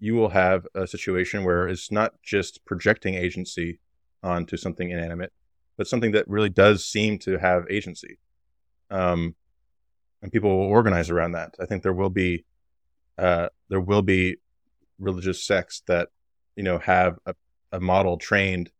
you 0.00 0.14
will 0.14 0.30
have 0.30 0.66
a 0.74 0.86
situation 0.86 1.44
where 1.44 1.68
it's 1.68 1.92
not 1.92 2.14
just 2.22 2.64
projecting 2.64 3.14
agency 3.14 3.78
onto 4.22 4.56
something 4.56 4.90
inanimate, 4.90 5.32
but 5.76 5.86
something 5.86 6.12
that 6.12 6.26
really 6.26 6.48
does 6.48 6.84
seem 6.84 7.18
to 7.18 7.38
have 7.38 7.64
agency. 7.70 8.18
Um, 8.90 9.36
and 10.22 10.32
people 10.32 10.50
will 10.50 10.66
organize 10.66 11.10
around 11.10 11.32
that. 11.32 11.54
I 11.60 11.66
think 11.66 11.82
there 11.82 11.92
will 11.92 12.10
be 12.10 12.44
uh, 13.18 13.48
there 13.68 13.80
will 13.80 14.02
be 14.02 14.36
religious 14.98 15.46
sects 15.46 15.82
that 15.86 16.08
you 16.56 16.62
know 16.62 16.78
have 16.78 17.18
a, 17.26 17.34
a 17.72 17.80
model 17.80 18.16
trained 18.16 18.70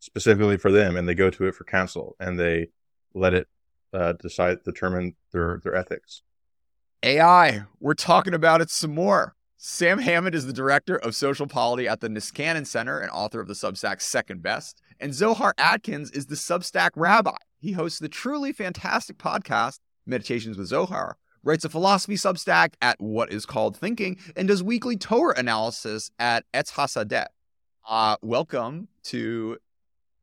specifically 0.00 0.56
for 0.56 0.70
them, 0.70 0.96
and 0.96 1.08
they 1.08 1.14
go 1.14 1.30
to 1.30 1.46
it 1.46 1.54
for 1.54 1.64
counsel, 1.64 2.16
and 2.20 2.38
they 2.38 2.68
let 3.14 3.34
it 3.34 3.48
uh, 3.92 4.14
decide 4.14 4.58
determine 4.64 5.14
their 5.32 5.60
their 5.62 5.74
ethics. 5.74 6.22
AI, 7.04 7.62
we're 7.78 7.94
talking 7.94 8.34
about 8.34 8.60
it 8.60 8.70
some 8.70 8.94
more. 8.94 9.36
Sam 9.60 9.98
Hammond 9.98 10.36
is 10.36 10.46
the 10.46 10.52
director 10.52 10.94
of 10.94 11.16
social 11.16 11.48
policy 11.48 11.88
at 11.88 11.98
the 11.98 12.08
Niskanen 12.08 12.64
Center 12.64 13.00
and 13.00 13.10
author 13.10 13.40
of 13.40 13.48
the 13.48 13.54
Substack 13.54 14.00
Second 14.00 14.40
Best. 14.40 14.80
And 15.00 15.12
Zohar 15.12 15.52
Atkins 15.58 16.12
is 16.12 16.26
the 16.26 16.36
Substack 16.36 16.90
rabbi. 16.94 17.34
He 17.58 17.72
hosts 17.72 17.98
the 17.98 18.08
truly 18.08 18.52
fantastic 18.52 19.18
podcast, 19.18 19.80
Meditations 20.06 20.56
with 20.56 20.68
Zohar, 20.68 21.16
writes 21.42 21.64
a 21.64 21.68
philosophy 21.68 22.14
Substack 22.14 22.74
at 22.80 23.00
What 23.00 23.32
Is 23.32 23.46
Called 23.46 23.76
Thinking, 23.76 24.16
and 24.36 24.46
does 24.46 24.62
weekly 24.62 24.96
Torah 24.96 25.34
analysis 25.36 26.12
at 26.20 26.44
Etz 26.54 26.74
Hasadeh. 26.74 27.26
Uh, 27.88 28.14
welcome 28.22 28.86
to 29.06 29.58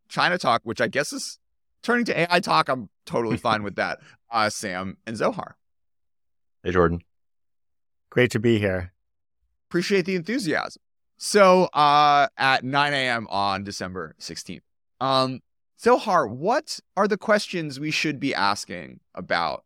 China 0.08 0.38
Talk, 0.38 0.61
which 0.63 0.80
I 0.80 0.88
guess 0.88 1.11
is 1.11 1.39
turning 1.83 2.05
to 2.05 2.17
AI 2.17 2.39
Talk. 2.39 2.70
I'm 2.70 2.88
totally 3.05 3.36
fine 3.36 3.63
with 3.63 3.75
that. 3.75 3.99
Uh, 4.31 4.49
Sam 4.49 4.97
and 5.05 5.16
Zohar. 5.16 5.55
Hey, 6.61 6.72
Jordan. 6.72 7.02
Great 8.09 8.31
to 8.31 8.39
be 8.39 8.59
here. 8.59 8.91
Appreciate 9.69 10.05
the 10.05 10.15
enthusiasm. 10.15 10.81
So, 11.17 11.65
uh, 11.65 12.27
at 12.37 12.63
9 12.63 12.93
a.m. 12.93 13.27
on 13.29 13.63
December 13.63 14.16
16th, 14.19 14.61
um, 14.99 15.41
Zohar, 15.80 16.27
what 16.27 16.80
are 16.97 17.07
the 17.07 17.17
questions 17.17 17.80
we 17.80 17.91
should 17.91 18.19
be 18.19 18.33
asking 18.33 18.99
about? 19.13 19.63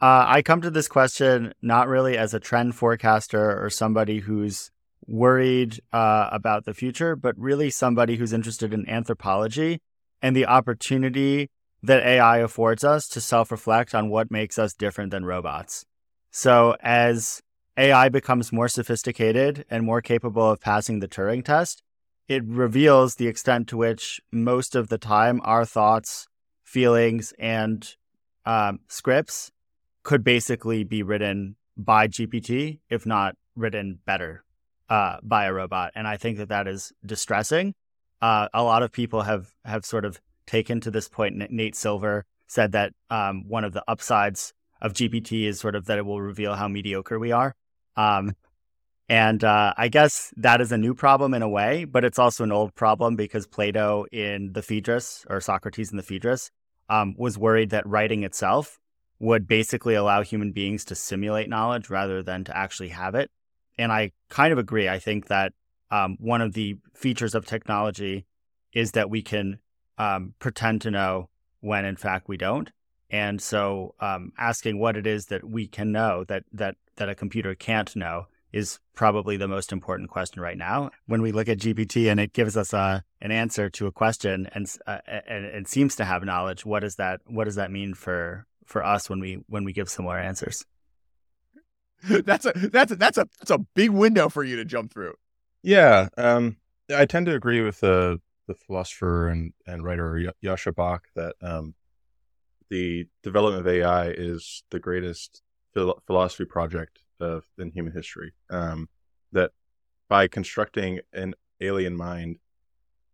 Uh, 0.00 0.24
I 0.26 0.42
come 0.42 0.60
to 0.62 0.70
this 0.70 0.88
question 0.88 1.54
not 1.62 1.88
really 1.88 2.18
as 2.18 2.34
a 2.34 2.40
trend 2.40 2.74
forecaster 2.74 3.62
or 3.62 3.70
somebody 3.70 4.18
who's 4.18 4.70
worried 5.06 5.80
uh, 5.92 6.28
about 6.32 6.64
the 6.64 6.74
future, 6.74 7.14
but 7.14 7.38
really 7.38 7.70
somebody 7.70 8.16
who's 8.16 8.32
interested 8.32 8.74
in 8.74 8.88
anthropology 8.88 9.80
and 10.20 10.34
the 10.34 10.46
opportunity 10.46 11.50
that 11.82 12.02
AI 12.04 12.38
affords 12.38 12.84
us 12.84 13.08
to 13.08 13.20
self 13.20 13.50
reflect 13.50 13.94
on 13.94 14.10
what 14.10 14.30
makes 14.30 14.58
us 14.58 14.74
different 14.74 15.10
than 15.10 15.24
robots. 15.24 15.84
So, 16.30 16.76
as 16.80 17.42
AI 17.76 18.08
becomes 18.08 18.52
more 18.52 18.68
sophisticated 18.68 19.64
and 19.70 19.84
more 19.84 20.02
capable 20.02 20.50
of 20.50 20.60
passing 20.60 21.00
the 21.00 21.08
Turing 21.08 21.44
test, 21.44 21.82
it 22.28 22.44
reveals 22.44 23.14
the 23.14 23.28
extent 23.28 23.68
to 23.68 23.76
which 23.76 24.20
most 24.30 24.76
of 24.76 24.88
the 24.88 24.98
time 24.98 25.40
our 25.44 25.64
thoughts, 25.64 26.28
feelings, 26.64 27.32
and 27.38 27.96
um, 28.44 28.80
scripts 28.88 29.50
could 30.02 30.22
basically 30.22 30.84
be 30.84 31.02
written 31.02 31.56
by 31.76 32.08
GPT, 32.08 32.80
if 32.90 33.06
not 33.06 33.36
written 33.56 33.98
better 34.04 34.44
uh, 34.88 35.16
by 35.22 35.46
a 35.46 35.52
robot. 35.52 35.92
And 35.94 36.06
I 36.06 36.16
think 36.16 36.38
that 36.38 36.48
that 36.48 36.68
is 36.68 36.92
distressing. 37.04 37.74
Uh, 38.20 38.48
a 38.52 38.62
lot 38.62 38.82
of 38.82 38.92
people 38.92 39.22
have 39.22 39.48
have 39.64 39.84
sort 39.84 40.04
of 40.04 40.20
taken 40.46 40.80
to 40.80 40.90
this 40.90 41.08
point. 41.08 41.50
Nate 41.50 41.74
Silver 41.74 42.24
said 42.46 42.72
that 42.72 42.92
um, 43.10 43.48
one 43.48 43.64
of 43.64 43.72
the 43.72 43.82
upsides 43.88 44.52
of 44.80 44.92
GPT 44.92 45.44
is 45.44 45.58
sort 45.58 45.74
of 45.74 45.86
that 45.86 45.98
it 45.98 46.04
will 46.04 46.20
reveal 46.20 46.54
how 46.54 46.68
mediocre 46.68 47.18
we 47.18 47.32
are. 47.32 47.54
Um, 47.96 48.36
and 49.08 49.44
uh, 49.44 49.74
I 49.76 49.88
guess 49.88 50.32
that 50.36 50.60
is 50.60 50.72
a 50.72 50.78
new 50.78 50.94
problem 50.94 51.34
in 51.34 51.42
a 51.42 51.48
way, 51.48 51.84
but 51.84 52.04
it's 52.04 52.18
also 52.18 52.44
an 52.44 52.52
old 52.52 52.74
problem 52.74 53.16
because 53.16 53.46
Plato 53.46 54.06
in 54.10 54.52
the 54.52 54.62
Phaedrus 54.62 55.26
or 55.28 55.40
Socrates 55.40 55.90
in 55.90 55.96
the 55.96 56.02
Phaedrus 56.02 56.50
um, 56.88 57.14
was 57.18 57.36
worried 57.36 57.70
that 57.70 57.86
writing 57.86 58.22
itself 58.22 58.78
would 59.18 59.46
basically 59.46 59.94
allow 59.94 60.22
human 60.22 60.52
beings 60.52 60.84
to 60.86 60.94
simulate 60.94 61.48
knowledge 61.48 61.90
rather 61.90 62.22
than 62.22 62.44
to 62.44 62.56
actually 62.56 62.88
have 62.88 63.14
it. 63.14 63.30
And 63.78 63.92
I 63.92 64.12
kind 64.28 64.52
of 64.52 64.58
agree. 64.58 64.88
I 64.88 64.98
think 64.98 65.28
that 65.28 65.52
um, 65.90 66.16
one 66.18 66.40
of 66.40 66.54
the 66.54 66.76
features 66.94 67.34
of 67.34 67.46
technology 67.46 68.26
is 68.72 68.92
that 68.92 69.10
we 69.10 69.22
can 69.22 69.58
um, 69.98 70.34
pretend 70.38 70.80
to 70.82 70.90
know 70.90 71.28
when 71.60 71.84
in 71.84 71.96
fact 71.96 72.28
we 72.28 72.36
don't. 72.36 72.70
And 73.10 73.40
so 73.42 73.94
um, 74.00 74.32
asking 74.38 74.78
what 74.78 74.96
it 74.96 75.06
is 75.06 75.26
that 75.26 75.44
we 75.44 75.66
can 75.66 75.92
know 75.92 76.24
that 76.24 76.44
that 76.52 76.76
that 76.96 77.08
a 77.08 77.14
computer 77.14 77.54
can't 77.54 77.94
know 77.96 78.26
is 78.52 78.78
probably 78.94 79.36
the 79.36 79.48
most 79.48 79.72
important 79.72 80.10
question 80.10 80.42
right 80.42 80.58
now. 80.58 80.90
When 81.06 81.22
we 81.22 81.32
look 81.32 81.48
at 81.48 81.58
GPT 81.58 82.10
and 82.10 82.20
it 82.20 82.32
gives 82.32 82.56
us 82.56 82.72
a, 82.72 83.02
an 83.20 83.30
answer 83.30 83.70
to 83.70 83.86
a 83.86 83.92
question 83.92 84.48
and, 84.52 84.70
uh, 84.86 84.98
and 85.06 85.46
and 85.46 85.66
seems 85.66 85.96
to 85.96 86.04
have 86.04 86.22
knowledge, 86.24 86.66
what 86.66 86.80
does 86.80 86.96
that 86.96 87.20
what 87.26 87.44
does 87.44 87.54
that 87.54 87.70
mean 87.70 87.94
for 87.94 88.46
for 88.66 88.84
us 88.84 89.08
when 89.08 89.20
we 89.20 89.42
when 89.48 89.64
we 89.64 89.72
give 89.72 89.88
similar 89.88 90.18
answers? 90.18 90.66
that's 92.24 92.46
a 92.46 92.52
that's 92.54 92.92
a, 92.92 92.96
that's 92.96 93.18
a 93.18 93.28
that's 93.38 93.50
a 93.50 93.58
big 93.58 93.90
window 93.90 94.28
for 94.28 94.44
you 94.44 94.56
to 94.56 94.64
jump 94.64 94.92
through. 94.92 95.14
Yeah, 95.62 96.08
um, 96.16 96.56
I 96.94 97.06
tend 97.06 97.26
to 97.26 97.34
agree 97.34 97.60
with 97.60 97.80
the 97.80 98.20
the 98.48 98.54
philosopher 98.54 99.28
and 99.28 99.52
and 99.66 99.84
writer 99.84 100.32
Joscha 100.42 100.74
Bach 100.74 101.06
that 101.14 101.36
um, 101.40 101.74
the 102.70 103.06
development 103.22 103.60
of 103.60 103.72
AI 103.72 104.08
is 104.08 104.64
the 104.70 104.80
greatest 104.80 105.42
phil- 105.72 106.02
philosophy 106.06 106.44
project 106.44 107.00
of 107.20 107.44
in 107.58 107.70
human 107.70 107.92
history. 107.92 108.32
Um, 108.50 108.88
that 109.32 109.52
by 110.08 110.28
constructing 110.28 111.00
an 111.12 111.34
alien 111.60 111.96
mind, 111.96 112.38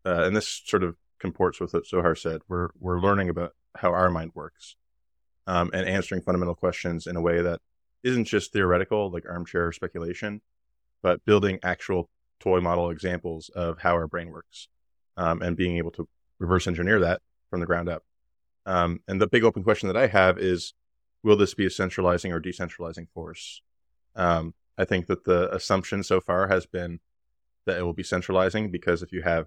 uh, 0.05 0.25
and 0.25 0.35
this 0.35 0.63
sort 0.67 0.83
of 0.83 0.97
comports 1.19 1.61
with 1.61 1.75
what 1.75 1.87
Zohar 1.87 2.15
said, 2.15 2.41
we're 2.49 2.71
we're 2.79 3.01
learning 3.01 3.29
about 3.29 3.55
how 3.77 3.93
our 3.93 4.11
mind 4.11 4.33
works, 4.35 4.77
um, 5.47 5.71
and 5.73 5.87
answering 5.87 6.23
fundamental 6.23 6.55
questions 6.55 7.07
in 7.07 7.17
a 7.17 7.21
way 7.21 7.43
that 7.43 7.61
isn't 8.03 8.25
just 8.25 8.53
theoretical, 8.53 9.11
like 9.11 9.29
armchair 9.29 9.73
speculation, 9.73 10.41
but 11.03 11.25
building 11.25 11.59
actual 11.63 12.09
toy 12.41 12.61
model 12.61 12.91
examples 12.91 13.49
of 13.51 13.79
how 13.79 13.93
our 13.93 14.07
brain 14.07 14.31
works, 14.31 14.69
um, 15.17 15.43
and 15.43 15.57
being 15.57 15.77
able 15.77 15.91
to 15.91 16.09
reverse 16.39 16.67
engineer 16.67 17.01
that 17.01 17.21
from 17.51 17.61
the 17.61 17.67
ground 17.67 17.89
up. 17.89 18.05
Um, 18.67 19.01
and 19.09 19.21
the 19.21 19.27
big 19.27 19.45
open 19.45 19.65
question 19.65 19.89
that 19.89 19.97
I 19.97 20.07
have 20.07 20.39
is, 20.39 20.75
will 21.29 21.37
this 21.37 21.53
be 21.53 21.67
a 21.67 21.71
centralizing 21.71 22.33
or 22.33 22.41
decentralizing 22.41 23.07
force? 23.11 23.61
Um, 24.17 24.55
I 24.79 24.87
think 24.87 25.07
that 25.09 25.25
the 25.25 25.55
assumption 25.55 26.03
so 26.03 26.21
far 26.21 26.49
has 26.49 26.65
been 26.65 27.01
that 27.67 27.79
it 27.79 27.83
will 27.83 27.93
be 27.93 28.03
centralizing 28.03 28.71
because 28.71 29.03
if 29.03 29.13
you 29.13 29.21
have 29.23 29.47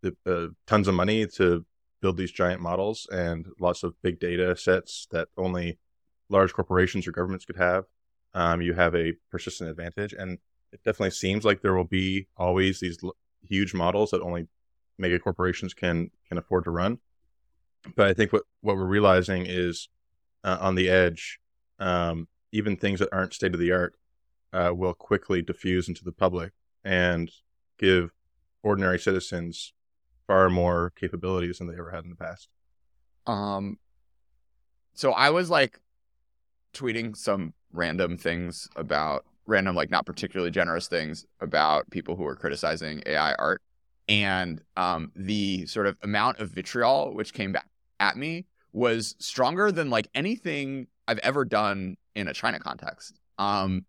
the, 0.00 0.16
uh, 0.24 0.52
tons 0.66 0.88
of 0.88 0.94
money 0.94 1.26
to 1.26 1.66
build 2.00 2.16
these 2.16 2.32
giant 2.32 2.62
models 2.62 3.06
and 3.12 3.46
lots 3.60 3.82
of 3.82 4.00
big 4.02 4.18
data 4.18 4.56
sets 4.56 5.06
that 5.10 5.28
only 5.36 5.78
large 6.30 6.54
corporations 6.54 7.06
or 7.06 7.12
governments 7.12 7.44
could 7.44 7.58
have, 7.58 7.84
um, 8.32 8.62
you 8.62 8.72
have 8.72 8.94
a 8.94 9.12
persistent 9.30 9.68
advantage. 9.68 10.14
And 10.14 10.38
it 10.72 10.82
definitely 10.84 11.10
seems 11.10 11.44
like 11.44 11.60
there 11.60 11.74
will 11.74 11.84
be 11.84 12.28
always 12.34 12.80
these 12.80 12.98
l- 13.04 13.14
huge 13.46 13.74
models 13.74 14.10
that 14.10 14.22
only 14.22 14.48
mega 14.96 15.18
corporations 15.18 15.74
can 15.74 16.10
can 16.28 16.38
afford 16.38 16.64
to 16.64 16.70
run. 16.70 16.98
But 17.94 18.08
I 18.08 18.14
think 18.14 18.32
what 18.32 18.44
what 18.62 18.76
we're 18.76 18.86
realizing 18.86 19.44
is 19.46 19.88
uh, 20.46 20.58
on 20.60 20.76
the 20.76 20.88
edge, 20.88 21.40
um, 21.80 22.28
even 22.52 22.76
things 22.76 23.00
that 23.00 23.12
aren't 23.12 23.34
state 23.34 23.52
of 23.52 23.60
the 23.60 23.72
art 23.72 23.94
uh, 24.52 24.70
will 24.72 24.94
quickly 24.94 25.42
diffuse 25.42 25.88
into 25.88 26.04
the 26.04 26.12
public 26.12 26.52
and 26.84 27.30
give 27.78 28.12
ordinary 28.62 28.98
citizens 28.98 29.74
far 30.26 30.48
more 30.48 30.92
capabilities 30.98 31.58
than 31.58 31.66
they 31.66 31.74
ever 31.74 31.90
had 31.90 32.04
in 32.04 32.10
the 32.10 32.16
past. 32.16 32.48
Um, 33.26 33.78
so 34.94 35.12
I 35.12 35.30
was 35.30 35.50
like 35.50 35.80
tweeting 36.72 37.16
some 37.16 37.52
random 37.72 38.16
things 38.16 38.68
about 38.76 39.24
random, 39.46 39.74
like 39.74 39.90
not 39.90 40.06
particularly 40.06 40.52
generous 40.52 40.86
things 40.86 41.26
about 41.40 41.90
people 41.90 42.14
who 42.14 42.22
were 42.22 42.36
criticizing 42.36 43.02
AI 43.04 43.34
art. 43.34 43.62
And 44.08 44.62
um, 44.76 45.10
the 45.16 45.66
sort 45.66 45.88
of 45.88 45.96
amount 46.02 46.38
of 46.38 46.50
vitriol 46.50 47.14
which 47.14 47.34
came 47.34 47.50
back 47.50 47.66
at 47.98 48.16
me 48.16 48.46
was 48.76 49.16
stronger 49.18 49.72
than 49.72 49.88
like 49.88 50.06
anything 50.14 50.86
I've 51.08 51.18
ever 51.20 51.46
done 51.46 51.96
in 52.14 52.28
a 52.28 52.34
China 52.34 52.58
context. 52.58 53.18
Um, 53.38 53.86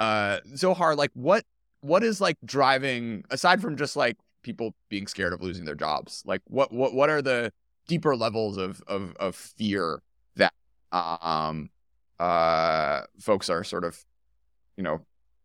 uh, 0.00 0.40
Zohar, 0.56 0.96
like 0.96 1.12
what 1.14 1.44
what 1.82 2.02
is 2.02 2.20
like 2.20 2.36
driving 2.44 3.24
aside 3.30 3.62
from 3.62 3.76
just 3.76 3.94
like 3.94 4.16
people 4.42 4.74
being 4.88 5.06
scared 5.06 5.32
of 5.32 5.40
losing 5.40 5.64
their 5.64 5.76
jobs? 5.76 6.24
Like 6.26 6.42
what 6.48 6.72
what 6.72 6.94
what 6.94 7.10
are 7.10 7.22
the 7.22 7.52
deeper 7.86 8.16
levels 8.16 8.56
of 8.56 8.82
of, 8.88 9.14
of 9.20 9.36
fear 9.36 10.02
that 10.34 10.52
um 10.90 11.70
uh, 12.18 13.02
folks 13.20 13.48
are 13.48 13.62
sort 13.62 13.84
of, 13.84 14.04
you 14.76 14.82
know, 14.82 15.00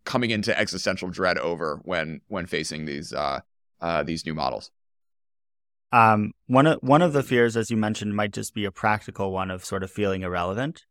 coming 0.05 0.31
into 0.31 0.57
existential 0.57 1.09
dread 1.09 1.37
over 1.37 1.79
when 1.83 2.21
when 2.27 2.47
facing 2.47 2.85
these 2.85 3.13
uh, 3.13 3.41
uh, 3.81 4.01
these 4.01 4.25
new 4.25 4.33
models. 4.33 4.71
Um, 5.91 6.33
one 6.47 6.67
of 6.67 6.79
one 6.81 7.01
of 7.01 7.13
the 7.13 7.23
fears, 7.23 7.57
as 7.57 7.71
you 7.71 7.77
mentioned, 7.77 8.15
might 8.15 8.33
just 8.33 8.53
be 8.53 8.65
a 8.65 8.71
practical 8.71 9.31
one 9.31 9.49
of 9.49 9.65
sort 9.65 9.83
of 9.83 9.91
feeling 9.91 10.21
irrelevant. 10.21 10.83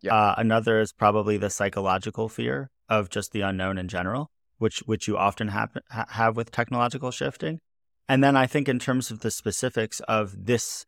Yeah. 0.00 0.14
Uh, 0.14 0.34
another 0.38 0.80
is 0.80 0.92
probably 0.92 1.36
the 1.36 1.50
psychological 1.50 2.28
fear 2.28 2.70
of 2.88 3.10
just 3.10 3.32
the 3.32 3.40
unknown 3.40 3.78
in 3.78 3.88
general, 3.88 4.30
which 4.58 4.78
which 4.86 5.08
you 5.08 5.16
often 5.16 5.48
have 5.48 5.76
have 5.90 6.36
with 6.36 6.50
technological 6.50 7.10
shifting. 7.10 7.60
And 8.08 8.22
then 8.22 8.36
I 8.36 8.46
think 8.46 8.68
in 8.68 8.78
terms 8.78 9.10
of 9.10 9.20
the 9.20 9.30
specifics 9.30 10.00
of 10.00 10.46
this 10.46 10.86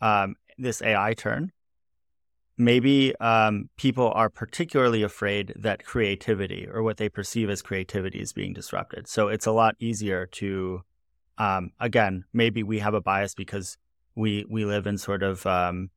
um, 0.00 0.36
this 0.56 0.80
AI 0.82 1.14
turn, 1.14 1.52
maybe 2.60 3.14
um, 3.20 3.70
people 3.76 4.12
are 4.14 4.28
particularly 4.28 5.02
afraid 5.02 5.52
that 5.56 5.84
creativity 5.84 6.68
or 6.70 6.82
what 6.82 6.98
they 6.98 7.08
perceive 7.08 7.48
as 7.48 7.62
creativity 7.62 8.20
is 8.20 8.32
being 8.32 8.52
disrupted. 8.52 9.08
So 9.08 9.28
it's 9.28 9.46
a 9.46 9.52
lot 9.52 9.76
easier 9.80 10.26
to, 10.26 10.82
um, 11.40 11.70
again, 11.80 12.24
maybe 12.34 12.62
we 12.62 12.80
have 12.80 12.92
a 12.92 13.00
bias 13.00 13.34
because 13.34 13.78
we 14.14 14.44
we 14.50 14.66
live 14.66 14.86
in 14.86 14.98
sort 14.98 15.22
of 15.22 15.46
um, 15.46 15.88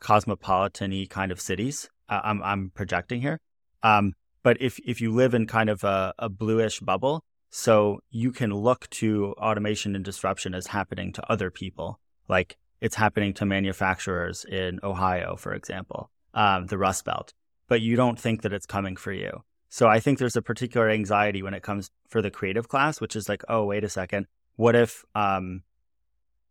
cosmopolitan-y 0.00 1.06
kind 1.10 1.30
of 1.30 1.42
cities. 1.42 1.90
I'm 2.08 2.42
I'm 2.42 2.70
projecting 2.74 3.20
here, 3.20 3.38
um, 3.82 4.14
but 4.42 4.56
if 4.62 4.78
if 4.86 5.02
you 5.02 5.12
live 5.12 5.34
in 5.34 5.46
kind 5.46 5.68
of 5.68 5.84
a, 5.84 6.14
a 6.18 6.30
bluish 6.30 6.80
bubble, 6.80 7.22
so 7.50 8.00
you 8.10 8.32
can 8.32 8.50
look 8.50 8.88
to 8.90 9.34
automation 9.36 9.94
and 9.94 10.02
disruption 10.02 10.54
as 10.54 10.68
happening 10.68 11.12
to 11.12 11.30
other 11.30 11.50
people, 11.50 12.00
like 12.26 12.56
it's 12.80 12.96
happening 12.96 13.34
to 13.34 13.44
manufacturers 13.44 14.46
in 14.46 14.80
Ohio, 14.82 15.36
for 15.36 15.52
example, 15.52 16.10
um, 16.32 16.66
the 16.68 16.78
Rust 16.78 17.04
Belt, 17.04 17.34
but 17.68 17.82
you 17.82 17.94
don't 17.94 18.18
think 18.18 18.40
that 18.40 18.54
it's 18.54 18.64
coming 18.64 18.96
for 18.96 19.12
you. 19.12 19.42
So 19.68 19.86
I 19.86 20.00
think 20.00 20.18
there's 20.18 20.36
a 20.36 20.40
particular 20.40 20.88
anxiety 20.88 21.42
when 21.42 21.52
it 21.52 21.62
comes 21.62 21.90
for 22.08 22.22
the 22.22 22.30
creative 22.30 22.68
class, 22.68 23.02
which 23.02 23.14
is 23.14 23.28
like, 23.28 23.44
oh, 23.50 23.66
wait 23.66 23.84
a 23.84 23.90
second, 23.90 24.26
what 24.58 24.74
if, 24.74 25.04
um, 25.14 25.62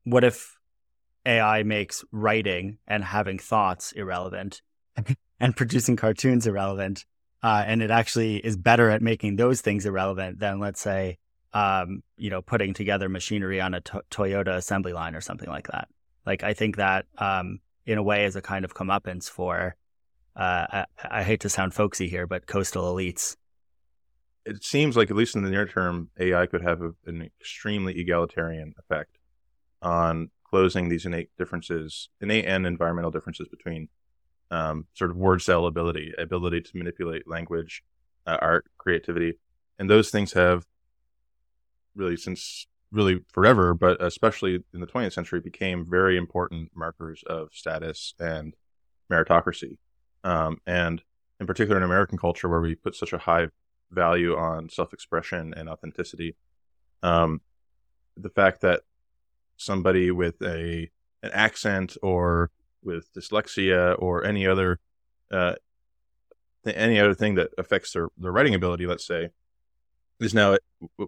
what 0.05 0.23
if 0.23 0.57
AI 1.25 1.63
makes 1.63 2.05
writing 2.13 2.77
and 2.87 3.03
having 3.03 3.37
thoughts 3.37 3.91
irrelevant, 3.91 4.61
and 5.41 5.55
producing 5.57 5.97
cartoons 5.97 6.47
irrelevant, 6.47 7.05
uh, 7.43 7.63
and 7.67 7.83
it 7.83 7.91
actually 7.91 8.37
is 8.37 8.55
better 8.55 8.89
at 8.89 9.01
making 9.01 9.35
those 9.35 9.59
things 9.59 9.85
irrelevant 9.85 10.39
than, 10.39 10.57
let's 10.59 10.79
say, 10.79 11.17
um, 11.51 12.01
you 12.15 12.29
know, 12.29 12.41
putting 12.41 12.73
together 12.73 13.09
machinery 13.09 13.59
on 13.59 13.73
a 13.73 13.81
to- 13.81 14.03
Toyota 14.09 14.55
assembly 14.55 14.93
line 14.93 15.13
or 15.13 15.21
something 15.21 15.49
like 15.49 15.67
that. 15.67 15.89
Like 16.25 16.43
I 16.43 16.53
think 16.53 16.77
that 16.77 17.07
um, 17.17 17.59
in 17.85 17.97
a 17.97 18.03
way 18.03 18.23
is 18.23 18.37
a 18.37 18.41
kind 18.41 18.63
of 18.63 18.73
comeuppance 18.73 19.29
for. 19.29 19.75
Uh, 20.33 20.65
I, 20.71 20.85
I, 21.09 21.23
hate 21.23 21.39
to 21.41 21.49
sound 21.49 21.73
folksy 21.73 22.07
here, 22.07 22.27
but 22.27 22.45
coastal 22.45 22.93
elites. 22.93 23.35
It 24.47 24.63
seems 24.63 24.95
like 24.95 25.09
at 25.11 25.17
least 25.17 25.35
in 25.35 25.43
the 25.43 25.49
near 25.49 25.65
term, 25.65 26.09
AI 26.19 26.45
could 26.45 26.61
have 26.63 26.81
a, 26.81 26.93
an 27.05 27.21
extremely 27.21 27.99
egalitarian 27.99 28.73
effect 28.79 29.17
on 29.81 30.29
closing 30.49 30.87
these 30.87 31.05
innate 31.05 31.29
differences, 31.37 32.09
innate 32.21 32.45
and 32.45 32.65
environmental 32.65 33.11
differences 33.11 33.47
between 33.49 33.89
um, 34.49 34.85
sort 34.93 35.11
of 35.11 35.17
word 35.17 35.41
cell 35.41 35.65
ability, 35.65 36.13
ability 36.17 36.61
to 36.61 36.77
manipulate 36.77 37.27
language, 37.27 37.83
uh, 38.25 38.37
art, 38.41 38.65
creativity, 38.77 39.33
and 39.77 39.89
those 39.89 40.09
things 40.09 40.33
have 40.33 40.65
really 41.95 42.15
since 42.15 42.67
really 42.91 43.19
forever, 43.33 43.73
but 43.73 44.01
especially 44.01 44.63
in 44.73 44.79
the 44.79 44.87
20th 44.87 45.11
century, 45.11 45.41
became 45.41 45.85
very 45.85 46.17
important 46.17 46.71
markers 46.73 47.21
of 47.27 47.49
status 47.51 48.13
and 48.17 48.55
meritocracy. 49.11 49.77
Um, 50.23 50.61
and 50.65 51.01
in 51.39 51.47
particular, 51.47 51.77
in 51.77 51.83
American 51.83 52.17
culture, 52.17 52.47
where 52.47 52.61
we 52.61 52.75
put 52.75 52.95
such 52.95 53.11
a 53.11 53.17
high 53.17 53.47
value 53.91 54.35
on 54.35 54.69
self 54.69 54.93
expression 54.93 55.53
and 55.55 55.69
authenticity, 55.69 56.35
um, 57.03 57.41
the 58.15 58.29
fact 58.29 58.61
that 58.61 58.81
somebody 59.57 60.11
with 60.11 60.41
a 60.41 60.89
an 61.23 61.31
accent 61.33 61.97
or 62.01 62.51
with 62.83 63.11
dyslexia 63.13 63.95
or 63.99 64.23
any 64.23 64.45
other 64.47 64.79
uh, 65.31 65.55
th- 66.63 66.77
any 66.77 66.99
other 66.99 67.13
thing 67.13 67.35
that 67.35 67.51
affects 67.57 67.93
their, 67.93 68.09
their 68.17 68.31
writing 68.31 68.55
ability, 68.55 68.85
let's 68.85 69.05
say, 69.05 69.29
is 70.19 70.33
now 70.33 70.57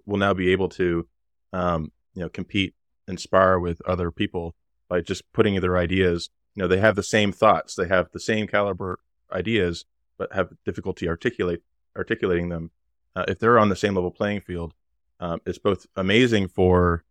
will 0.05 0.17
now 0.17 0.33
be 0.33 0.51
able 0.51 0.69
to 0.69 1.07
um, 1.53 1.91
you 2.13 2.21
know, 2.21 2.29
compete 2.29 2.73
and 3.07 3.19
spar 3.19 3.59
with 3.59 3.81
other 3.85 4.11
people 4.11 4.55
by 4.87 5.01
just 5.01 5.23
putting 5.33 5.59
their 5.59 5.77
ideas. 5.77 6.29
You 6.55 6.63
know, 6.63 6.67
they 6.67 6.79
have 6.79 6.95
the 6.95 7.03
same 7.03 7.31
thoughts, 7.31 7.75
they 7.75 7.87
have 7.87 8.11
the 8.11 8.19
same 8.19 8.47
caliber 8.47 8.99
ideas, 9.31 9.85
but 10.17 10.33
have 10.33 10.49
difficulty 10.65 11.07
articulate 11.07 11.63
articulating 11.97 12.49
them. 12.49 12.71
Uh, 13.15 13.25
if 13.27 13.39
they're 13.39 13.59
on 13.59 13.69
the 13.69 13.75
same 13.75 13.95
level 13.95 14.11
playing 14.11 14.41
field, 14.41 14.73
um, 15.19 15.41
it's 15.45 15.57
both 15.57 15.85
amazing 15.95 16.47
for 16.47 17.03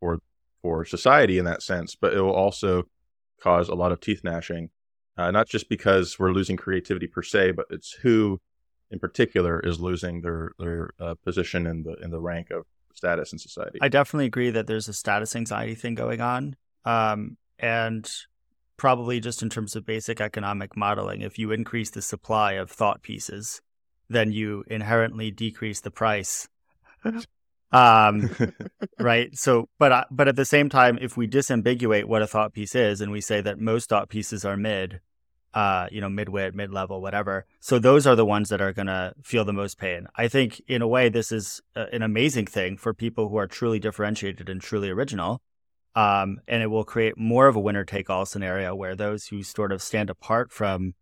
for 0.00 0.20
for 0.62 0.84
society 0.84 1.38
in 1.38 1.44
that 1.44 1.62
sense, 1.62 1.94
but 1.94 2.12
it 2.12 2.20
will 2.20 2.32
also 2.32 2.84
cause 3.40 3.68
a 3.68 3.74
lot 3.74 3.92
of 3.92 4.00
teeth 4.00 4.22
gnashing. 4.24 4.70
Uh, 5.18 5.30
not 5.30 5.48
just 5.48 5.68
because 5.68 6.18
we're 6.18 6.32
losing 6.32 6.56
creativity 6.56 7.06
per 7.06 7.22
se, 7.22 7.52
but 7.52 7.66
it's 7.70 7.92
who 7.92 8.40
in 8.90 8.98
particular 8.98 9.60
is 9.60 9.80
losing 9.80 10.20
their 10.20 10.52
their 10.58 10.90
uh, 11.00 11.14
position 11.24 11.66
in 11.66 11.82
the 11.82 11.94
in 12.02 12.10
the 12.10 12.20
rank 12.20 12.50
of 12.50 12.64
status 12.94 13.32
in 13.32 13.38
society. 13.38 13.78
I 13.80 13.88
definitely 13.88 14.26
agree 14.26 14.50
that 14.50 14.66
there's 14.66 14.88
a 14.88 14.92
status 14.92 15.36
anxiety 15.36 15.74
thing 15.74 15.94
going 15.94 16.20
on. 16.20 16.56
Um, 16.84 17.36
and 17.58 18.08
probably 18.76 19.20
just 19.20 19.42
in 19.42 19.48
terms 19.48 19.76
of 19.76 19.86
basic 19.86 20.20
economic 20.20 20.76
modeling, 20.76 21.22
if 21.22 21.38
you 21.38 21.50
increase 21.50 21.90
the 21.90 22.02
supply 22.02 22.52
of 22.52 22.70
thought 22.70 23.02
pieces, 23.02 23.60
then 24.08 24.32
you 24.32 24.64
inherently 24.68 25.30
decrease 25.30 25.80
the 25.80 25.90
price. 25.90 26.48
um, 27.72 28.30
right. 28.98 29.36
So, 29.36 29.68
but 29.78 29.92
uh, 29.92 30.04
but 30.10 30.28
at 30.28 30.36
the 30.36 30.44
same 30.44 30.68
time, 30.68 30.98
if 31.00 31.16
we 31.16 31.26
disambiguate 31.26 32.04
what 32.04 32.22
a 32.22 32.26
thought 32.26 32.52
piece 32.52 32.74
is, 32.74 33.00
and 33.00 33.12
we 33.12 33.20
say 33.20 33.40
that 33.40 33.58
most 33.58 33.88
thought 33.88 34.08
pieces 34.08 34.44
are 34.44 34.56
mid, 34.56 35.00
uh, 35.54 35.88
you 35.90 36.00
know, 36.00 36.08
mid-wit, 36.10 36.54
mid-level, 36.54 37.00
whatever. 37.00 37.46
So 37.60 37.78
those 37.78 38.06
are 38.06 38.14
the 38.14 38.26
ones 38.26 38.50
that 38.50 38.60
are 38.60 38.72
going 38.72 38.88
to 38.88 39.14
feel 39.22 39.44
the 39.44 39.52
most 39.52 39.78
pain. 39.78 40.06
I 40.14 40.28
think 40.28 40.60
in 40.68 40.82
a 40.82 40.88
way, 40.88 41.08
this 41.08 41.32
is 41.32 41.62
a, 41.74 41.86
an 41.94 42.02
amazing 42.02 42.46
thing 42.46 42.76
for 42.76 42.92
people 42.92 43.28
who 43.28 43.36
are 43.36 43.46
truly 43.46 43.78
differentiated 43.78 44.48
and 44.48 44.60
truly 44.60 44.90
original. 44.90 45.40
Um, 45.94 46.40
and 46.46 46.62
it 46.62 46.66
will 46.66 46.84
create 46.84 47.16
more 47.16 47.48
of 47.48 47.56
a 47.56 47.60
winner 47.60 47.86
take 47.86 48.10
all 48.10 48.26
scenario 48.26 48.74
where 48.74 48.94
those 48.94 49.28
who 49.28 49.42
sort 49.42 49.72
of 49.72 49.80
stand 49.80 50.10
apart 50.10 50.52
from 50.52 50.92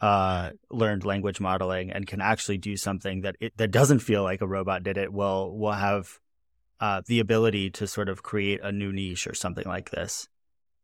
uh, 0.00 0.50
learned 0.70 1.04
language 1.04 1.40
modeling 1.40 1.90
and 1.90 2.06
can 2.06 2.20
actually 2.20 2.58
do 2.58 2.76
something 2.76 3.22
that 3.22 3.36
it, 3.40 3.56
that 3.56 3.70
doesn't 3.70 4.00
feel 4.00 4.22
like 4.22 4.40
a 4.40 4.46
robot 4.46 4.82
did 4.82 4.96
it 4.98 5.12
will 5.12 5.56
will 5.56 5.72
have 5.72 6.18
uh, 6.80 7.02
the 7.06 7.20
ability 7.20 7.70
to 7.70 7.86
sort 7.86 8.08
of 8.08 8.22
create 8.22 8.60
a 8.62 8.72
new 8.72 8.92
niche 8.92 9.26
or 9.26 9.34
something 9.34 9.64
like 9.66 9.90
this. 9.90 10.28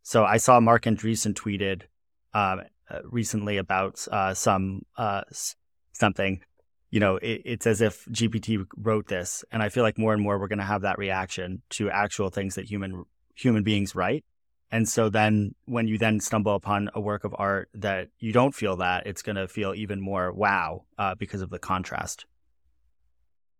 So 0.02 0.24
I 0.24 0.38
saw 0.38 0.60
Marc 0.60 0.84
Andreessen 0.84 1.34
tweeted 1.34 1.82
um, 2.32 2.62
uh, 2.88 3.00
recently 3.04 3.58
about 3.58 4.06
uh, 4.10 4.34
some 4.34 4.82
uh, 4.96 5.22
something. 5.92 6.40
You 6.90 7.00
know, 7.00 7.16
it, 7.16 7.42
it's 7.44 7.66
as 7.66 7.80
if 7.80 8.04
GPT 8.06 8.64
wrote 8.76 9.08
this, 9.08 9.44
and 9.52 9.62
I 9.62 9.68
feel 9.68 9.82
like 9.82 9.98
more 9.98 10.12
and 10.12 10.22
more 10.22 10.38
we're 10.38 10.48
going 10.48 10.58
to 10.58 10.64
have 10.64 10.82
that 10.82 10.98
reaction 10.98 11.62
to 11.70 11.90
actual 11.90 12.30
things 12.30 12.54
that 12.54 12.64
human 12.64 13.04
human 13.34 13.62
beings 13.62 13.94
write. 13.94 14.24
And 14.72 14.88
so 14.88 15.08
then 15.08 15.54
when 15.64 15.88
you 15.88 15.98
then 15.98 16.20
stumble 16.20 16.54
upon 16.54 16.90
a 16.94 17.00
work 17.00 17.24
of 17.24 17.34
art 17.36 17.68
that 17.74 18.08
you 18.18 18.32
don't 18.32 18.54
feel 18.54 18.76
that, 18.76 19.06
it's 19.06 19.22
going 19.22 19.36
to 19.36 19.48
feel 19.48 19.74
even 19.74 20.00
more 20.00 20.32
wow 20.32 20.84
uh, 20.96 21.14
because 21.16 21.42
of 21.42 21.50
the 21.50 21.58
contrast. 21.58 22.24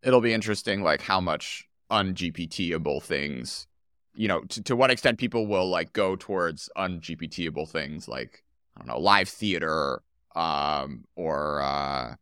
It'll 0.02 0.20
be 0.20 0.32
interesting, 0.32 0.82
like 0.82 1.02
how 1.02 1.20
much 1.20 1.68
ungPTable 1.90 3.02
things, 3.02 3.66
you 4.14 4.28
know, 4.28 4.42
to, 4.42 4.62
to 4.62 4.76
what 4.76 4.90
extent 4.90 5.18
people 5.18 5.46
will 5.46 5.68
like 5.68 5.92
go 5.92 6.14
towards 6.14 6.70
ungPTable 6.76 7.68
things, 7.68 8.06
like 8.06 8.44
I 8.76 8.80
don't 8.80 8.88
know, 8.88 9.00
live 9.00 9.28
theater, 9.28 10.02
um, 10.36 11.04
or 11.16 11.60
uh, 11.60 12.14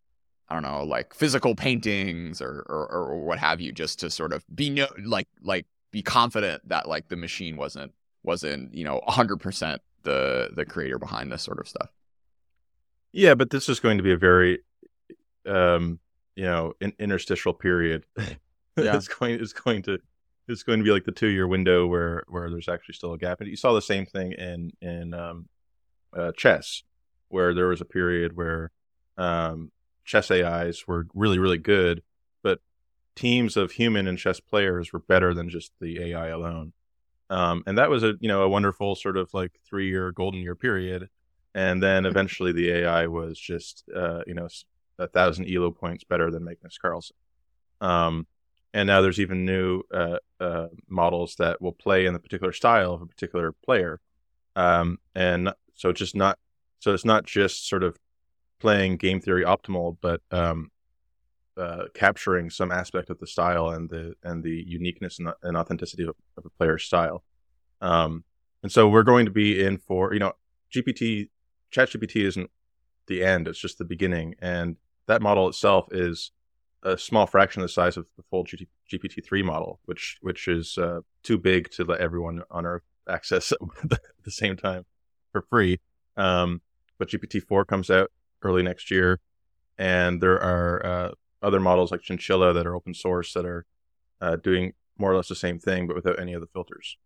I 0.48 0.54
don't 0.54 0.62
know, 0.62 0.82
like 0.82 1.12
physical 1.12 1.54
paintings 1.54 2.40
or, 2.40 2.64
or, 2.68 2.88
or 2.90 3.20
what 3.20 3.38
have 3.38 3.60
you, 3.60 3.70
just 3.70 4.00
to 4.00 4.10
sort 4.10 4.32
of 4.32 4.44
be 4.52 4.70
no, 4.70 4.88
like 5.04 5.28
like 5.42 5.66
be 5.92 6.02
confident 6.02 6.66
that 6.68 6.88
like 6.88 7.08
the 7.08 7.16
machine 7.16 7.56
wasn't 7.56 7.92
wasn't 8.28 8.74
you 8.74 8.84
know 8.84 9.00
hundred 9.08 9.38
percent 9.38 9.80
the 10.04 10.50
the 10.54 10.64
creator 10.64 10.98
behind 10.98 11.32
this 11.32 11.42
sort 11.42 11.58
of 11.58 11.66
stuff. 11.66 11.88
Yeah, 13.10 13.34
but 13.34 13.50
this 13.50 13.68
is 13.68 13.80
going 13.80 13.96
to 13.96 14.04
be 14.04 14.12
a 14.12 14.18
very 14.18 14.60
um, 15.46 15.98
you 16.36 16.44
know 16.44 16.74
in, 16.80 16.92
interstitial 16.98 17.54
period. 17.54 18.04
yeah. 18.18 18.36
it's 18.76 19.08
going 19.08 19.40
it's 19.40 19.54
going 19.54 19.82
to 19.82 19.98
it's 20.46 20.62
going 20.62 20.78
to 20.78 20.84
be 20.84 20.92
like 20.92 21.04
the 21.04 21.12
two 21.12 21.28
year 21.28 21.48
window 21.48 21.86
where 21.86 22.22
where 22.28 22.50
there's 22.50 22.68
actually 22.68 22.94
still 22.94 23.14
a 23.14 23.18
gap. 23.18 23.40
And 23.40 23.48
you 23.48 23.56
saw 23.56 23.72
the 23.72 23.82
same 23.82 24.04
thing 24.04 24.32
in 24.32 24.72
in 24.82 25.14
um, 25.14 25.48
uh, 26.16 26.32
chess, 26.36 26.82
where 27.28 27.54
there 27.54 27.68
was 27.68 27.80
a 27.80 27.86
period 27.86 28.36
where 28.36 28.70
um, 29.16 29.72
chess 30.04 30.30
AIs 30.30 30.86
were 30.86 31.06
really, 31.14 31.38
really 31.38 31.58
good, 31.58 32.02
but 32.42 32.60
teams 33.16 33.56
of 33.56 33.72
human 33.72 34.06
and 34.06 34.18
chess 34.18 34.38
players 34.38 34.92
were 34.92 35.00
better 35.00 35.34
than 35.34 35.48
just 35.48 35.72
the 35.80 36.12
AI 36.12 36.28
alone. 36.28 36.72
Um, 37.30 37.62
and 37.66 37.76
that 37.78 37.90
was 37.90 38.02
a 38.02 38.14
you 38.20 38.28
know 38.28 38.42
a 38.42 38.48
wonderful 38.48 38.94
sort 38.94 39.16
of 39.16 39.32
like 39.34 39.52
three 39.68 39.88
year 39.88 40.12
golden 40.12 40.40
year 40.40 40.54
period, 40.54 41.08
and 41.54 41.82
then 41.82 42.06
eventually 42.12 42.52
the 42.52 42.70
AI 42.70 43.06
was 43.06 43.38
just 43.38 43.84
uh, 43.94 44.22
you 44.26 44.34
know 44.34 44.48
a 44.98 45.06
thousand 45.06 45.48
elo 45.48 45.70
points 45.70 46.04
better 46.04 46.30
than 46.30 46.44
Magnus 46.44 46.78
Carlsen. 46.78 47.16
Um, 47.80 48.26
and 48.74 48.86
now 48.86 49.00
there's 49.00 49.20
even 49.20 49.44
new 49.44 49.82
uh, 49.92 50.18
uh, 50.40 50.68
models 50.88 51.36
that 51.36 51.60
will 51.62 51.72
play 51.72 52.06
in 52.06 52.12
the 52.12 52.18
particular 52.18 52.52
style 52.52 52.94
of 52.94 53.02
a 53.02 53.06
particular 53.06 53.52
player. 53.64 54.00
Um, 54.56 54.98
and 55.14 55.52
so 55.74 55.88
it's 55.88 56.00
just 56.00 56.16
not 56.16 56.38
so 56.80 56.92
it's 56.92 57.04
not 57.04 57.24
just 57.24 57.68
sort 57.68 57.82
of 57.82 57.96
playing 58.60 58.96
game 58.96 59.20
theory 59.20 59.44
optimal, 59.44 59.96
but 60.00 60.20
um, 60.30 60.70
uh, 61.58 61.84
capturing 61.94 62.50
some 62.50 62.70
aspect 62.70 63.10
of 63.10 63.18
the 63.18 63.26
style 63.26 63.70
and 63.70 63.90
the 63.90 64.14
and 64.22 64.42
the 64.42 64.64
uniqueness 64.66 65.18
and, 65.18 65.32
and 65.42 65.56
authenticity 65.56 66.04
of, 66.04 66.14
of, 66.36 66.46
a 66.46 66.50
player's 66.50 66.84
style. 66.84 67.24
Um, 67.80 68.24
and 68.62 68.70
so 68.70 68.88
we're 68.88 69.02
going 69.02 69.24
to 69.26 69.30
be 69.30 69.62
in 69.62 69.78
for 69.78 70.12
you 70.12 70.20
know 70.20 70.32
GPT, 70.74 71.30
ChatGPT 71.72 72.22
isn't 72.22 72.50
the 73.06 73.24
end; 73.24 73.48
it's 73.48 73.58
just 73.58 73.78
the 73.78 73.84
beginning, 73.84 74.34
and 74.40 74.76
that 75.06 75.22
model 75.22 75.48
itself 75.48 75.88
is 75.90 76.32
a 76.82 76.96
small 76.96 77.26
fraction 77.26 77.60
of 77.60 77.68
the 77.68 77.72
size 77.72 77.96
of 77.96 78.06
the 78.16 78.22
full 78.30 78.44
GPT 78.44 79.24
three 79.24 79.42
model, 79.42 79.80
which 79.84 80.18
which 80.20 80.48
is 80.48 80.78
uh, 80.78 81.00
too 81.22 81.38
big 81.38 81.70
to 81.72 81.84
let 81.84 82.00
everyone 82.00 82.42
on 82.50 82.66
Earth 82.66 82.84
access 83.08 83.52
at 83.82 84.00
the 84.24 84.30
same 84.30 84.56
time 84.56 84.84
for 85.32 85.42
free. 85.42 85.80
Um, 86.16 86.60
but 86.98 87.08
GPT 87.08 87.42
four 87.42 87.64
comes 87.64 87.90
out 87.90 88.10
early 88.42 88.62
next 88.62 88.90
year, 88.90 89.20
and 89.76 90.20
there 90.20 90.40
are 90.40 90.86
uh, 90.86 91.10
other 91.42 91.60
models 91.60 91.90
like 91.90 92.02
Chinchilla 92.02 92.52
that 92.52 92.66
are 92.66 92.74
open 92.74 92.94
source 92.94 93.32
that 93.34 93.44
are 93.44 93.66
uh, 94.20 94.36
doing 94.36 94.72
more 94.96 95.12
or 95.12 95.16
less 95.16 95.28
the 95.28 95.34
same 95.34 95.58
thing, 95.58 95.86
but 95.86 95.96
without 95.96 96.20
any 96.20 96.32
of 96.32 96.40
the 96.40 96.46
filters. 96.48 96.96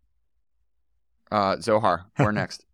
Uh, 1.31 1.59
Zohar, 1.59 2.05
where 2.17 2.31
next? 2.33 2.65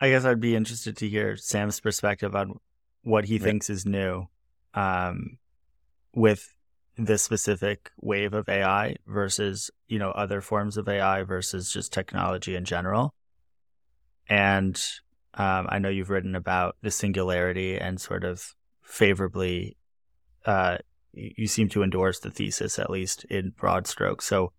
I 0.00 0.10
guess 0.10 0.24
I'd 0.24 0.40
be 0.40 0.56
interested 0.56 0.96
to 0.98 1.08
hear 1.08 1.36
Sam's 1.36 1.80
perspective 1.80 2.34
on 2.34 2.58
what 3.02 3.24
he 3.26 3.38
thinks 3.38 3.70
is 3.70 3.86
new 3.86 4.26
um, 4.74 5.38
with 6.14 6.54
this 6.96 7.22
specific 7.22 7.90
wave 8.00 8.34
of 8.34 8.48
AI 8.48 8.96
versus 9.06 9.70
you 9.88 9.98
know 9.98 10.10
other 10.10 10.40
forms 10.40 10.76
of 10.76 10.88
AI 10.88 11.22
versus 11.22 11.72
just 11.72 11.92
technology 11.92 12.54
in 12.54 12.64
general. 12.64 13.14
And 14.28 14.80
um, 15.34 15.66
I 15.68 15.78
know 15.78 15.88
you've 15.88 16.10
written 16.10 16.34
about 16.34 16.76
the 16.82 16.90
singularity 16.90 17.78
and 17.78 18.00
sort 18.00 18.24
of 18.24 18.54
favorably 18.82 19.76
uh, 20.44 20.78
you 21.12 21.46
seem 21.46 21.68
to 21.70 21.82
endorse 21.82 22.18
the 22.18 22.30
thesis 22.30 22.78
at 22.78 22.90
least 22.90 23.24
in 23.24 23.50
broad 23.50 23.86
strokes. 23.86 24.26
So, 24.26 24.52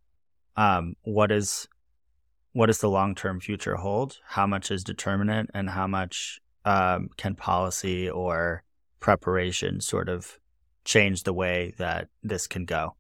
um, 0.56 0.96
what 1.04 1.32
is 1.32 1.68
what 2.54 2.68
does 2.68 2.80
the 2.80 2.90
long 2.90 3.16
term 3.16 3.40
future 3.40 3.76
hold? 3.76 4.20
How 4.26 4.48
much 4.48 4.72
is 4.72 4.84
determinate, 4.84 5.50
and 5.54 5.70
how 5.70 5.88
much 5.88 6.40
um, 6.64 7.10
can 7.18 7.36
policy 7.36 8.10
or 8.10 8.64
preparation 9.00 9.82
sort 9.82 10.08
of 10.08 10.40
change 10.86 11.24
the 11.24 11.34
way 11.34 11.74
that 11.78 12.08
this 12.24 12.48
can 12.48 12.66
go? 12.66 12.96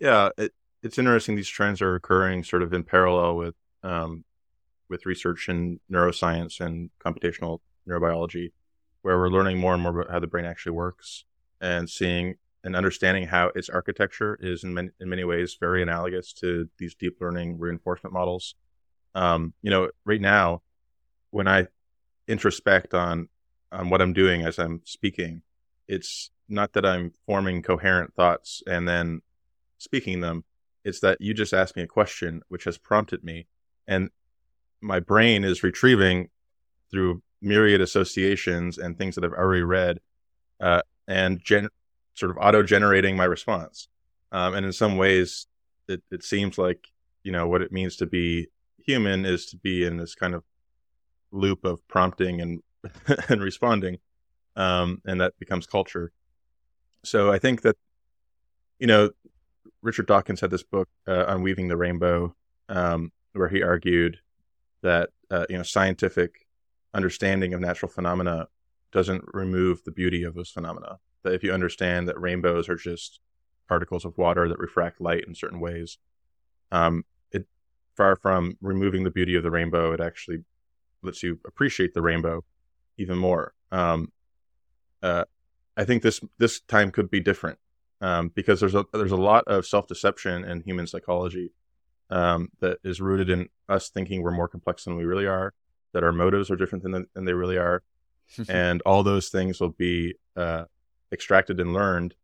Yeah, 0.00 0.30
it, 0.38 0.52
it's 0.82 0.98
interesting. 0.98 1.36
These 1.36 1.48
trends 1.48 1.82
are 1.82 1.94
occurring 1.94 2.44
sort 2.44 2.62
of 2.62 2.72
in 2.72 2.84
parallel 2.84 3.36
with 3.36 3.54
um, 3.82 4.24
with 4.88 5.04
research 5.04 5.48
in 5.48 5.80
neuroscience 5.90 6.60
and 6.60 6.90
computational 7.04 7.60
neurobiology 7.86 8.52
where 9.02 9.18
we're 9.18 9.28
learning 9.28 9.58
more 9.58 9.74
and 9.74 9.82
more 9.82 10.00
about 10.00 10.10
how 10.12 10.18
the 10.18 10.26
brain 10.26 10.44
actually 10.44 10.72
works 10.72 11.24
and 11.60 11.88
seeing 11.88 12.36
and 12.64 12.74
understanding 12.74 13.26
how 13.26 13.50
its 13.54 13.68
architecture 13.68 14.38
is 14.40 14.64
in 14.64 14.74
many, 14.74 14.90
in 15.00 15.08
many 15.08 15.24
ways 15.24 15.56
very 15.58 15.82
analogous 15.82 16.32
to 16.32 16.68
these 16.78 16.94
deep 16.94 17.16
learning 17.20 17.58
reinforcement 17.58 18.12
models. 18.12 18.54
Um, 19.14 19.54
you 19.62 19.70
know, 19.70 19.90
right 20.04 20.20
now, 20.20 20.62
when 21.30 21.48
I 21.48 21.68
introspect 22.26 22.94
on 22.94 23.28
on 23.70 23.90
what 23.90 24.00
I'm 24.00 24.12
doing 24.12 24.42
as 24.42 24.58
I'm 24.58 24.80
speaking, 24.84 25.42
it's 25.86 26.30
not 26.48 26.72
that 26.72 26.86
I'm 26.86 27.12
forming 27.26 27.62
coherent 27.62 28.14
thoughts 28.14 28.62
and 28.66 28.88
then 28.88 29.20
speaking 29.78 30.20
them. 30.20 30.44
It's 30.84 31.00
that 31.00 31.20
you 31.20 31.34
just 31.34 31.52
asked 31.52 31.76
me 31.76 31.82
a 31.82 31.86
question 31.86 32.42
which 32.48 32.64
has 32.64 32.78
prompted 32.78 33.22
me, 33.22 33.46
and 33.86 34.10
my 34.80 35.00
brain 35.00 35.44
is 35.44 35.62
retrieving 35.62 36.30
through 36.90 37.22
myriad 37.40 37.80
associations 37.80 38.78
and 38.78 38.96
things 38.96 39.14
that 39.14 39.24
I've 39.24 39.32
already 39.32 39.62
read, 39.62 40.00
uh, 40.60 40.82
and 41.06 41.42
gen- 41.42 41.68
sort 42.14 42.30
of 42.30 42.38
auto 42.40 42.62
generating 42.62 43.16
my 43.16 43.24
response. 43.24 43.88
Um, 44.32 44.54
and 44.54 44.66
in 44.66 44.72
some 44.72 44.96
ways, 44.96 45.46
it, 45.88 46.02
it 46.10 46.22
seems 46.22 46.58
like 46.58 46.88
you 47.22 47.32
know 47.32 47.48
what 47.48 47.62
it 47.62 47.72
means 47.72 47.96
to 47.96 48.06
be 48.06 48.48
human 48.78 49.24
is 49.24 49.46
to 49.46 49.56
be 49.56 49.84
in 49.84 49.96
this 49.96 50.14
kind 50.14 50.34
of 50.34 50.44
loop 51.30 51.64
of 51.64 51.86
prompting 51.88 52.40
and 52.40 52.62
and 53.28 53.42
responding, 53.42 53.98
um, 54.56 55.00
and 55.04 55.20
that 55.20 55.38
becomes 55.38 55.66
culture. 55.66 56.12
So 57.04 57.32
I 57.32 57.38
think 57.38 57.62
that 57.62 57.76
you 58.78 58.86
know 58.86 59.10
Richard 59.82 60.06
Dawkins 60.06 60.40
had 60.40 60.50
this 60.50 60.62
book 60.62 60.88
uh, 61.06 61.26
Unweaving 61.28 61.68
the 61.68 61.76
rainbow, 61.76 62.34
um, 62.68 63.12
where 63.32 63.48
he 63.48 63.62
argued 63.62 64.18
that 64.82 65.10
uh, 65.30 65.46
you 65.48 65.56
know 65.56 65.62
scientific 65.62 66.47
understanding 66.98 67.54
of 67.54 67.60
natural 67.60 67.90
phenomena 67.90 68.48
doesn't 68.92 69.24
remove 69.32 69.84
the 69.84 69.92
beauty 69.92 70.24
of 70.24 70.34
those 70.34 70.50
phenomena. 70.50 70.98
That 71.22 71.32
if 71.32 71.44
you 71.44 71.52
understand 71.52 72.08
that 72.08 72.20
rainbows 72.20 72.68
are 72.68 72.76
just 72.76 73.20
particles 73.68 74.04
of 74.04 74.18
water 74.18 74.48
that 74.48 74.58
refract 74.58 75.00
light 75.00 75.24
in 75.28 75.34
certain 75.34 75.60
ways, 75.60 75.98
um, 76.72 77.04
it 77.30 77.46
far 77.96 78.16
from 78.16 78.58
removing 78.60 79.04
the 79.04 79.10
beauty 79.10 79.36
of 79.36 79.44
the 79.44 79.50
rainbow, 79.50 79.92
it 79.92 80.00
actually 80.00 80.38
lets 81.02 81.22
you 81.22 81.38
appreciate 81.46 81.94
the 81.94 82.02
rainbow 82.02 82.44
even 82.96 83.16
more. 83.16 83.54
Um, 83.70 84.12
uh, 85.02 85.24
I 85.76 85.84
think 85.84 86.02
this 86.02 86.20
this 86.38 86.60
time 86.60 86.90
could 86.90 87.08
be 87.08 87.20
different 87.20 87.58
um, 88.00 88.32
because 88.34 88.58
there's 88.58 88.74
a 88.74 88.84
there's 88.92 89.12
a 89.12 89.16
lot 89.16 89.44
of 89.46 89.64
self 89.64 89.86
deception 89.86 90.44
in 90.44 90.60
human 90.62 90.88
psychology 90.88 91.52
um, 92.10 92.48
that 92.60 92.78
is 92.82 93.00
rooted 93.00 93.30
in 93.30 93.48
us 93.68 93.90
thinking 93.90 94.22
we're 94.22 94.32
more 94.32 94.48
complex 94.48 94.84
than 94.84 94.96
we 94.96 95.04
really 95.04 95.26
are, 95.26 95.54
that 95.92 96.04
our 96.04 96.12
motives 96.12 96.50
are 96.50 96.56
different 96.56 96.84
than, 96.84 97.06
than 97.14 97.24
they 97.24 97.32
really 97.32 97.56
are. 97.56 97.82
and 98.48 98.82
all 98.82 99.02
those 99.02 99.28
things 99.28 99.60
will 99.60 99.70
be 99.70 100.14
uh, 100.36 100.64
extracted 101.12 101.60
and 101.60 101.72
learned 101.72 102.14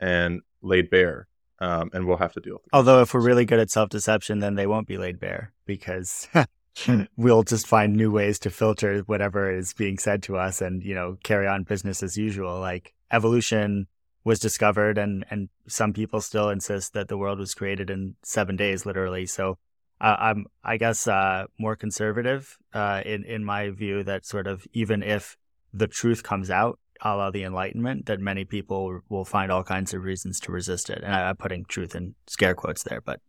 and 0.00 0.42
laid 0.60 0.90
bare. 0.90 1.28
Um, 1.60 1.90
and 1.92 2.06
we'll 2.06 2.16
have 2.16 2.32
to 2.32 2.40
deal 2.40 2.54
with 2.54 2.62
it. 2.64 2.70
Although, 2.72 3.02
if 3.02 3.14
we're 3.14 3.20
really 3.20 3.44
good 3.44 3.60
at 3.60 3.70
self 3.70 3.88
deception, 3.88 4.40
then 4.40 4.56
they 4.56 4.66
won't 4.66 4.88
be 4.88 4.98
laid 4.98 5.20
bare 5.20 5.52
because 5.64 6.26
we'll 7.16 7.44
just 7.44 7.68
find 7.68 7.94
new 7.94 8.10
ways 8.10 8.40
to 8.40 8.50
filter 8.50 8.98
whatever 9.06 9.48
is 9.48 9.72
being 9.72 9.96
said 9.96 10.24
to 10.24 10.36
us 10.36 10.60
and, 10.60 10.82
you 10.82 10.92
know, 10.92 11.18
carry 11.22 11.46
on 11.46 11.62
business 11.62 12.02
as 12.02 12.16
usual. 12.16 12.58
Like 12.58 12.94
evolution 13.12 13.86
was 14.24 14.40
discovered 14.40 14.98
and, 14.98 15.24
and 15.30 15.50
some 15.68 15.92
people 15.92 16.20
still 16.20 16.48
insist 16.48 16.94
that 16.94 17.06
the 17.06 17.18
world 17.18 17.38
was 17.38 17.54
created 17.54 17.90
in 17.90 18.16
seven 18.24 18.56
days, 18.56 18.84
literally. 18.84 19.26
So 19.26 19.58
I'm, 20.02 20.46
I 20.64 20.76
guess, 20.78 21.06
uh, 21.06 21.44
more 21.58 21.76
conservative 21.76 22.58
uh, 22.74 23.02
in 23.04 23.24
in 23.24 23.44
my 23.44 23.70
view. 23.70 24.02
That 24.02 24.26
sort 24.26 24.46
of 24.46 24.66
even 24.72 25.02
if 25.02 25.36
the 25.72 25.86
truth 25.86 26.22
comes 26.22 26.50
out, 26.50 26.78
a 27.02 27.16
la 27.16 27.30
the 27.30 27.44
Enlightenment, 27.44 28.06
that 28.06 28.18
many 28.20 28.44
people 28.44 29.00
will 29.08 29.24
find 29.24 29.52
all 29.52 29.62
kinds 29.62 29.94
of 29.94 30.02
reasons 30.02 30.40
to 30.40 30.52
resist 30.52 30.90
it. 30.90 31.02
And 31.04 31.14
I, 31.14 31.30
am 31.30 31.36
putting 31.36 31.64
truth 31.64 31.94
in 31.94 32.16
scare 32.26 32.54
quotes 32.54 32.82
there, 32.82 33.00
but 33.00 33.20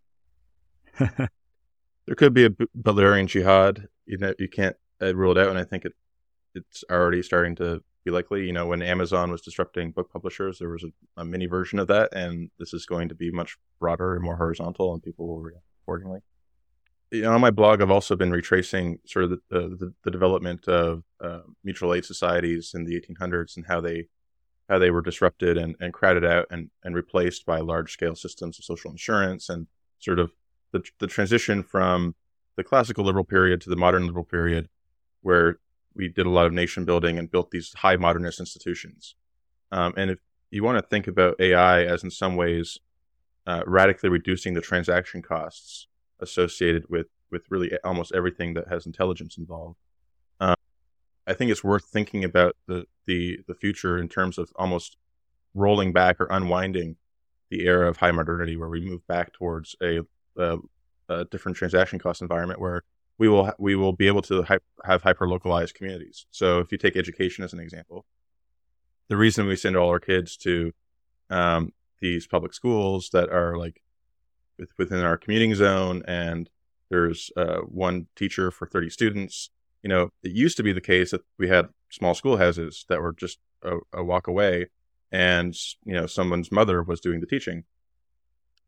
there 1.00 2.16
could 2.18 2.34
be 2.34 2.46
a 2.46 2.50
Butlerian 2.50 3.28
jihad. 3.28 3.88
You 4.06 4.18
know, 4.18 4.34
you 4.40 4.50
can't 4.50 4.76
uh, 5.02 5.16
rule 5.16 5.38
it 5.38 5.38
out, 5.38 5.50
and 5.50 5.60
I 5.60 5.64
think 5.64 5.86
it 5.86 5.94
it's 6.56 6.84
already 6.90 7.22
starting 7.22 7.56
to 7.58 7.84
be 8.04 8.10
likely. 8.10 8.48
You 8.48 8.54
know, 8.54 8.66
when 8.66 8.82
Amazon 8.82 9.30
was 9.30 9.42
disrupting 9.42 9.92
book 9.92 10.12
publishers, 10.12 10.58
there 10.58 10.70
was 10.70 10.84
a, 10.84 11.22
a 11.22 11.24
mini 11.26 11.46
version 11.46 11.78
of 11.78 11.88
that, 11.90 12.14
and 12.14 12.50
this 12.58 12.74
is 12.74 12.88
going 12.88 13.10
to 13.10 13.16
be 13.16 13.30
much 13.32 13.58
broader 13.80 14.16
and 14.16 14.24
more 14.24 14.38
horizontal, 14.38 14.92
and 14.92 15.04
people 15.04 15.28
will 15.28 15.40
react 15.40 15.66
accordingly 15.84 16.22
you 17.14 17.22
know, 17.22 17.34
on 17.34 17.42
my 17.42 17.52
blog, 17.52 17.82
I've 17.82 17.92
also 17.92 18.16
been 18.16 18.32
retracing 18.32 18.98
sort 19.06 19.26
of 19.26 19.30
the, 19.30 19.40
the, 19.50 19.94
the 20.04 20.12
development 20.12 20.68
of 20.68 21.04
uh, 21.22 21.42
mutual 21.64 21.94
aid 21.94 22.06
societies 22.06 22.72
in 22.74 22.86
the 22.86 23.00
1800s 23.00 23.56
and 23.56 23.66
how 23.68 23.80
they 23.80 24.08
how 24.70 24.80
they 24.80 24.90
were 24.90 25.02
disrupted 25.02 25.58
and, 25.58 25.76
and 25.82 25.94
crowded 25.94 26.24
out 26.24 26.48
and, 26.50 26.70
and 26.86 26.96
replaced 26.96 27.46
by 27.46 27.60
large 27.60 27.92
scale 27.92 28.16
systems 28.16 28.58
of 28.58 28.64
social 28.64 28.90
insurance 28.90 29.50
and 29.50 29.68
sort 30.00 30.20
of 30.20 30.32
the, 30.72 30.82
the 31.00 31.06
transition 31.06 31.62
from 31.62 32.16
the 32.56 32.64
classical 32.64 33.04
liberal 33.04 33.26
period 33.26 33.60
to 33.60 33.70
the 33.70 33.76
modern 33.76 34.08
liberal 34.08 34.24
period, 34.24 34.70
where 35.22 35.60
we 35.94 36.08
did 36.08 36.26
a 36.26 36.30
lot 36.30 36.46
of 36.46 36.54
nation 36.54 36.86
building 36.86 37.20
and 37.20 37.30
built 37.30 37.52
these 37.52 37.74
high 37.76 37.98
modernist 37.98 38.40
institutions. 38.40 39.16
Um, 39.70 39.94
and 39.98 40.10
if 40.10 40.20
you 40.50 40.64
want 40.64 40.78
to 40.78 40.88
think 40.88 41.08
about 41.08 41.36
AI 41.42 41.84
as 41.84 42.02
in 42.02 42.10
some 42.10 42.38
ways 42.38 42.80
uh, 43.46 43.64
radically 43.68 44.10
reducing 44.10 44.54
the 44.54 44.62
transaction 44.62 45.22
costs 45.22 45.88
associated 46.24 46.84
with 46.90 47.08
with 47.32 47.44
really 47.50 47.72
almost 47.84 48.14
everything 48.14 48.54
that 48.56 48.68
has 48.68 48.86
intelligence 48.86 49.38
involved. 49.38 49.78
Um, 50.40 50.56
I 51.26 51.34
think 51.34 51.52
it's 51.52 51.64
worth 51.64 51.86
thinking 51.86 52.24
about 52.24 52.56
the, 52.68 52.86
the 53.06 53.40
the 53.48 53.56
future 53.56 53.98
in 53.98 54.10
terms 54.10 54.38
of 54.38 54.52
almost 54.56 54.98
rolling 55.54 55.92
back 55.94 56.20
or 56.20 56.28
unwinding 56.30 56.96
the 57.50 57.66
era 57.66 57.88
of 57.90 57.98
high 57.98 58.12
modernity, 58.12 58.56
where 58.58 58.70
we 58.70 58.82
move 58.82 59.06
back 59.08 59.34
towards 59.34 59.76
a, 59.82 60.00
a, 60.38 60.58
a 61.10 61.26
different 61.26 61.58
transaction 61.58 62.00
cost 62.00 62.22
environment 62.22 62.60
where 62.60 62.82
we 63.18 63.28
will 63.30 63.52
we 63.60 63.76
will 63.76 63.94
be 63.94 64.08
able 64.08 64.24
to 64.24 64.44
have 64.84 65.04
hyper 65.04 65.28
localized 65.28 65.76
communities. 65.76 66.26
So 66.32 66.60
if 66.60 66.72
you 66.72 66.78
take 66.78 66.98
education 66.98 67.44
as 67.44 67.54
an 67.54 67.60
example, 67.60 68.06
the 69.10 69.18
reason 69.18 69.46
we 69.46 69.56
send 69.56 69.76
all 69.76 69.90
our 69.90 70.00
kids 70.00 70.38
to 70.38 70.72
um, 71.30 71.74
these 72.00 72.28
public 72.28 72.54
schools 72.54 73.10
that 73.14 73.30
are 73.30 73.58
like 73.58 73.82
within 74.78 75.00
our 75.00 75.18
commuting 75.18 75.56
zone 75.56 76.04
and 76.08 76.50
there's 76.90 77.32
uh, 77.38 77.60
one 77.60 78.08
teacher 78.16 78.52
for 78.52 78.68
30 78.68 78.90
students 78.90 79.50
you 79.82 79.90
know 79.90 80.10
it 80.22 80.32
used 80.32 80.58
to 80.58 80.64
be 80.64 80.74
the 80.74 80.82
case 80.82 81.12
that 81.12 81.22
we 81.38 81.48
had 81.50 81.70
small 81.90 82.14
schoolhouses 82.14 82.86
that 82.90 83.02
were 83.02 83.14
just 83.14 83.40
a, 83.64 83.78
a 83.94 84.04
walk 84.04 84.28
away 84.28 84.68
and 85.14 85.56
you 85.86 85.94
know 85.94 86.08
someone's 86.08 86.52
mother 86.52 86.84
was 86.84 87.00
doing 87.00 87.22
the 87.22 87.28
teaching. 87.28 87.64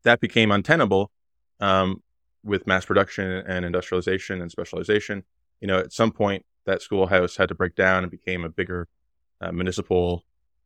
That 0.04 0.20
became 0.20 0.52
untenable 0.52 1.10
um, 1.60 2.02
with 2.44 2.66
mass 2.66 2.86
production 2.86 3.26
and 3.26 3.64
industrialization 3.64 4.40
and 4.40 4.50
specialization. 4.50 5.24
You 5.60 5.66
know, 5.66 5.78
at 5.78 5.92
some 5.92 6.12
point, 6.12 6.46
that 6.64 6.80
schoolhouse 6.80 7.36
had 7.36 7.48
to 7.48 7.54
break 7.54 7.74
down 7.74 8.04
and 8.04 8.10
became 8.10 8.44
a 8.44 8.48
bigger 8.48 8.86
uh, 9.40 9.50
municipal, 9.50 10.22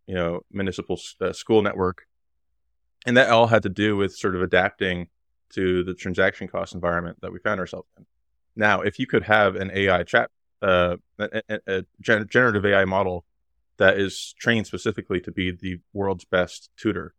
you 0.07 0.15
know, 0.15 0.43
municipal 0.53 1.00
uh, 1.23 1.33
school 1.33 1.62
network, 1.62 2.03
and 3.07 3.16
that 3.16 3.30
all 3.30 3.47
had 3.47 3.62
to 3.62 3.69
do 3.69 3.97
with 3.97 4.14
sort 4.14 4.35
of 4.35 4.42
adapting 4.42 5.09
to 5.50 5.83
the 5.85 5.95
transaction 5.95 6.49
cost 6.49 6.75
environment 6.75 7.19
that 7.23 7.33
we 7.33 7.38
found 7.38 7.61
ourselves 7.61 7.88
in. 7.99 8.07
Now, 8.57 8.83
if 8.83 8.99
you 8.99 9.07
could 9.07 9.25
have 9.25 9.57
an 9.57 9.71
AI 9.75 10.02
chat, 10.04 10.30
uh, 10.62 10.97
a, 11.19 11.61
a, 11.66 11.85
generative 12.00 12.66
AI 12.66 12.85
model 12.85 13.25
that 13.78 13.99
is 13.99 14.35
trained 14.38 14.66
specifically 14.66 15.21
to 15.21 15.33
be 15.33 15.50
the 15.50 15.80
world's 15.92 16.25
best 16.25 16.71
tutor, 16.76 17.14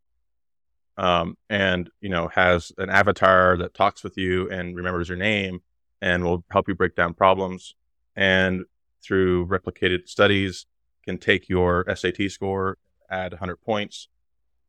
um, 0.98 1.36
and 1.50 1.90
you 2.02 2.10
know 2.10 2.28
has 2.28 2.72
an 2.78 2.90
avatar 2.90 3.58
that 3.58 3.74
talks 3.74 4.04
with 4.04 4.18
you 4.18 4.50
and 4.52 4.76
remembers 4.76 5.10
your 5.10 5.18
name 5.18 5.62
and 6.02 6.24
will 6.24 6.44
help 6.52 6.68
you 6.68 6.76
break 6.76 6.96
down 6.96 7.14
problems, 7.14 7.74
and 8.16 8.66
through 9.04 9.48
replicated 9.48 10.08
studies 10.08 10.68
can 11.06 11.18
take 11.18 11.50
your 11.50 11.84
SAT 11.96 12.30
score, 12.30 12.78
add 13.10 13.32
100 13.32 13.58
points. 13.58 14.08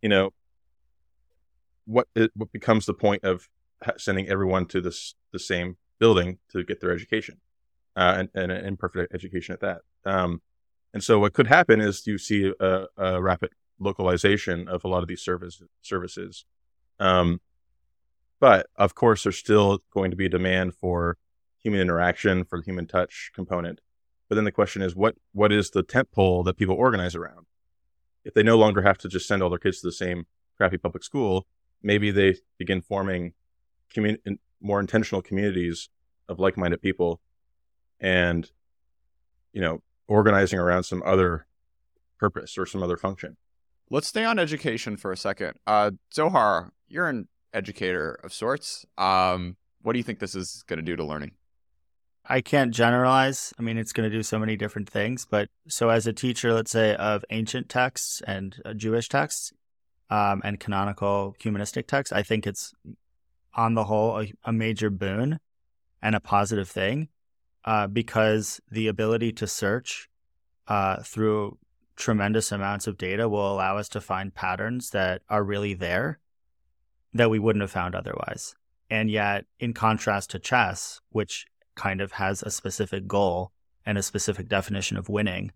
You 0.01 0.09
know, 0.09 0.33
what 1.87 2.09
it, 2.15 2.31
what 2.35 2.53
becomes 2.53 2.87
the 2.87 2.95
point 2.95 3.25
of 3.25 3.49
sending 3.97 4.29
everyone 4.29 4.67
to 4.67 4.81
this 4.81 5.15
the 5.33 5.39
same 5.39 5.77
building 5.99 6.39
to 6.51 6.65
get 6.65 6.81
their 6.81 6.93
education, 6.93 7.41
uh, 7.97 8.15
and, 8.19 8.29
and 8.35 8.53
an 8.53 8.65
imperfect 8.65 9.15
education 9.15 9.53
at 9.53 9.61
that. 9.61 9.81
Um, 10.05 10.43
and 10.95 11.03
so, 11.03 11.19
what 11.19 11.33
could 11.33 11.47
happen 11.47 11.81
is 11.81 12.07
you 12.07 12.19
see 12.19 12.53
a, 12.61 12.87
a, 12.97 13.23
rapid 13.23 13.51
localization 13.79 14.69
of 14.69 14.85
a 14.85 14.89
lot 14.89 15.03
of 15.03 15.09
these 15.09 15.23
service, 15.23 15.63
services. 15.81 16.45
Um, 17.01 17.41
but 18.41 18.67
of 18.77 18.95
course, 18.95 19.23
there's 19.23 19.39
still 19.39 19.79
going 19.93 20.11
to 20.11 20.17
be 20.17 20.27
a 20.27 20.29
demand 20.29 20.75
for 20.75 21.17
human 21.63 21.81
interaction, 21.81 22.45
for 22.45 22.59
the 22.59 22.65
human 22.65 22.87
touch 22.87 23.31
component. 23.35 23.81
But 24.29 24.37
then 24.37 24.45
the 24.45 24.53
question 24.53 24.83
is, 24.83 24.97
what 24.97 25.17
what 25.33 25.53
is 25.53 25.71
the 25.71 25.83
tent 25.83 26.11
pole 26.11 26.43
that 26.45 26.57
people 26.57 26.75
organize 26.75 27.15
around? 27.15 27.47
If 28.25 28.35
they 28.35 28.43
no 28.43 28.57
longer 28.57 28.83
have 28.83 28.99
to 28.99 29.09
just 29.09 29.27
send 29.27 29.43
all 29.43 29.51
their 29.51 29.59
kids 29.59 29.81
to 29.81 29.87
the 29.87 29.93
same 29.93 30.27
crappy 30.57 30.79
public 30.79 31.05
school, 31.05 31.47
maybe 31.83 32.11
they 32.11 32.37
begin 32.59 32.81
forming 32.81 33.35
commun- 33.93 34.19
more 34.61 34.81
intentional 34.81 35.23
communities 35.23 35.89
of 36.29 36.39
like-minded 36.39 36.81
people 36.81 37.21
and 38.01 38.51
you 39.53 39.61
know 39.61 39.83
organizing 40.09 40.59
around 40.59 40.85
some 40.85 41.03
other 41.05 41.47
purpose 42.19 42.57
or 42.57 42.67
some 42.67 42.83
other 42.83 42.97
function. 42.97 43.37
Let's 43.91 44.09
stay 44.09 44.25
on 44.25 44.39
education 44.39 44.97
for 44.97 45.13
a 45.13 45.17
second. 45.17 45.55
Uh, 45.67 45.93
zohar 46.15 46.73
you're 46.89 47.09
an 47.09 47.29
educator 47.55 48.19
of 48.23 48.33
sorts. 48.33 48.85
Um, 48.99 49.57
what 49.83 49.93
do 49.93 49.99
you 49.99 50.03
think 50.03 50.19
this 50.19 50.35
is 50.35 50.63
going 50.67 50.79
to 50.79 50.85
do 50.85 50.97
to 50.97 51.05
learning? 51.05 51.33
I 52.25 52.41
can't 52.41 52.73
generalize. 52.73 53.53
I 53.59 53.63
mean 53.63 53.79
it's 53.79 53.93
going 53.93 54.09
to 54.09 54.17
do 54.17 54.23
so 54.23 54.39
many 54.39 54.57
different 54.57 54.89
things 54.89 55.27
but 55.29 55.49
so 55.69 55.89
as 55.89 56.07
a 56.07 56.13
teacher 56.13 56.53
let's 56.53 56.71
say 56.71 56.95
of 56.95 57.25
ancient 57.31 57.69
texts 57.69 58.23
and 58.27 58.61
uh, 58.65 58.75
jewish 58.75 59.09
texts 59.09 59.53
um, 60.13 60.43
and 60.45 60.61
canonical 60.61 61.35
humanistic 61.41 61.87
texts, 61.87 62.13
I 62.13 62.23
think 62.23 62.47
it's 62.47 62.75
on 63.55 63.73
the 63.73 63.85
whole 63.85 64.21
a, 64.21 64.31
a 64.45 64.53
major 64.53 64.91
boon 64.91 65.41
and 66.03 66.15
a 66.15 66.21
positive 66.21 66.69
thing 66.69 67.09
uh, 67.65 67.87
because 67.87 68.61
the 68.71 68.89
ability 68.89 69.33
to 69.33 69.47
search 69.47 70.11
uh, 70.69 71.03
through 71.03 71.57
tremendous 71.97 72.53
amounts 72.53 72.87
of 72.87 72.99
data 72.99 73.27
will 73.27 73.51
allow 73.51 73.79
us 73.79 73.89
to 73.89 74.03
find 74.03 74.35
patterns 74.35 74.91
that 74.91 75.23
are 75.31 75.43
really 75.43 75.73
there 75.73 76.19
that 77.15 77.31
we 77.31 77.39
wouldn't 77.39 77.63
have 77.63 77.71
found 77.71 77.95
otherwise. 77.95 78.55
And 78.91 79.11
yet, 79.11 79.47
in 79.61 79.73
contrast 79.73 80.29
to 80.31 80.39
chess, 80.39 81.01
which 81.09 81.47
kind 81.75 82.03
of 82.03 82.13
has 82.13 82.43
a 82.43 82.51
specific 82.51 83.07
goal 83.07 83.51
and 83.87 83.97
a 83.97 84.03
specific 84.03 84.49
definition 84.49 84.99
of 84.99 85.09
winning, 85.09 85.53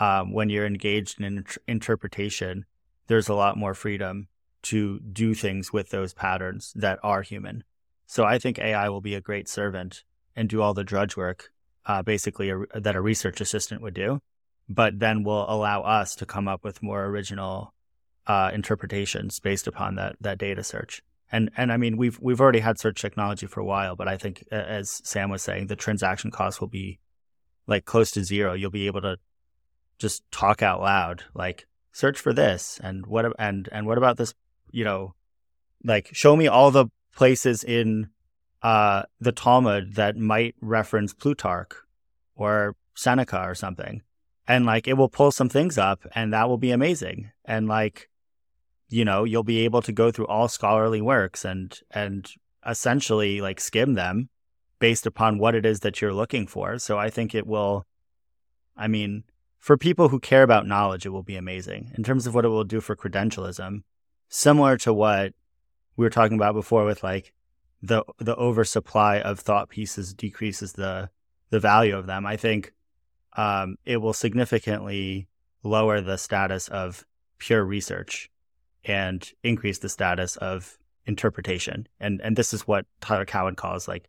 um, 0.00 0.32
when 0.32 0.48
you're 0.48 0.66
engaged 0.66 1.20
in 1.20 1.24
an 1.24 1.46
interpretation 1.68 2.64
there's 3.06 3.28
a 3.28 3.34
lot 3.34 3.56
more 3.56 3.74
freedom 3.74 4.28
to 4.62 5.00
do 5.00 5.34
things 5.34 5.72
with 5.72 5.90
those 5.90 6.14
patterns 6.14 6.72
that 6.76 6.98
are 7.02 7.22
human. 7.22 7.64
So 8.06 8.24
I 8.24 8.38
think 8.38 8.58
AI 8.58 8.88
will 8.88 9.00
be 9.00 9.14
a 9.14 9.20
great 9.20 9.48
servant 9.48 10.04
and 10.36 10.48
do 10.48 10.62
all 10.62 10.74
the 10.74 10.84
drudge 10.84 11.16
work, 11.16 11.50
uh, 11.86 12.02
basically 12.02 12.50
a, 12.50 12.64
that 12.74 12.96
a 12.96 13.00
research 13.00 13.40
assistant 13.40 13.82
would 13.82 13.94
do, 13.94 14.20
but 14.68 14.98
then 14.98 15.24
will 15.24 15.50
allow 15.50 15.82
us 15.82 16.14
to 16.16 16.26
come 16.26 16.48
up 16.48 16.64
with 16.64 16.82
more 16.82 17.04
original 17.06 17.74
uh, 18.26 18.50
interpretations 18.54 19.40
based 19.40 19.66
upon 19.66 19.96
that 19.96 20.16
that 20.20 20.38
data 20.38 20.62
search. 20.62 21.02
And 21.30 21.50
and 21.56 21.72
I 21.72 21.76
mean 21.76 21.96
we've 21.96 22.20
we've 22.20 22.40
already 22.40 22.60
had 22.60 22.78
search 22.78 23.00
technology 23.00 23.46
for 23.46 23.60
a 23.60 23.64
while, 23.64 23.96
but 23.96 24.08
I 24.08 24.16
think 24.16 24.44
as 24.52 25.00
Sam 25.04 25.30
was 25.30 25.42
saying, 25.42 25.66
the 25.66 25.76
transaction 25.76 26.30
cost 26.30 26.60
will 26.60 26.68
be 26.68 27.00
like 27.66 27.84
close 27.84 28.10
to 28.12 28.24
zero. 28.24 28.52
You'll 28.52 28.70
be 28.70 28.86
able 28.86 29.00
to 29.02 29.16
just 29.98 30.22
talk 30.30 30.62
out 30.62 30.80
loud, 30.80 31.24
like 31.34 31.66
search 31.92 32.18
for 32.18 32.32
this 32.32 32.80
and 32.82 33.06
what 33.06 33.26
and 33.38 33.68
and 33.70 33.86
what 33.86 33.98
about 33.98 34.16
this 34.16 34.34
you 34.70 34.84
know 34.84 35.14
like 35.84 36.08
show 36.12 36.34
me 36.36 36.46
all 36.46 36.70
the 36.70 36.86
places 37.14 37.62
in 37.62 38.08
uh 38.62 39.02
the 39.20 39.32
talmud 39.32 39.94
that 39.94 40.16
might 40.16 40.54
reference 40.60 41.12
plutarch 41.12 41.72
or 42.34 42.74
seneca 42.94 43.42
or 43.42 43.54
something. 43.54 44.02
And 44.46 44.66
like 44.66 44.88
it 44.88 44.94
will 44.94 45.08
pull 45.08 45.30
some 45.30 45.48
things 45.48 45.78
up 45.78 46.04
and 46.14 46.32
that 46.32 46.48
will 46.48 46.58
be 46.58 46.72
amazing. 46.72 47.30
And 47.44 47.68
like 47.68 48.08
you 48.88 49.04
know 49.04 49.24
you'll 49.24 49.44
be 49.44 49.60
able 49.60 49.82
to 49.82 49.92
go 49.92 50.10
through 50.10 50.26
all 50.26 50.48
scholarly 50.48 51.00
works 51.00 51.44
and 51.44 51.78
and 51.90 52.28
essentially 52.66 53.40
like 53.40 53.60
skim 53.60 53.94
them 53.94 54.28
based 54.78 55.06
upon 55.06 55.38
what 55.38 55.54
it 55.54 55.64
is 55.64 55.80
that 55.80 56.00
you're 56.00 56.12
looking 56.12 56.46
for. 56.46 56.78
So 56.78 56.98
i 56.98 57.08
think 57.10 57.34
it 57.34 57.46
will 57.46 57.86
i 58.76 58.88
mean 58.88 59.24
for 59.62 59.78
people 59.78 60.08
who 60.08 60.18
care 60.18 60.42
about 60.42 60.66
knowledge, 60.66 61.06
it 61.06 61.10
will 61.10 61.22
be 61.22 61.36
amazing 61.36 61.92
in 61.96 62.02
terms 62.02 62.26
of 62.26 62.34
what 62.34 62.44
it 62.44 62.48
will 62.48 62.64
do 62.64 62.80
for 62.80 62.96
credentialism. 62.96 63.84
Similar 64.28 64.76
to 64.78 64.92
what 64.92 65.34
we 65.96 66.04
were 66.04 66.10
talking 66.10 66.36
about 66.36 66.54
before 66.54 66.84
with 66.84 67.04
like 67.04 67.32
the 67.80 68.02
the 68.18 68.34
oversupply 68.34 69.20
of 69.20 69.38
thought 69.38 69.68
pieces 69.68 70.14
decreases 70.14 70.72
the 70.72 71.10
the 71.50 71.60
value 71.60 71.96
of 71.96 72.08
them. 72.08 72.26
I 72.26 72.36
think 72.36 72.72
um, 73.36 73.76
it 73.84 73.98
will 73.98 74.12
significantly 74.12 75.28
lower 75.62 76.00
the 76.00 76.18
status 76.18 76.66
of 76.66 77.06
pure 77.38 77.64
research 77.64 78.28
and 78.84 79.30
increase 79.44 79.78
the 79.78 79.88
status 79.88 80.36
of 80.38 80.76
interpretation. 81.06 81.86
And 82.00 82.20
and 82.20 82.34
this 82.34 82.52
is 82.52 82.66
what 82.66 82.86
Tyler 83.00 83.26
Cowen 83.26 83.54
calls 83.54 83.86
like 83.86 84.08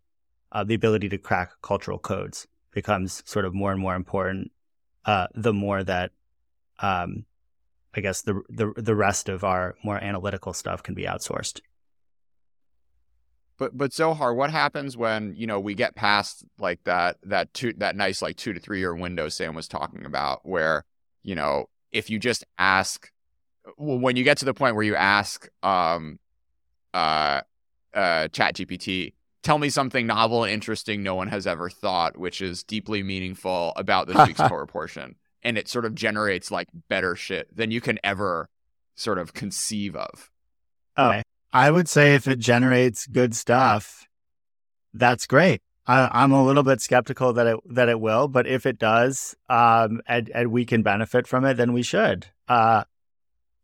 uh, 0.51 0.63
the 0.63 0.73
ability 0.73 1.09
to 1.09 1.19
crack 1.19 1.51
cultural 1.61 1.99
codes 1.99 2.47
becomes 2.71 3.21
sort 3.27 3.45
of 3.45 3.53
more 3.53 3.71
and 3.71 3.79
more 3.79 3.93
important 3.93 4.51
uh, 5.05 5.27
the 5.33 5.53
more 5.53 5.83
that 5.83 6.11
um, 6.79 7.25
I 7.95 8.01
guess 8.01 8.21
the, 8.21 8.41
the 8.49 8.73
the 8.75 8.95
rest 8.95 9.29
of 9.29 9.43
our 9.43 9.75
more 9.83 9.97
analytical 9.97 10.53
stuff 10.53 10.81
can 10.83 10.95
be 10.95 11.03
outsourced. 11.03 11.61
But 13.57 13.77
but 13.77 13.93
Zohar, 13.93 14.33
what 14.33 14.51
happens 14.51 14.97
when 14.97 15.35
you 15.35 15.45
know 15.45 15.59
we 15.59 15.75
get 15.75 15.95
past 15.95 16.43
like 16.57 16.83
that 16.85 17.17
that 17.23 17.53
two 17.53 17.73
that 17.77 17.95
nice 17.95 18.21
like 18.21 18.35
two 18.35 18.53
to 18.53 18.59
three 18.59 18.79
year 18.79 18.95
window 18.95 19.29
Sam 19.29 19.53
was 19.53 19.67
talking 19.67 20.05
about, 20.05 20.45
where 20.45 20.85
you 21.21 21.35
know 21.35 21.69
if 21.91 22.09
you 22.09 22.17
just 22.17 22.43
ask, 22.57 23.11
when 23.77 24.15
you 24.15 24.23
get 24.23 24.37
to 24.39 24.45
the 24.45 24.53
point 24.53 24.75
where 24.75 24.83
you 24.83 24.95
ask 24.95 25.47
um 25.61 26.19
uh 26.93 27.41
uh 27.93 28.27
Chat 28.29 28.55
GPT, 28.55 29.13
tell 29.43 29.60
me 29.60 29.69
something 29.69 30.08
novel 30.08 30.43
and 30.43 30.53
interesting 30.53 31.03
no 31.03 31.15
one 31.15 31.27
has 31.27 31.45
ever 31.45 31.69
thought, 31.69 32.17
which 32.17 32.41
is 32.41 32.63
deeply 32.63 33.03
meaningful 33.03 33.73
about 33.75 34.08
this 34.08 34.17
week's 34.27 34.41
Torah 34.41 34.67
portion. 34.67 35.15
And 35.43 35.58
it 35.58 35.67
sort 35.67 35.86
of 35.86 35.93
generates 35.93 36.49
like 36.49 36.69
better 36.88 37.15
shit 37.15 37.53
than 37.56 37.69
you 37.69 37.82
can 37.82 37.99
ever 38.03 38.49
sort 38.95 39.17
of 39.17 39.34
conceive 39.34 39.95
of. 39.95 40.32
Oh, 40.95 41.21
I 41.51 41.69
would 41.69 41.89
say 41.89 42.15
if 42.15 42.27
it 42.27 42.39
generates 42.39 43.06
good 43.08 43.36
stuff, 43.36 44.08
that's 44.93 45.27
great. 45.27 45.62
I, 45.86 46.23
am 46.23 46.32
a 46.32 46.43
little 46.43 46.63
bit 46.63 46.82
skeptical 46.82 47.34
that 47.34 47.45
it 47.45 47.60
that 47.71 47.89
it 47.89 47.99
will, 47.99 48.29
but 48.29 48.47
if 48.47 48.65
it 48.65 48.79
does, 48.79 49.36
um, 49.49 50.01
and, 50.08 50.32
and 50.34 50.51
we 50.51 50.65
can 50.65 50.82
benefit 50.82 51.27
from 51.27 51.43
it, 51.43 51.56
then 51.56 51.73
we 51.73 51.84
should. 51.84 52.27
Uh, 52.47 52.86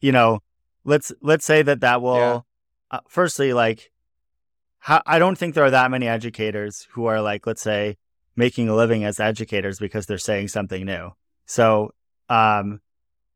you 0.01 0.11
know, 0.11 0.41
let's 0.83 1.13
let's 1.21 1.45
say 1.45 1.61
that 1.61 1.79
that 1.79 2.01
will. 2.01 2.15
Yeah. 2.15 2.41
Uh, 2.91 2.99
firstly, 3.07 3.53
like 3.53 3.91
how, 4.79 5.01
I 5.05 5.19
don't 5.19 5.37
think 5.37 5.55
there 5.55 5.65
are 5.65 5.71
that 5.71 5.91
many 5.91 6.07
educators 6.07 6.87
who 6.91 7.05
are 7.05 7.21
like, 7.21 7.45
let's 7.45 7.61
say, 7.61 7.97
making 8.35 8.69
a 8.69 8.75
living 8.75 9.03
as 9.03 9.19
educators 9.19 9.79
because 9.79 10.05
they're 10.05 10.17
saying 10.17 10.47
something 10.47 10.85
new. 10.85 11.11
So 11.45 11.91
um, 12.29 12.79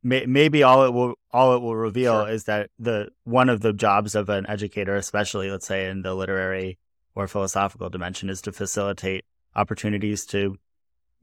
may, 0.01 0.25
maybe 0.25 0.63
all 0.63 0.85
it 0.85 0.93
will 0.93 1.15
all 1.31 1.55
it 1.55 1.61
will 1.61 1.75
reveal 1.75 2.23
sure. 2.23 2.29
is 2.29 2.45
that 2.45 2.69
the 2.79 3.09
one 3.23 3.49
of 3.49 3.61
the 3.61 3.73
jobs 3.73 4.15
of 4.15 4.29
an 4.29 4.45
educator, 4.47 4.95
especially 4.95 5.51
let's 5.51 5.65
say 5.65 5.89
in 5.89 6.01
the 6.01 6.13
literary 6.13 6.77
or 7.15 7.27
philosophical 7.27 7.89
dimension, 7.89 8.29
is 8.29 8.41
to 8.43 8.51
facilitate 8.51 9.25
opportunities 9.55 10.25
to 10.27 10.57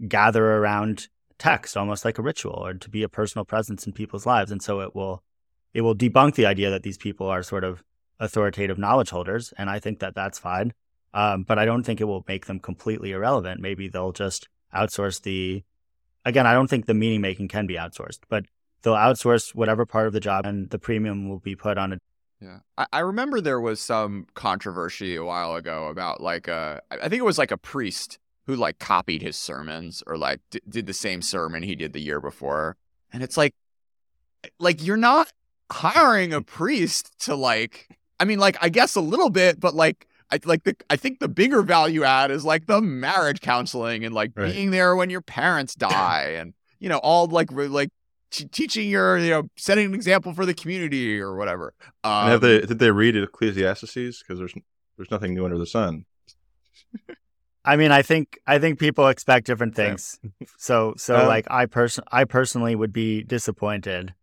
gather 0.07 0.45
around 0.45 1.09
text, 1.39 1.77
almost 1.77 2.05
like 2.05 2.19
a 2.19 2.23
ritual, 2.23 2.65
or 2.65 2.75
to 2.75 2.91
be 2.91 3.03
a 3.03 3.09
personal 3.09 3.45
presence 3.45 3.87
in 3.87 3.93
people's 3.93 4.27
lives. 4.27 4.51
And 4.51 4.63
so 4.63 4.81
it 4.81 4.95
will 4.95 5.23
it 5.73 5.83
will 5.83 5.95
debunk 5.95 6.35
the 6.35 6.47
idea 6.47 6.71
that 6.71 6.83
these 6.83 6.99
people 6.99 7.29
are 7.29 7.43
sort 7.43 7.65
of 7.65 7.83
authoritative 8.21 8.79
knowledge 8.79 9.11
holders, 9.11 9.53
and 9.59 9.69
I 9.69 9.81
think 9.81 9.99
that 9.99 10.15
that's 10.15 10.39
fine. 10.39 10.73
Um, 11.13 11.43
but 11.43 11.59
I 11.59 11.65
don't 11.65 11.83
think 11.83 12.01
it 12.01 12.05
will 12.05 12.25
make 12.29 12.47
them 12.47 12.61
completely 12.61 13.11
irrelevant. 13.11 13.61
Maybe 13.61 13.89
they'll 13.89 14.13
just 14.13 14.49
outsource 14.73 15.23
the. 15.23 15.65
Again, 16.25 16.47
I 16.47 16.53
don't 16.53 16.69
think 16.69 16.87
the 16.87 16.95
meaning 16.95 17.21
making 17.21 17.49
can 17.49 17.67
be 17.67 17.75
outsourced, 17.75 18.21
but 18.29 18.45
they'll 18.83 18.95
outsource 18.95 19.55
whatever 19.55 19.85
part 19.87 20.07
of 20.07 20.13
the 20.13 20.21
job, 20.21 20.47
and 20.47 20.71
the 20.71 20.79
premium 20.79 21.29
will 21.29 21.41
be 21.41 21.57
put 21.57 21.79
on 21.79 21.95
a 21.95 21.99
yeah, 22.41 22.61
I, 22.79 22.87
I 22.93 22.99
remember 23.01 23.41
there 23.41 23.61
was 23.61 23.81
some 23.81 24.27
controversy 24.35 25.15
a 25.15 25.25
while 25.25 25.55
ago 25.57 25.89
about 25.89 26.23
like 26.23 26.49
a, 26.49 26.81
I 26.91 27.09
think 27.09 27.21
it 27.21 27.25
was 27.25 27.39
like 27.39 27.51
a 27.51 27.59
priest 27.59 28.19
who 28.47 28.57
like 28.57 28.79
copied 28.79 29.21
his 29.21 29.37
sermons 29.37 30.03
or 30.07 30.17
like 30.17 30.41
d- 30.51 30.61
did 30.67 30.87
the 30.87 30.95
same 30.95 31.21
sermon 31.21 31.63
he 31.63 31.75
did 31.75 31.93
the 31.93 32.01
year 32.01 32.21
before, 32.21 32.77
and 33.13 33.23
it's 33.23 33.37
like, 33.37 33.55
like 34.59 34.83
you're 34.83 34.97
not 34.97 35.33
hiring 35.71 36.33
a 36.33 36.41
priest 36.41 37.13
to 37.21 37.35
like, 37.35 38.00
I 38.21 38.25
mean, 38.25 38.39
like 38.39 38.57
I 38.61 38.69
guess 38.69 38.95
a 38.95 39.01
little 39.01 39.31
bit, 39.31 39.59
but 39.59 39.75
like 39.75 40.07
I 40.31 40.39
like 40.45 40.63
the 40.63 40.77
I 40.89 40.95
think 40.97 41.19
the 41.19 41.29
bigger 41.29 41.63
value 41.63 42.05
add 42.05 42.31
is 42.31 42.45
like 42.45 42.67
the 42.67 42.81
marriage 42.81 43.41
counseling 43.41 44.05
and 44.05 44.15
like 44.15 44.31
Right. 44.37 44.53
being 44.53 44.71
there 44.71 44.95
when 44.95 45.11
your 45.11 45.23
parents 45.23 45.75
die 45.91 46.35
and 46.39 46.55
you 46.79 46.89
know 46.89 46.99
all 46.99 47.27
like 47.27 47.49
re- 47.51 47.67
like 47.67 47.91
t- 48.31 48.45
teaching 48.45 48.89
your 48.89 49.19
you 49.19 49.31
know 49.31 49.43
setting 49.57 49.87
an 49.87 49.95
example 49.95 50.33
for 50.35 50.47
the 50.47 50.55
community 50.55 51.21
or 51.21 51.35
whatever. 51.37 51.75
Um, 52.05 52.29
have 52.29 52.41
they 52.43 52.61
did 52.61 52.79
they 52.79 52.91
read 52.93 53.17
Ecclesiastes? 53.17 54.23
Because 54.23 54.39
there's 54.39 54.55
there's 54.97 55.11
nothing 55.11 55.35
new 55.35 55.45
under 55.45 55.59
the 55.59 55.67
sun. 55.67 56.05
I 57.65 57.77
mean, 57.77 57.91
I 57.93 58.03
think 58.03 58.39
I 58.47 58.59
think 58.59 58.79
people 58.79 59.09
expect 59.09 59.47
different 59.47 59.77
Yeah. 59.77 59.85
things. 59.89 60.19
So 60.57 60.95
so 60.97 61.21
Um, 61.23 61.27
like 61.27 61.47
I 61.51 61.67
person 61.67 62.05
I 62.13 62.25
personally 62.25 62.75
would 62.75 62.93
be 62.93 63.23
disappointed 63.23 64.15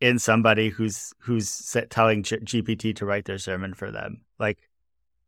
in 0.00 0.18
somebody 0.18 0.70
who's 0.70 1.12
who's 1.18 1.48
sa- 1.48 1.82
telling 1.90 2.22
G- 2.22 2.38
GPT 2.38 2.96
to 2.96 3.06
write 3.06 3.26
their 3.26 3.38
sermon 3.38 3.74
for 3.74 3.90
them. 3.90 4.22
Like 4.38 4.58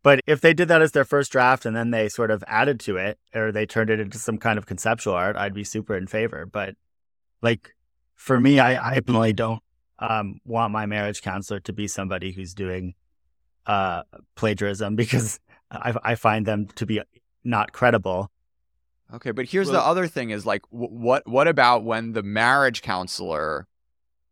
but 0.02 0.20
if 0.26 0.40
they 0.40 0.52
did 0.52 0.68
that 0.68 0.82
as 0.82 0.92
their 0.92 1.04
first 1.04 1.30
draft 1.30 1.64
and 1.64 1.76
then 1.76 1.90
they 1.90 2.08
sort 2.08 2.30
of 2.30 2.42
added 2.48 2.80
to 2.80 2.96
it 2.96 3.18
or 3.34 3.52
they 3.52 3.66
turned 3.66 3.88
it 3.88 4.00
into 4.00 4.18
some 4.18 4.36
kind 4.36 4.58
of 4.58 4.66
conceptual 4.66 5.14
art, 5.14 5.36
I'd 5.36 5.54
be 5.54 5.64
super 5.64 5.96
in 5.96 6.08
favor. 6.08 6.44
But 6.44 6.74
like 7.40 7.74
for 8.16 8.40
me, 8.40 8.58
I, 8.58 8.94
I 8.94 9.00
really 9.06 9.32
don't 9.32 9.62
um, 10.00 10.40
want 10.44 10.72
my 10.72 10.86
marriage 10.86 11.22
counselor 11.22 11.60
to 11.60 11.72
be 11.72 11.86
somebody 11.86 12.32
who's 12.32 12.52
doing 12.52 12.94
uh, 13.66 14.02
plagiarism 14.34 14.96
because 14.96 15.38
I, 15.70 15.94
I 16.02 16.14
find 16.16 16.46
them 16.46 16.66
to 16.74 16.86
be 16.86 17.00
not 17.44 17.72
credible. 17.72 18.30
Okay, 19.14 19.30
but 19.30 19.46
here's 19.46 19.68
the 19.68 19.80
other 19.80 20.06
thing: 20.06 20.30
is 20.30 20.46
like, 20.46 20.62
wh- 20.70 20.90
what 20.90 21.28
what 21.28 21.46
about 21.46 21.84
when 21.84 22.12
the 22.12 22.22
marriage 22.22 22.80
counselor, 22.80 23.66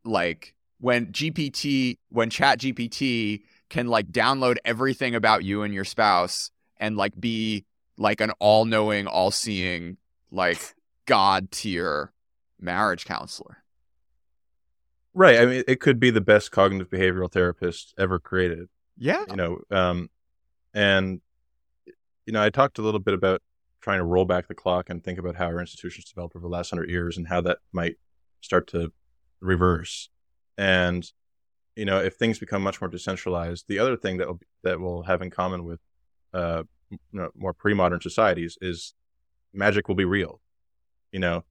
like, 0.04 0.54
when 0.78 1.06
GPT, 1.08 1.98
when 2.10 2.30
Chat 2.30 2.58
GPT 2.58 3.42
can 3.68 3.86
like 3.86 4.10
download 4.10 4.56
everything 4.64 5.14
about 5.14 5.44
you 5.44 5.62
and 5.62 5.72
your 5.72 5.84
spouse 5.84 6.50
and 6.78 6.96
like 6.96 7.18
be 7.20 7.64
like 7.96 8.20
an 8.20 8.32
all-knowing, 8.38 9.06
all-seeing, 9.06 9.98
like 10.30 10.74
god 11.06 11.50
tier 11.50 12.12
marriage 12.58 13.04
counselor. 13.04 13.58
Right. 15.12 15.38
I 15.38 15.46
mean, 15.46 15.64
it 15.66 15.80
could 15.80 16.00
be 16.00 16.10
the 16.10 16.20
best 16.20 16.50
cognitive 16.50 16.88
behavioral 16.88 17.30
therapist 17.30 17.94
ever 17.98 18.18
created. 18.18 18.68
Yeah. 18.96 19.24
You 19.28 19.36
know, 19.36 19.58
um, 19.70 20.08
and 20.72 21.20
you 22.26 22.32
know, 22.32 22.42
I 22.42 22.50
talked 22.50 22.78
a 22.78 22.82
little 22.82 23.00
bit 23.00 23.14
about 23.14 23.42
trying 23.80 23.98
to 23.98 24.04
roll 24.04 24.24
back 24.24 24.46
the 24.46 24.54
clock 24.54 24.88
and 24.88 25.02
think 25.02 25.18
about 25.18 25.36
how 25.36 25.46
our 25.46 25.60
institutions 25.60 26.04
developed 26.04 26.36
over 26.36 26.42
the 26.42 26.48
last 26.48 26.70
hundred 26.70 26.90
years 26.90 27.16
and 27.16 27.26
how 27.26 27.40
that 27.40 27.58
might 27.72 27.96
start 28.40 28.66
to 28.68 28.92
reverse. 29.40 30.08
And 30.58 31.10
you 31.76 31.84
know, 31.84 31.98
if 31.98 32.14
things 32.14 32.38
become 32.38 32.62
much 32.62 32.80
more 32.80 32.90
decentralized, 32.90 33.66
the 33.68 33.78
other 33.78 33.96
thing 33.96 34.18
that 34.18 34.28
will 34.28 34.40
that 34.62 34.80
will 34.80 35.02
have 35.04 35.22
in 35.22 35.30
common 35.30 35.64
with 35.64 35.80
uh, 36.34 36.64
you 36.90 36.98
know, 37.12 37.30
more 37.34 37.52
pre-modern 37.52 38.00
societies 38.00 38.58
is 38.60 38.94
magic 39.52 39.88
will 39.88 39.94
be 39.94 40.04
real. 40.04 40.40
You 41.12 41.20
know, 41.20 41.44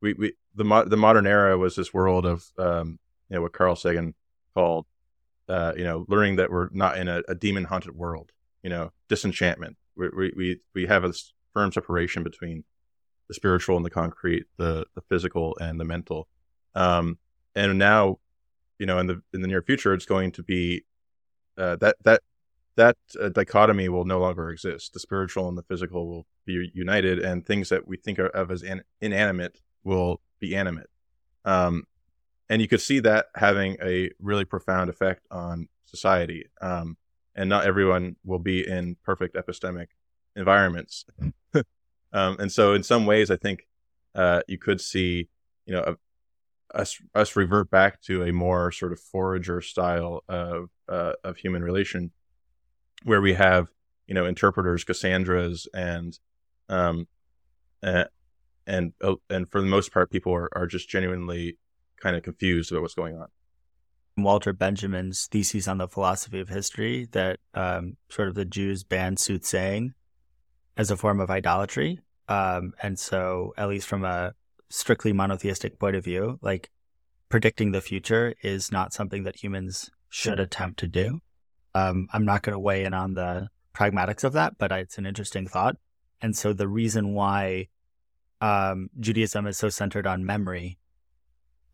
we, 0.00 0.12
we 0.14 0.34
the 0.54 0.64
mo- 0.64 0.84
the 0.84 0.96
modern 0.96 1.26
era 1.26 1.56
was 1.56 1.76
this 1.76 1.92
world 1.92 2.26
of 2.26 2.44
um, 2.58 2.98
you 3.28 3.36
know 3.36 3.42
what 3.42 3.52
Carl 3.52 3.76
Sagan 3.76 4.14
called 4.54 4.86
uh, 5.48 5.72
you 5.76 5.84
know 5.84 6.04
learning 6.08 6.36
that 6.36 6.50
we're 6.50 6.68
not 6.72 6.98
in 6.98 7.08
a, 7.08 7.22
a 7.28 7.34
demon 7.34 7.64
haunted 7.64 7.94
world. 7.96 8.30
You 8.62 8.70
know, 8.70 8.92
disenchantment. 9.08 9.76
We 9.96 10.08
we 10.08 10.32
we, 10.36 10.60
we 10.74 10.86
have 10.86 11.04
a 11.04 11.12
firm 11.52 11.72
separation 11.72 12.22
between 12.22 12.64
the 13.28 13.34
spiritual 13.34 13.76
and 13.76 13.84
the 13.84 13.90
concrete, 13.90 14.46
the 14.56 14.86
the 14.94 15.02
physical 15.02 15.56
and 15.60 15.80
the 15.80 15.84
mental. 15.84 16.28
Um, 16.74 17.18
and 17.54 17.78
now, 17.78 18.18
you 18.78 18.86
know, 18.86 18.98
in 18.98 19.06
the 19.06 19.22
in 19.32 19.42
the 19.42 19.48
near 19.48 19.62
future, 19.62 19.94
it's 19.94 20.06
going 20.06 20.32
to 20.32 20.42
be 20.42 20.84
uh, 21.56 21.76
that 21.76 21.96
that 22.04 22.22
that 22.76 22.96
uh, 23.20 23.28
dichotomy 23.28 23.88
will 23.88 24.04
no 24.04 24.18
longer 24.18 24.50
exist. 24.50 24.92
The 24.94 25.00
spiritual 25.00 25.48
and 25.48 25.58
the 25.58 25.62
physical 25.62 26.08
will 26.08 26.26
be 26.44 26.70
united, 26.74 27.18
and 27.18 27.44
things 27.44 27.68
that 27.68 27.86
we 27.86 27.96
think 27.96 28.18
of 28.18 28.50
as 28.50 28.62
an, 28.62 28.82
inanimate 29.00 29.60
will 29.84 30.20
be 30.40 30.56
animate. 30.56 30.86
Um, 31.44 31.84
and 32.48 32.60
you 32.60 32.68
could 32.68 32.80
see 32.80 33.00
that 33.00 33.26
having 33.34 33.76
a 33.82 34.10
really 34.20 34.44
profound 34.44 34.90
effect 34.90 35.26
on 35.30 35.68
society. 35.84 36.46
Um, 36.60 36.96
and 37.34 37.48
not 37.48 37.64
everyone 37.64 38.16
will 38.24 38.38
be 38.38 38.66
in 38.66 38.96
perfect 39.04 39.36
epistemic 39.36 39.88
environments. 40.36 41.04
um, 41.54 42.36
and 42.38 42.50
so, 42.52 42.74
in 42.74 42.82
some 42.82 43.06
ways, 43.06 43.30
I 43.30 43.36
think 43.36 43.66
uh, 44.14 44.42
you 44.46 44.58
could 44.58 44.80
see, 44.80 45.28
you 45.66 45.74
know, 45.74 45.82
a, 45.82 45.96
us 46.74 47.00
us 47.14 47.36
revert 47.36 47.70
back 47.70 48.00
to 48.02 48.22
a 48.22 48.32
more 48.32 48.72
sort 48.72 48.92
of 48.92 49.00
forager 49.00 49.60
style 49.60 50.24
of 50.28 50.70
uh, 50.88 51.12
of 51.24 51.36
human 51.36 51.62
relation, 51.62 52.10
where 53.04 53.20
we 53.20 53.34
have, 53.34 53.68
you 54.06 54.14
know, 54.14 54.26
interpreters, 54.26 54.84
Cassandras, 54.84 55.68
and 55.74 56.18
um, 56.68 57.06
uh, 57.82 58.04
and 58.66 58.92
uh, 59.02 59.14
and 59.28 59.48
for 59.48 59.60
the 59.60 59.66
most 59.66 59.92
part, 59.92 60.10
people 60.10 60.32
are, 60.32 60.48
are 60.56 60.66
just 60.66 60.88
genuinely 60.88 61.58
kind 62.00 62.16
of 62.16 62.22
confused 62.22 62.72
about 62.72 62.82
what's 62.82 62.94
going 62.94 63.16
on. 63.16 63.28
Walter 64.16 64.52
Benjamin's 64.52 65.26
thesis 65.26 65.66
on 65.66 65.78
the 65.78 65.88
philosophy 65.88 66.40
of 66.40 66.48
history 66.48 67.08
that 67.12 67.38
um, 67.54 67.96
sort 68.10 68.28
of 68.28 68.34
the 68.34 68.44
Jews 68.44 68.84
banned 68.84 69.18
soothsaying 69.18 69.94
as 70.76 70.90
a 70.90 70.96
form 70.96 71.20
of 71.20 71.30
idolatry. 71.30 72.00
Um, 72.28 72.74
and 72.82 72.98
so, 72.98 73.54
at 73.56 73.68
least 73.68 73.86
from 73.88 74.04
a 74.04 74.34
strictly 74.72 75.12
monotheistic 75.12 75.78
point 75.78 75.96
of 75.96 76.04
view, 76.04 76.38
like 76.42 76.70
predicting 77.28 77.72
the 77.72 77.80
future 77.80 78.34
is 78.42 78.72
not 78.72 78.92
something 78.92 79.24
that 79.24 79.42
humans 79.42 79.90
should 80.08 80.40
attempt 80.40 80.78
to 80.80 80.86
do. 80.86 81.20
Um, 81.74 82.08
I'm 82.12 82.24
not 82.24 82.42
going 82.42 82.54
to 82.54 82.58
weigh 82.58 82.84
in 82.84 82.94
on 82.94 83.14
the 83.14 83.48
pragmatics 83.74 84.24
of 84.24 84.34
that, 84.34 84.58
but 84.58 84.72
it's 84.72 84.98
an 84.98 85.06
interesting 85.06 85.46
thought. 85.46 85.76
And 86.20 86.36
so, 86.36 86.52
the 86.52 86.68
reason 86.68 87.14
why 87.14 87.68
um, 88.40 88.90
Judaism 89.00 89.46
is 89.46 89.58
so 89.58 89.68
centered 89.68 90.06
on 90.06 90.24
memory 90.24 90.78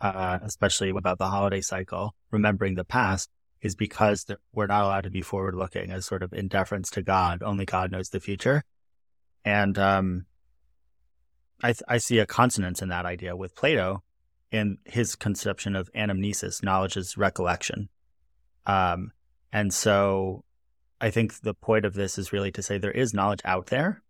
uh, 0.01 0.39
especially 0.43 0.91
about 0.91 1.19
the 1.19 1.29
holiday 1.29 1.61
cycle, 1.61 2.15
remembering 2.31 2.75
the 2.75 2.85
past, 2.85 3.31
is 3.61 3.75
because 3.75 4.27
we're 4.53 4.67
not 4.67 4.85
allowed 4.85 5.05
to 5.05 5.11
be 5.11 5.23
forward 5.23 5.55
looking 5.55 5.91
as 5.91 6.07
sort 6.07 6.23
of 6.23 6.33
in 6.33 6.49
deference 6.49 6.91
to 6.91 7.03
God. 7.03 7.43
Only 7.43 7.65
God 7.65 7.91
knows 7.91 8.11
the 8.11 8.21
future. 8.21 8.63
And 9.45 9.77
um, 9.79 10.27
I, 11.63 11.69
th- 11.69 11.83
I 11.89 11.99
see 11.99 12.19
a 12.19 12.27
consonance 12.27 12.83
in 12.83 12.89
that 12.89 13.07
idea 13.07 13.37
with 13.37 13.55
Plato 13.55 14.03
in 14.51 14.79
his 14.85 15.15
conception 15.15 15.77
of 15.77 15.93
anamnesis, 15.93 16.63
knowledge 16.63 16.97
is 16.97 17.17
recollection. 17.17 17.89
Um, 18.67 19.13
and 19.53 19.73
so 19.73 20.45
I 21.01 21.11
think 21.11 21.41
the 21.41 21.55
point 21.55 21.85
of 21.85 21.95
this 21.95 22.19
is 22.19 22.33
really 22.33 22.53
to 22.53 22.63
say 22.63 22.79
there 22.79 22.91
is 22.91 23.15
knowledge 23.15 23.41
out 23.45 23.67
there 23.67 24.03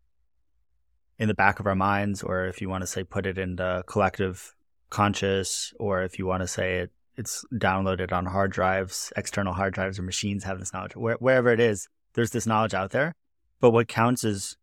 in 1.18 1.28
the 1.28 1.34
back 1.34 1.58
of 1.58 1.66
our 1.66 1.74
minds, 1.74 2.22
or 2.22 2.46
if 2.46 2.60
you 2.60 2.68
want 2.68 2.82
to 2.82 2.86
say 2.86 3.02
put 3.02 3.26
it 3.26 3.38
in 3.38 3.56
the 3.56 3.82
collective 3.86 4.54
conscious, 4.90 5.72
or 5.78 6.02
if 6.02 6.18
you 6.18 6.26
want 6.26 6.42
to 6.42 6.48
say 6.48 6.78
it, 6.78 6.92
it's 7.16 7.44
downloaded 7.52 8.12
on 8.12 8.26
hard 8.26 8.52
drives, 8.52 9.12
external 9.16 9.52
hard 9.52 9.74
drives 9.74 9.98
or 9.98 10.02
machines 10.02 10.44
have 10.44 10.60
this 10.60 10.72
knowledge. 10.72 10.94
Where, 10.94 11.16
wherever 11.16 11.50
it 11.52 11.58
is, 11.58 11.88
there's 12.14 12.30
this 12.30 12.46
knowledge 12.46 12.74
out 12.74 12.90
there. 12.90 13.12
But 13.60 13.72
what 13.72 13.88
counts 13.88 14.22
is 14.22 14.56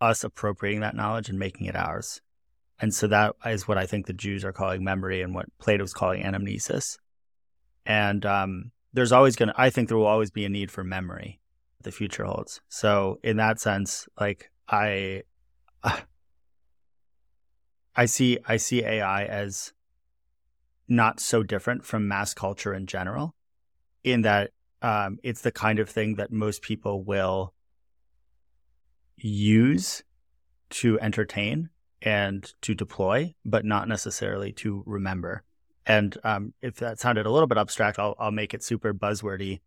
us 0.00 0.24
appropriating 0.24 0.80
that 0.80 0.96
knowledge 0.96 1.28
and 1.28 1.38
making 1.38 1.66
it 1.66 1.76
ours. 1.76 2.20
And 2.78 2.94
so 2.94 3.06
that 3.08 3.36
is 3.44 3.68
what 3.68 3.78
I 3.78 3.86
think 3.86 4.06
the 4.06 4.12
Jews 4.12 4.44
are 4.44 4.52
calling 4.52 4.82
memory 4.82 5.20
and 5.20 5.34
what 5.34 5.46
Plato's 5.58 5.92
calling 5.92 6.22
anamnesis. 6.22 6.96
And 7.84 8.24
um, 8.24 8.72
there's 8.92 9.12
always 9.12 9.36
going 9.36 9.50
to, 9.50 9.54
I 9.60 9.70
think 9.70 9.88
there 9.88 9.98
will 9.98 10.06
always 10.06 10.30
be 10.30 10.44
a 10.44 10.48
need 10.48 10.70
for 10.70 10.82
memory 10.82 11.40
the 11.82 11.92
future 11.92 12.24
holds. 12.24 12.60
So 12.68 13.18
in 13.22 13.36
that 13.36 13.60
sense, 13.60 14.08
like 14.18 14.50
I, 14.68 15.22
I 17.96 18.06
see 18.06 18.38
I 18.46 18.56
see 18.56 18.84
AI 18.84 19.24
as 19.24 19.72
not 20.88 21.20
so 21.20 21.42
different 21.42 21.84
from 21.84 22.08
mass 22.08 22.34
culture 22.34 22.72
in 22.72 22.86
general, 22.86 23.34
in 24.04 24.22
that 24.22 24.52
um, 24.80 25.18
it's 25.22 25.42
the 25.42 25.50
kind 25.50 25.78
of 25.78 25.88
thing 25.88 26.14
that 26.14 26.32
most 26.32 26.62
people 26.62 27.02
will 27.02 27.52
use 29.20 30.02
to 30.70 30.98
entertain 31.00 31.68
and 32.02 32.52
to 32.62 32.74
deploy, 32.74 33.34
but 33.44 33.64
not 33.64 33.88
necessarily 33.88 34.52
to 34.52 34.82
remember. 34.86 35.42
And 35.86 36.16
um, 36.24 36.54
if 36.62 36.76
that 36.76 36.98
sounded 36.98 37.26
a 37.26 37.30
little 37.30 37.46
bit 37.46 37.58
abstract, 37.58 37.98
I'll, 37.98 38.14
I'll 38.18 38.30
make 38.30 38.54
it 38.54 38.62
super 38.62 38.94
buzzwordy 38.94 39.60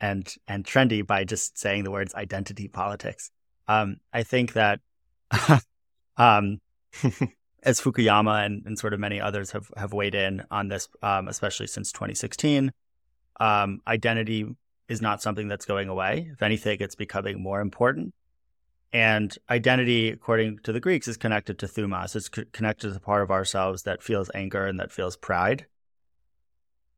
and 0.00 0.34
and 0.46 0.64
trendy 0.64 1.06
by 1.06 1.24
just 1.24 1.58
saying 1.58 1.84
the 1.84 1.90
words 1.90 2.14
identity 2.14 2.68
politics. 2.68 3.30
Um, 3.66 3.96
I 4.12 4.22
think 4.22 4.52
that 4.52 4.80
um, 6.16 6.60
as 7.62 7.80
Fukuyama 7.80 8.46
and, 8.46 8.62
and, 8.64 8.78
sort 8.78 8.94
of 8.94 9.00
many 9.00 9.20
others 9.20 9.50
have, 9.50 9.70
have 9.76 9.92
weighed 9.92 10.14
in 10.14 10.44
on 10.50 10.68
this, 10.68 10.88
um, 11.02 11.26
especially 11.26 11.66
since 11.66 11.90
2016, 11.90 12.72
um, 13.40 13.80
identity 13.88 14.46
is 14.88 15.02
not 15.02 15.20
something 15.20 15.48
that's 15.48 15.66
going 15.66 15.88
away. 15.88 16.30
If 16.32 16.42
anything, 16.42 16.78
it's 16.80 16.94
becoming 16.94 17.42
more 17.42 17.60
important. 17.60 18.14
And 18.96 19.36
identity, 19.50 20.08
according 20.08 20.60
to 20.60 20.72
the 20.72 20.80
Greeks, 20.80 21.06
is 21.06 21.18
connected 21.18 21.58
to 21.58 21.66
thumos. 21.66 22.16
It's 22.16 22.30
connected 22.30 22.88
to 22.88 22.94
the 22.94 22.98
part 22.98 23.22
of 23.22 23.30
ourselves 23.30 23.82
that 23.82 24.02
feels 24.02 24.30
anger 24.34 24.64
and 24.64 24.80
that 24.80 24.90
feels 24.90 25.18
pride. 25.18 25.66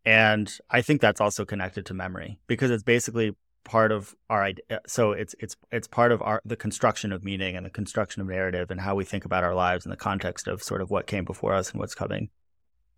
And 0.05 0.49
I 0.71 0.81
think 0.81 1.01
that's 1.01 1.21
also 1.21 1.45
connected 1.45 1.87
to 1.87 1.95
memory 1.95 2.39
because 2.47 2.71
it's 2.71 2.85
basically 2.85 3.35
part 3.65 3.91
of 3.91 4.15
our 4.31 4.45
idea. 4.45 4.63
Uh, 4.71 4.77
so 4.87 5.11
it's 5.11 5.35
it's 5.41 5.57
it's 5.73 5.89
part 5.89 6.13
of 6.13 6.23
our 6.23 6.41
the 6.45 6.55
construction 6.55 7.11
of 7.11 7.25
meaning 7.25 7.57
and 7.57 7.67
the 7.67 7.71
construction 7.71 8.23
of 8.23 8.29
narrative 8.29 8.71
and 8.71 8.81
how 8.81 8.95
we 8.95 9.05
think 9.05 9.25
about 9.25 9.43
our 9.43 9.57
lives 9.57 9.85
in 9.85 9.91
the 9.91 9.97
context 9.97 10.47
of 10.47 10.63
sort 10.63 10.81
of 10.81 10.93
what 10.93 11.09
came 11.09 11.25
before 11.25 11.53
us 11.53 11.73
and 11.73 11.81
what's 11.81 11.97
coming. 11.97 12.29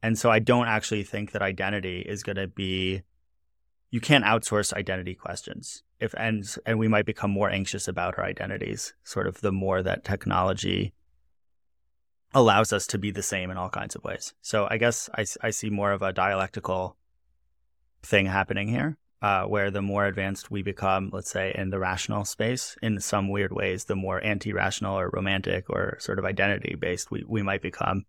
And 0.02 0.18
so 0.18 0.30
I 0.30 0.40
don't 0.40 0.68
actually 0.68 1.04
think 1.04 1.32
that 1.32 1.40
identity 1.40 2.00
is 2.00 2.22
going 2.22 2.36
to 2.36 2.48
be 2.48 3.00
you 3.90 4.02
can't 4.02 4.26
outsource 4.26 4.74
identity 4.74 5.14
questions. 5.14 5.84
If 6.00 6.14
and 6.16 6.44
and 6.66 6.78
we 6.78 6.88
might 6.88 7.06
become 7.06 7.30
more 7.30 7.50
anxious 7.50 7.88
about 7.88 8.18
our 8.18 8.24
identities 8.24 8.94
sort 9.04 9.26
of 9.26 9.40
the 9.40 9.52
more 9.52 9.82
that 9.82 10.04
technology 10.04 10.92
allows 12.32 12.72
us 12.72 12.86
to 12.86 12.98
be 12.98 13.10
the 13.10 13.22
same 13.22 13.50
in 13.50 13.56
all 13.56 13.70
kinds 13.70 13.96
of 13.96 14.04
ways. 14.04 14.34
So 14.40 14.66
I 14.70 14.76
guess 14.78 15.10
I, 15.14 15.24
I 15.42 15.50
see 15.50 15.68
more 15.68 15.92
of 15.92 16.02
a 16.02 16.12
dialectical 16.12 16.96
thing 18.02 18.26
happening 18.26 18.68
here 18.68 18.96
uh, 19.22 19.44
where 19.44 19.70
the 19.70 19.82
more 19.82 20.06
advanced 20.06 20.50
we 20.50 20.62
become, 20.62 21.10
let's 21.12 21.30
say 21.30 21.52
in 21.54 21.70
the 21.70 21.78
rational 21.78 22.24
space, 22.24 22.76
in 22.82 23.00
some 23.00 23.28
weird 23.28 23.52
ways, 23.52 23.84
the 23.84 23.96
more 23.96 24.22
anti-rational 24.24 24.98
or 24.98 25.10
romantic 25.10 25.68
or 25.68 25.96
sort 26.00 26.18
of 26.18 26.24
identity-based 26.24 27.10
we, 27.10 27.24
we 27.28 27.42
might 27.42 27.62
become 27.62 28.04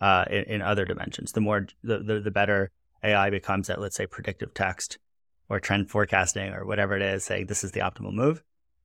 uh, 0.00 0.24
in, 0.30 0.44
in, 0.44 0.62
other 0.62 0.84
dimensions. 0.84 1.32
The 1.32 1.40
more 1.40 1.66
the, 1.82 1.98
the, 1.98 2.20
the 2.20 2.30
better 2.30 2.70
AI 3.02 3.30
becomes 3.30 3.68
at, 3.70 3.80
let's 3.80 3.96
say, 3.96 4.06
predictive 4.06 4.54
text 4.54 4.98
or 5.48 5.60
trend 5.60 5.90
forecasting 5.90 6.52
or 6.52 6.66
whatever 6.66 6.96
it 6.96 7.02
is, 7.02 7.24
saying 7.24 7.46
this 7.46 7.64
is 7.64 7.72
the 7.72 7.80
optimal 7.80 8.12
move, 8.12 8.42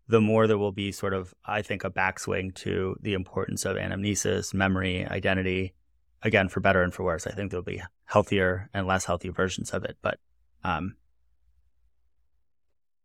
the 0.07 0.21
more 0.21 0.47
there 0.47 0.57
will 0.57 0.71
be 0.71 0.91
sort 0.91 1.13
of, 1.13 1.33
I 1.45 1.61
think, 1.61 1.83
a 1.83 1.89
backswing 1.89 2.53
to 2.55 2.95
the 3.01 3.13
importance 3.13 3.65
of 3.65 3.77
anamnesis, 3.77 4.53
memory, 4.53 5.05
identity. 5.05 5.73
Again, 6.21 6.47
for 6.47 6.61
better 6.61 6.81
and 6.81 6.93
for 6.93 7.03
worse, 7.03 7.27
I 7.27 7.31
think 7.31 7.51
there'll 7.51 7.63
be 7.63 7.81
healthier 8.05 8.69
and 8.73 8.87
less 8.87 9.05
healthy 9.05 9.29
versions 9.29 9.71
of 9.71 9.83
it, 9.83 9.97
but 10.01 10.19
um, 10.63 10.95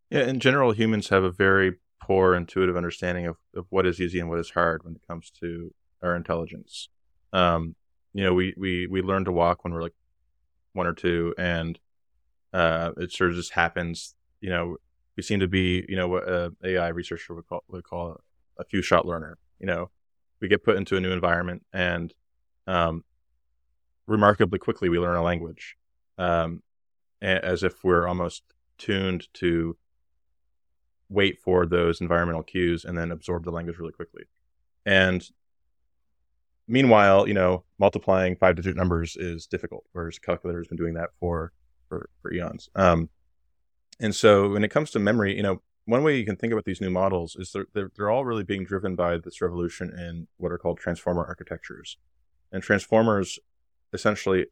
yeah, 0.09 0.23
in 0.23 0.39
general, 0.39 0.71
humans 0.71 1.09
have 1.09 1.23
a 1.23 1.31
very 1.31 1.75
poor 2.01 2.33
intuitive 2.33 2.75
understanding 2.75 3.27
of, 3.27 3.37
of 3.55 3.65
what 3.69 3.85
is 3.85 4.01
easy 4.01 4.19
and 4.19 4.29
what 4.29 4.39
is 4.39 4.49
hard 4.49 4.83
when 4.83 4.95
it 4.95 5.07
comes 5.07 5.29
to 5.39 5.73
our 6.01 6.15
intelligence. 6.15 6.89
Um, 7.31 7.75
you 8.13 8.23
know, 8.23 8.33
we, 8.33 8.53
we, 8.57 8.87
we 8.87 9.01
learn 9.01 9.25
to 9.25 9.31
walk 9.31 9.63
when 9.63 9.73
we're 9.73 9.83
like 9.83 9.93
one 10.73 10.87
or 10.87 10.93
two, 10.93 11.35
and 11.37 11.77
uh, 12.53 12.91
it 12.97 13.11
sort 13.11 13.31
of 13.31 13.35
just 13.35 13.53
happens. 13.53 14.15
You 14.41 14.49
know, 14.49 14.77
we 15.15 15.23
seem 15.23 15.39
to 15.39 15.47
be, 15.47 15.85
you 15.87 15.95
know, 15.95 16.07
what 16.07 16.27
a 16.27 16.53
AI 16.63 16.89
researcher 16.89 17.33
would 17.35 17.47
call 17.47 17.63
would 17.67 17.83
call 17.83 18.11
a, 18.57 18.61
a 18.61 18.65
few 18.65 18.81
shot 18.81 19.05
learner. 19.05 19.37
You 19.59 19.67
know, 19.67 19.89
we 20.41 20.47
get 20.47 20.63
put 20.63 20.77
into 20.77 20.97
a 20.97 21.01
new 21.01 21.11
environment, 21.11 21.63
and 21.73 22.13
um, 22.67 23.03
remarkably 24.07 24.59
quickly 24.59 24.89
we 24.89 24.99
learn 24.99 25.17
a 25.17 25.23
language, 25.23 25.77
um, 26.17 26.63
as 27.21 27.63
if 27.63 27.83
we're 27.83 28.07
almost 28.07 28.43
tuned 28.77 29.27
to 29.33 29.77
wait 31.09 31.39
for 31.39 31.65
those 31.65 32.01
environmental 32.01 32.43
cues 32.43 32.85
and 32.85 32.97
then 32.97 33.11
absorb 33.11 33.43
the 33.43 33.51
language 33.51 33.77
really 33.77 33.91
quickly. 33.91 34.23
And 34.85 35.27
meanwhile, 36.67 37.27
you 37.27 37.33
know, 37.33 37.63
multiplying 37.79 38.35
five 38.35 38.55
digit 38.55 38.75
numbers 38.75 39.17
is 39.17 39.47
difficult, 39.47 39.85
whereas 39.91 40.17
a 40.17 40.21
calculator 40.21 40.59
has 40.59 40.67
been 40.67 40.77
doing 40.77 40.93
that 40.93 41.09
for 41.19 41.51
for, 41.89 42.09
for 42.21 42.33
eons. 42.33 42.69
Um, 42.75 43.09
and 43.99 44.15
so 44.15 44.49
when 44.49 44.63
it 44.63 44.69
comes 44.69 44.91
to 44.91 44.99
memory, 44.99 45.35
you 45.35 45.43
know, 45.43 45.61
one 45.85 46.03
way 46.03 46.17
you 46.17 46.25
can 46.25 46.35
think 46.35 46.53
about 46.53 46.65
these 46.65 46.79
new 46.79 46.91
models 46.91 47.35
is 47.35 47.51
they're, 47.51 47.65
they're, 47.73 47.91
they're 47.95 48.09
all 48.09 48.23
really 48.23 48.43
being 48.43 48.63
driven 48.63 48.95
by 48.95 49.17
this 49.17 49.41
revolution 49.41 49.89
in 49.89 50.27
what 50.37 50.51
are 50.51 50.57
called 50.57 50.77
transformer 50.77 51.25
architectures. 51.25 51.97
And 52.51 52.63
transformers 52.63 53.39
essentially 53.91 54.45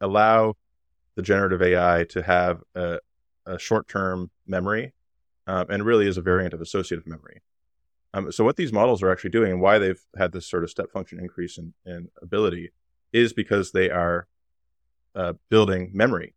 allow 0.00 0.54
the 1.16 1.22
generative 1.22 1.60
AI 1.60 2.06
to 2.10 2.22
have 2.22 2.62
a, 2.74 2.98
a 3.44 3.58
short 3.58 3.88
term 3.88 4.30
memory 4.46 4.92
um, 5.46 5.66
and 5.68 5.84
really 5.84 6.06
is 6.06 6.16
a 6.16 6.22
variant 6.22 6.54
of 6.54 6.60
associative 6.60 7.06
memory. 7.06 7.42
Um, 8.14 8.32
so 8.32 8.44
what 8.44 8.56
these 8.56 8.72
models 8.72 9.02
are 9.02 9.10
actually 9.10 9.30
doing 9.30 9.52
and 9.52 9.60
why 9.60 9.78
they've 9.78 10.00
had 10.16 10.32
this 10.32 10.46
sort 10.46 10.64
of 10.64 10.70
step 10.70 10.90
function 10.90 11.18
increase 11.18 11.58
in, 11.58 11.74
in 11.84 12.08
ability 12.22 12.70
is 13.12 13.32
because 13.32 13.72
they 13.72 13.90
are 13.90 14.26
uh, 15.14 15.34
building 15.48 15.90
memory. 15.92 16.34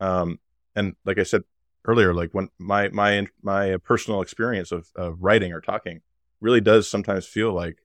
Um, 0.00 0.38
and 0.74 0.94
like 1.04 1.18
I 1.18 1.22
said 1.22 1.42
earlier, 1.84 2.14
like 2.14 2.30
when 2.32 2.48
my 2.58 2.88
my 2.88 3.26
my 3.42 3.76
personal 3.78 4.22
experience 4.22 4.72
of, 4.72 4.90
of 4.96 5.18
writing 5.20 5.52
or 5.52 5.60
talking 5.60 6.00
really 6.40 6.60
does 6.60 6.88
sometimes 6.88 7.26
feel 7.26 7.52
like 7.52 7.78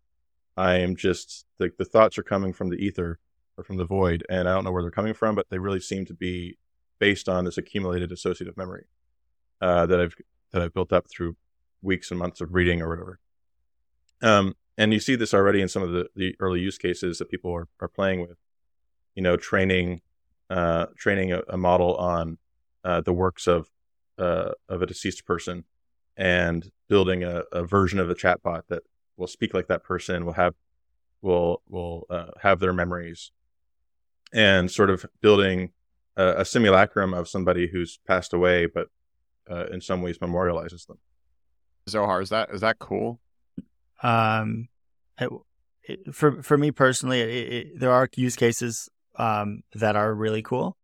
I 0.56 0.78
am 0.78 0.96
just 0.96 1.46
like 1.60 1.78
the 1.78 1.86
thoughts 1.86 2.18
are 2.18 2.24
coming 2.24 2.54
from 2.54 2.70
the 2.70 2.78
ether 2.78 3.20
or 3.58 3.64
from 3.64 3.78
the 3.78 3.86
void, 3.86 4.26
and 4.30 4.48
I 4.48 4.54
don't 4.54 4.64
know 4.64 4.72
where 4.72 4.82
they're 4.82 4.92
coming 4.92 5.14
from, 5.14 5.36
but 5.36 5.48
they 5.50 5.60
really 5.60 5.80
seem 5.80 6.06
to 6.06 6.14
be 6.14 6.58
based 7.00 7.30
on 7.30 7.46
this 7.46 7.58
accumulated 7.58 8.12
associative 8.12 8.58
memory 8.58 8.86
uh, 9.62 9.86
that 9.86 10.00
I've 10.00 10.16
that 10.52 10.62
I've 10.62 10.74
built 10.74 10.94
up 10.94 11.08
through 11.10 11.36
weeks 11.82 12.10
and 12.12 12.20
months 12.20 12.42
of 12.42 12.54
reading 12.54 12.82
or 12.82 12.90
whatever. 12.90 13.20
Um, 14.22 14.56
and 14.78 14.94
you 14.94 15.00
see 15.00 15.16
this 15.16 15.34
already 15.34 15.62
in 15.62 15.68
some 15.68 15.84
of 15.84 15.92
the, 15.92 16.08
the 16.16 16.36
early 16.40 16.60
use 16.60 16.78
cases 16.78 17.18
that 17.18 17.30
people 17.30 17.52
are, 17.54 17.68
are 17.80 17.88
playing 17.88 18.22
with, 18.22 18.38
you 19.18 19.24
know, 19.24 19.36
training, 19.36 20.00
uh, 20.52 20.86
training 20.96 21.34
a, 21.34 21.42
a, 21.50 21.58
model 21.58 21.96
on 21.96 22.38
uh, 22.84 23.02
the 23.02 23.12
works 23.12 23.48
of, 23.48 23.68
uh, 24.20 24.52
of 24.70 24.84
a 24.84 24.86
deceased 24.86 25.26
person 25.26 25.66
and 26.16 26.72
building 26.88 27.24
a, 27.24 27.42
a, 27.52 27.64
version 27.64 28.00
of 28.00 28.12
a 28.12 28.16
chatbot 28.16 28.62
that 28.70 28.84
will 29.18 29.26
speak 29.26 29.56
like 29.56 29.68
that 29.68 29.84
person, 29.84 30.24
will 30.24 30.34
have, 30.34 30.54
will, 31.24 31.64
will 31.68 32.06
uh, 32.12 32.28
have 32.44 32.60
their 32.60 32.72
memories 32.72 33.32
and 34.32 34.70
sort 34.70 34.92
of 34.92 35.04
building 35.20 35.72
a, 36.16 36.42
a 36.42 36.46
simulacrum 36.46 37.16
of 37.16 37.28
somebody 37.28 37.68
who's 37.68 37.98
passed 38.06 38.34
away, 38.34 38.68
but 38.68 38.88
uh, 39.50 39.66
in 39.72 39.82
some 39.82 40.04
ways 40.04 40.20
memorializes 40.20 40.86
them. 40.86 41.00
Zohar, 41.90 42.22
is 42.22 42.30
that 42.30 42.50
is 42.54 42.62
that 42.62 42.78
cool? 42.80 43.20
Um, 44.04 44.68
it, 45.18 45.30
it, 45.84 46.14
for 46.14 46.44
for 46.44 46.58
me 46.58 46.70
personally, 46.70 47.22
it, 47.22 47.80
there 47.80 47.92
are 47.92 48.10
use 48.14 48.36
cases 48.36 48.90
um, 49.18 49.64
that 49.74 49.96
are 49.96 50.14
really 50.14 50.42
cool 50.42 50.78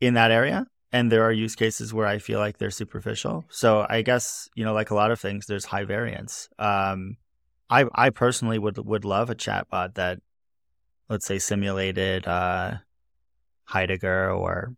in 0.00 0.14
that 0.14 0.30
area, 0.30 0.66
and 0.92 1.10
there 1.10 1.22
are 1.24 1.32
use 1.32 1.56
cases 1.56 1.92
where 1.92 2.06
I 2.06 2.18
feel 2.18 2.38
like 2.38 2.58
they're 2.58 2.70
superficial. 2.70 3.44
So 3.48 3.86
I 3.88 4.02
guess 4.02 4.48
you 4.54 4.64
know, 4.64 4.74
like 4.74 4.90
a 4.90 4.94
lot 4.94 5.10
of 5.10 5.20
things, 5.20 5.46
there's 5.46 5.64
high 5.64 5.84
variance. 5.84 6.48
Um, 6.58 7.16
I 7.70 7.86
I 7.94 8.10
personally 8.10 8.58
would 8.58 8.78
would 8.78 9.04
love 9.04 9.30
a 9.30 9.34
chatbot 9.34 9.94
that, 9.94 10.20
let's 11.08 11.26
say, 11.26 11.38
simulated 11.38 12.26
uh, 12.26 12.74
Heidegger 13.64 14.30
or 14.30 14.74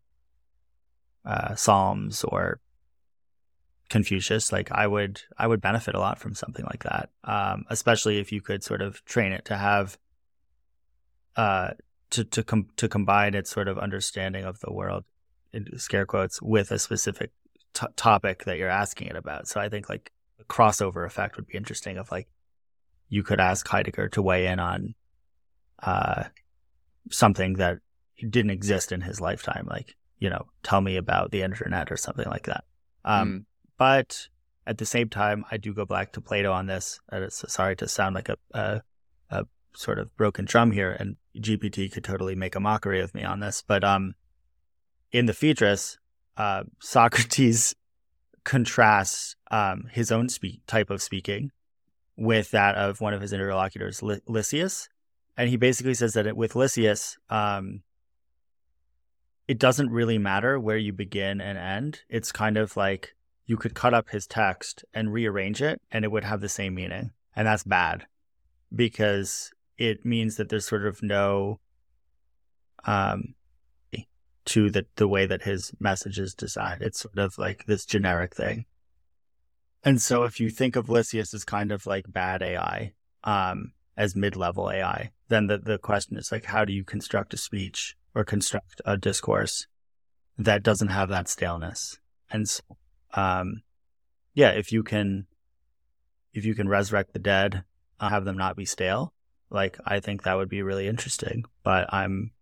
uh, 1.24 1.54
Psalms 1.54 2.24
or 2.24 2.60
Confucius, 3.88 4.52
like 4.52 4.70
I 4.70 4.86
would 4.86 5.22
I 5.36 5.46
would 5.46 5.60
benefit 5.60 5.94
a 5.94 5.98
lot 5.98 6.18
from 6.18 6.34
something 6.34 6.64
like 6.66 6.84
that, 6.84 7.10
um, 7.24 7.64
especially 7.70 8.18
if 8.18 8.32
you 8.32 8.40
could 8.40 8.62
sort 8.62 8.82
of 8.82 9.04
train 9.04 9.32
it 9.32 9.44
to 9.46 9.56
have 9.56 9.98
uh, 11.36 11.70
to 12.10 12.24
to 12.24 12.42
com- 12.42 12.68
to 12.76 12.88
combine 12.88 13.34
its 13.34 13.50
sort 13.50 13.68
of 13.68 13.78
understanding 13.78 14.44
of 14.44 14.60
the 14.60 14.72
world, 14.72 15.04
in 15.52 15.78
scare 15.78 16.06
quotes, 16.06 16.40
with 16.42 16.70
a 16.70 16.78
specific 16.78 17.30
t- 17.74 17.86
topic 17.96 18.44
that 18.44 18.58
you're 18.58 18.68
asking 18.68 19.08
it 19.08 19.16
about. 19.16 19.48
So 19.48 19.60
I 19.60 19.68
think 19.68 19.88
like 19.88 20.10
a 20.40 20.44
crossover 20.44 21.06
effect 21.06 21.36
would 21.36 21.46
be 21.46 21.56
interesting. 21.56 21.98
Of 21.98 22.10
like 22.10 22.28
you 23.08 23.22
could 23.22 23.40
ask 23.40 23.66
Heidegger 23.66 24.08
to 24.10 24.22
weigh 24.22 24.46
in 24.46 24.58
on 24.58 24.94
uh, 25.82 26.24
something 27.10 27.54
that 27.54 27.78
didn't 28.18 28.50
exist 28.50 28.92
in 28.92 29.00
his 29.00 29.20
lifetime, 29.20 29.66
like 29.70 29.94
you 30.18 30.30
know, 30.30 30.46
tell 30.62 30.80
me 30.80 30.96
about 30.96 31.30
the 31.30 31.42
internet 31.42 31.92
or 31.92 31.96
something 31.96 32.28
like 32.28 32.46
that. 32.46 32.64
Um, 33.04 33.28
mm. 33.28 33.44
But 33.78 34.28
at 34.66 34.78
the 34.78 34.86
same 34.86 35.08
time, 35.08 35.44
I 35.50 35.56
do 35.56 35.72
go 35.72 35.86
back 35.86 36.12
to 36.12 36.20
Plato 36.20 36.52
on 36.52 36.66
this. 36.66 37.00
sorry 37.30 37.76
to 37.76 37.88
sound 37.88 38.14
like 38.14 38.28
a, 38.28 38.36
a, 38.52 38.82
a, 39.30 39.44
sort 39.78 39.98
of 40.00 40.14
broken 40.16 40.44
drum 40.44 40.72
here, 40.72 40.90
and 40.90 41.16
GPT 41.36 41.90
could 41.90 42.02
totally 42.02 42.34
make 42.34 42.56
a 42.56 42.60
mockery 42.60 43.00
of 43.00 43.14
me 43.14 43.22
on 43.22 43.38
this. 43.38 43.62
But 43.64 43.84
um, 43.84 44.14
in 45.12 45.26
the 45.26 45.32
Phaedrus, 45.32 45.98
uh, 46.36 46.64
Socrates 46.80 47.76
contrasts 48.44 49.36
um, 49.50 49.84
his 49.92 50.10
own 50.10 50.28
speak 50.28 50.62
type 50.66 50.90
of 50.90 51.00
speaking 51.00 51.52
with 52.16 52.50
that 52.50 52.74
of 52.74 53.00
one 53.00 53.14
of 53.14 53.20
his 53.20 53.32
interlocutors, 53.32 54.00
Lysias. 54.00 54.88
and 55.36 55.48
he 55.48 55.56
basically 55.56 55.94
says 55.94 56.14
that 56.14 56.26
it, 56.26 56.36
with 56.36 56.56
Lysias, 56.56 57.16
um, 57.30 57.82
it 59.46 59.60
doesn't 59.60 59.90
really 59.90 60.18
matter 60.18 60.58
where 60.58 60.76
you 60.76 60.92
begin 60.92 61.40
and 61.40 61.56
end. 61.56 62.00
It's 62.08 62.32
kind 62.32 62.56
of 62.56 62.76
like 62.76 63.14
you 63.46 63.56
could 63.56 63.74
cut 63.74 63.94
up 63.94 64.08
his 64.08 64.26
text 64.26 64.84
and 64.92 65.12
rearrange 65.12 65.62
it, 65.62 65.80
and 65.92 66.04
it 66.04 66.10
would 66.10 66.24
have 66.24 66.40
the 66.40 66.48
same 66.48 66.74
meaning, 66.74 67.12
and 67.36 67.46
that's 67.46 67.62
bad 67.62 68.06
because 68.74 69.52
it 69.78 70.04
means 70.04 70.36
that 70.36 70.48
there's 70.48 70.66
sort 70.66 70.86
of 70.86 71.02
no 71.02 71.60
um 72.84 73.34
to 74.44 74.70
the 74.70 74.86
the 74.96 75.08
way 75.08 75.26
that 75.26 75.42
his 75.42 75.72
message 75.78 76.18
is 76.18 76.34
designed. 76.34 76.82
It's 76.82 77.00
sort 77.00 77.18
of 77.18 77.36
like 77.38 77.66
this 77.66 77.84
generic 77.84 78.34
thing. 78.34 78.64
And 79.84 80.02
so 80.02 80.24
if 80.24 80.40
you 80.40 80.50
think 80.50 80.74
of 80.74 80.88
Lysias 80.88 81.34
as 81.34 81.44
kind 81.44 81.70
of 81.70 81.86
like 81.86 82.12
bad 82.12 82.42
AI, 82.42 82.94
um, 83.24 83.72
as 83.96 84.16
mid-level 84.16 84.70
AI, 84.70 85.10
then 85.28 85.46
the, 85.46 85.58
the 85.58 85.78
question 85.78 86.16
is 86.16 86.32
like 86.32 86.46
how 86.46 86.64
do 86.64 86.72
you 86.72 86.82
construct 86.82 87.34
a 87.34 87.36
speech 87.36 87.94
or 88.14 88.24
construct 88.24 88.80
a 88.84 88.96
discourse 88.96 89.66
that 90.38 90.62
doesn't 90.62 90.88
have 90.88 91.10
that 91.10 91.28
staleness? 91.28 91.98
And 92.30 92.48
so 92.48 92.62
um 93.14 93.62
yeah, 94.34 94.50
if 94.50 94.72
you 94.72 94.82
can 94.82 95.26
if 96.32 96.44
you 96.44 96.54
can 96.54 96.68
resurrect 96.68 97.12
the 97.12 97.18
dead, 97.18 97.64
uh, 98.00 98.08
have 98.08 98.24
them 98.24 98.36
not 98.36 98.56
be 98.56 98.64
stale, 98.64 99.12
like 99.50 99.78
I 99.84 100.00
think 100.00 100.22
that 100.22 100.36
would 100.36 100.48
be 100.48 100.62
really 100.62 100.86
interesting. 100.86 101.44
But 101.62 101.92
I'm 101.92 102.32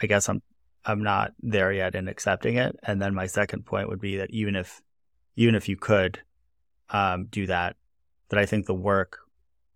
I 0.00 0.06
guess 0.06 0.28
I'm 0.28 0.42
I'm 0.84 1.02
not 1.02 1.32
there 1.40 1.72
yet 1.72 1.94
in 1.94 2.08
accepting 2.08 2.56
it. 2.56 2.76
And 2.82 3.00
then 3.00 3.14
my 3.14 3.26
second 3.26 3.64
point 3.64 3.88
would 3.88 4.00
be 4.00 4.16
that 4.18 4.30
even 4.30 4.56
if 4.56 4.82
even 5.36 5.54
if 5.54 5.68
you 5.68 5.76
could 5.76 6.20
um, 6.90 7.26
do 7.30 7.46
that, 7.46 7.76
that 8.28 8.38
I 8.38 8.46
think 8.46 8.66
the 8.66 8.74
work 8.74 9.18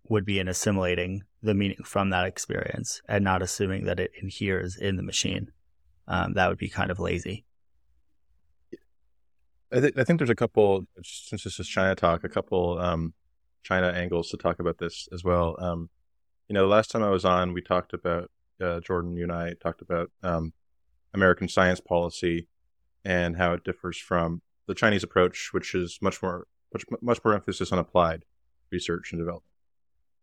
would 0.07 0.25
be 0.25 0.39
in 0.39 0.47
assimilating 0.47 1.23
the 1.41 1.53
meaning 1.53 1.83
from 1.83 2.09
that 2.09 2.25
experience 2.25 3.01
and 3.07 3.23
not 3.23 3.41
assuming 3.41 3.85
that 3.85 3.99
it 3.99 4.11
inheres 4.21 4.75
in 4.75 4.95
the 4.95 5.03
machine. 5.03 5.51
Um, 6.07 6.33
that 6.33 6.49
would 6.49 6.57
be 6.57 6.69
kind 6.69 6.91
of 6.91 6.99
lazy. 6.99 7.45
I, 9.71 9.79
th- 9.79 9.93
I 9.97 10.03
think 10.03 10.19
there's 10.19 10.31
a 10.31 10.35
couple, 10.35 10.87
since 11.03 11.43
this 11.43 11.59
is 11.59 11.67
ChinaTalk, 11.67 12.23
a 12.23 12.29
couple 12.29 12.79
um, 12.79 13.13
China 13.63 13.87
angles 13.87 14.29
to 14.29 14.37
talk 14.37 14.59
about 14.59 14.77
this 14.77 15.07
as 15.11 15.23
well. 15.23 15.55
Um, 15.59 15.89
you 16.47 16.53
know, 16.53 16.61
the 16.61 16.73
last 16.73 16.91
time 16.91 17.03
I 17.03 17.09
was 17.09 17.25
on, 17.25 17.53
we 17.53 17.61
talked 17.61 17.93
about 17.93 18.31
uh, 18.61 18.79
Jordan, 18.79 19.15
you 19.15 19.23
and 19.23 19.31
I 19.31 19.53
talked 19.61 19.81
about 19.81 20.11
um, 20.23 20.53
American 21.13 21.47
science 21.47 21.79
policy 21.79 22.47
and 23.05 23.37
how 23.37 23.53
it 23.53 23.63
differs 23.63 23.97
from 23.97 24.41
the 24.67 24.75
Chinese 24.75 25.03
approach, 25.03 25.49
which 25.51 25.73
is 25.73 25.99
much 26.01 26.21
more 26.21 26.47
much 26.73 26.85
much 27.01 27.19
more 27.23 27.33
emphasis 27.33 27.71
on 27.71 27.79
applied 27.79 28.25
research 28.71 29.11
and 29.11 29.19
development. 29.19 29.43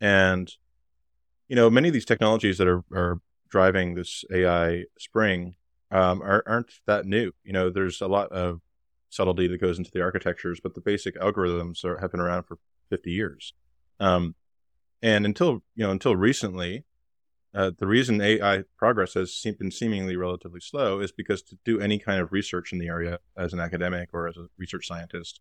And 0.00 0.52
you 1.48 1.56
know, 1.56 1.70
many 1.70 1.88
of 1.88 1.94
these 1.94 2.04
technologies 2.04 2.58
that 2.58 2.68
are 2.68 2.84
are 2.92 3.20
driving 3.48 3.94
this 3.94 4.24
AI 4.32 4.84
spring 4.98 5.54
um, 5.90 6.20
are, 6.22 6.42
aren't 6.46 6.72
that 6.86 7.06
new. 7.06 7.32
You 7.44 7.52
know, 7.52 7.70
there's 7.70 8.00
a 8.00 8.08
lot 8.08 8.30
of 8.32 8.60
subtlety 9.08 9.46
that 9.48 9.60
goes 9.60 9.78
into 9.78 9.90
the 9.92 10.02
architectures, 10.02 10.60
but 10.62 10.74
the 10.74 10.80
basic 10.80 11.16
algorithms 11.16 11.84
are, 11.84 11.98
have 11.98 12.10
been 12.10 12.20
around 12.20 12.42
for 12.42 12.58
50 12.90 13.10
years. 13.10 13.52
Um, 14.00 14.34
and 15.02 15.24
until 15.24 15.62
you 15.74 15.84
know, 15.84 15.90
until 15.90 16.16
recently, 16.16 16.84
uh, 17.54 17.70
the 17.78 17.86
reason 17.86 18.20
AI 18.20 18.64
progress 18.76 19.14
has 19.14 19.44
been 19.58 19.70
seemingly 19.70 20.16
relatively 20.16 20.60
slow 20.60 21.00
is 21.00 21.10
because 21.10 21.42
to 21.42 21.56
do 21.64 21.80
any 21.80 21.98
kind 21.98 22.20
of 22.20 22.32
research 22.32 22.72
in 22.72 22.78
the 22.78 22.88
area 22.88 23.18
as 23.36 23.52
an 23.52 23.60
academic 23.60 24.10
or 24.12 24.28
as 24.28 24.36
a 24.36 24.46
research 24.58 24.86
scientist, 24.86 25.40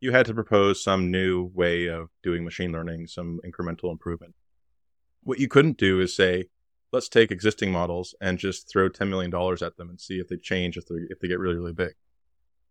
you 0.00 0.12
had 0.12 0.26
to 0.26 0.34
propose 0.34 0.82
some 0.82 1.10
new 1.10 1.50
way 1.54 1.86
of 1.86 2.08
doing 2.22 2.44
machine 2.44 2.70
learning, 2.70 3.06
some 3.08 3.40
incremental 3.44 3.90
improvement. 3.90 4.34
What 5.22 5.40
you 5.40 5.48
couldn't 5.48 5.76
do 5.76 6.00
is 6.00 6.14
say, 6.14 6.44
let's 6.92 7.08
take 7.08 7.32
existing 7.32 7.72
models 7.72 8.14
and 8.20 8.38
just 8.38 8.70
throw 8.70 8.88
$10 8.88 9.08
million 9.08 9.34
at 9.34 9.76
them 9.76 9.90
and 9.90 10.00
see 10.00 10.20
if 10.20 10.28
they 10.28 10.36
change, 10.36 10.76
if 10.76 10.86
they, 10.86 10.94
if 11.10 11.18
they 11.18 11.26
get 11.26 11.40
really, 11.40 11.56
really 11.56 11.72
big. 11.72 11.94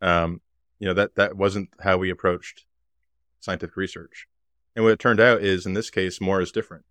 Um, 0.02 0.42
you 0.80 0.88
know, 0.88 0.94
that, 0.94 1.16
that 1.16 1.36
wasn't 1.36 1.70
how 1.82 1.98
we 1.98 2.10
approached 2.10 2.66
scientific 3.39 3.76
research. 3.76 4.28
And 4.76 4.84
what 4.84 4.91
it 4.91 5.00
turned 5.00 5.19
out 5.19 5.41
is, 5.41 5.65
in 5.65 5.74
this 5.74 5.89
case, 5.89 6.19
more 6.19 6.41
is 6.41 6.52
different. 6.52 6.86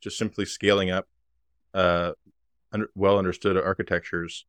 Just 0.00 0.18
simply 0.18 0.44
scaling 0.44 0.90
up 0.90 1.08
uh, 1.72 2.12
under, 2.72 2.88
well 2.94 3.18
understood 3.18 3.56
architectures 3.56 4.46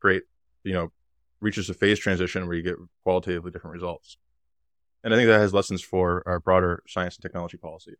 create, 0.00 0.22
you 0.62 0.72
know, 0.72 0.92
reaches 1.40 1.70
a 1.70 1.74
phase 1.74 1.98
transition 1.98 2.46
where 2.46 2.56
you 2.56 2.62
get 2.62 2.76
qualitatively 3.02 3.50
different 3.50 3.74
results. 3.74 4.16
And 5.02 5.14
I 5.14 5.16
think 5.16 5.28
that 5.28 5.40
has 5.40 5.54
lessons 5.54 5.82
for 5.82 6.22
our 6.26 6.40
broader 6.40 6.82
science 6.88 7.16
and 7.16 7.22
technology 7.22 7.56
policy. 7.56 7.94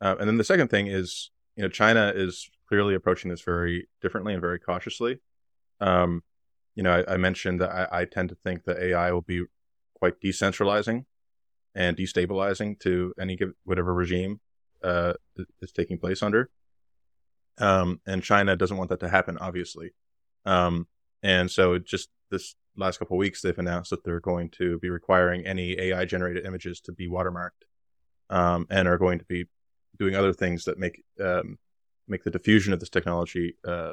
Uh, 0.00 0.16
and 0.18 0.28
then 0.28 0.36
the 0.36 0.44
second 0.44 0.68
thing 0.68 0.86
is, 0.86 1.30
you 1.56 1.62
know, 1.62 1.68
China 1.68 2.12
is 2.14 2.50
clearly 2.68 2.94
approaching 2.94 3.30
this 3.30 3.42
very 3.42 3.88
differently 4.00 4.32
and 4.32 4.40
very 4.40 4.58
cautiously. 4.58 5.20
Um, 5.80 6.22
you 6.74 6.82
know, 6.82 7.04
I, 7.06 7.14
I 7.14 7.16
mentioned 7.16 7.60
that 7.60 7.70
I, 7.70 8.00
I, 8.00 8.04
tend 8.04 8.30
to 8.30 8.34
think 8.34 8.64
that 8.64 8.78
AI 8.78 9.12
will 9.12 9.22
be 9.22 9.44
quite 9.94 10.20
decentralizing 10.20 11.04
and 11.74 11.96
destabilizing 11.96 12.78
to 12.80 13.12
any 13.20 13.38
whatever 13.64 13.92
regime 13.92 14.40
uh, 14.82 15.14
is 15.60 15.72
taking 15.72 15.98
place 15.98 16.22
under. 16.22 16.50
Um, 17.58 18.00
and 18.06 18.22
China 18.22 18.56
doesn't 18.56 18.76
want 18.76 18.90
that 18.90 19.00
to 19.00 19.08
happen, 19.08 19.38
obviously. 19.38 19.90
Um, 20.44 20.86
and 21.22 21.50
so 21.50 21.78
just 21.78 22.10
this 22.30 22.54
last 22.76 22.98
couple 22.98 23.16
weeks, 23.16 23.40
they've 23.40 23.58
announced 23.58 23.90
that 23.90 24.04
they're 24.04 24.20
going 24.20 24.50
to 24.50 24.78
be 24.80 24.90
requiring 24.90 25.46
any 25.46 25.78
AI 25.80 26.04
generated 26.04 26.44
images 26.44 26.80
to 26.82 26.92
be 26.92 27.08
watermarked, 27.08 27.64
um, 28.30 28.66
and 28.70 28.88
are 28.88 28.98
going 28.98 29.18
to 29.18 29.24
be 29.24 29.46
doing 29.98 30.16
other 30.16 30.32
things 30.32 30.64
that 30.64 30.78
make 30.78 31.02
um, 31.22 31.58
make 32.08 32.24
the 32.24 32.30
diffusion 32.30 32.72
of 32.72 32.80
this 32.80 32.90
technology 32.90 33.56
uh, 33.66 33.92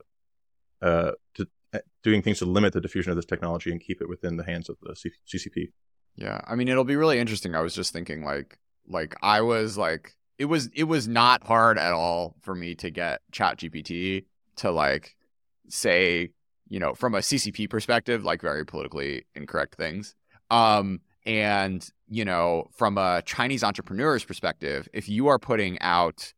uh, 0.82 1.12
to, 1.36 1.48
uh, 1.74 1.80
doing 2.04 2.22
things 2.22 2.40
to 2.40 2.46
limit 2.46 2.74
the 2.74 2.82
diffusion 2.82 3.12
of 3.12 3.16
this 3.16 3.26
technology 3.26 3.72
and 3.72 3.80
keep 3.80 4.02
it 4.02 4.10
within 4.10 4.36
the 4.36 4.44
hands 4.44 4.68
of 4.70 4.78
the 4.82 4.94
CCP. 5.32 5.72
Yeah, 6.16 6.42
I 6.46 6.56
mean, 6.56 6.68
it'll 6.68 6.84
be 6.84 6.96
really 6.96 7.20
interesting. 7.20 7.56
I 7.56 7.62
was 7.62 7.74
just 7.74 7.94
thinking, 7.94 8.24
like, 8.24 8.60
like 8.88 9.16
I 9.22 9.42
was 9.42 9.78
like 9.78 10.16
it 10.42 10.46
was 10.46 10.70
it 10.74 10.86
was 10.86 11.08
not 11.08 11.44
hard 11.46 11.78
at 11.78 11.94
all 11.94 12.36
for 12.42 12.56
me 12.56 12.74
to 12.74 12.90
get 12.90 13.22
chat 13.32 13.58
gpt 13.58 14.26
to 14.56 14.72
like 14.72 15.16
say 15.70 16.30
you 16.68 16.80
know 16.80 16.96
from 16.96 17.14
a 17.14 17.20
ccp 17.20 17.70
perspective 17.70 18.24
like 18.24 18.42
very 18.42 18.66
politically 18.66 19.24
incorrect 19.36 19.76
things 19.76 20.16
um 20.50 21.00
and 21.28 21.90
you 22.10 22.26
know 22.26 22.68
from 22.74 22.98
a 22.98 23.22
chinese 23.24 23.64
entrepreneur's 23.64 24.24
perspective 24.24 24.88
if 24.94 25.08
you 25.08 25.28
are 25.28 25.38
putting 25.38 25.80
out 25.80 26.34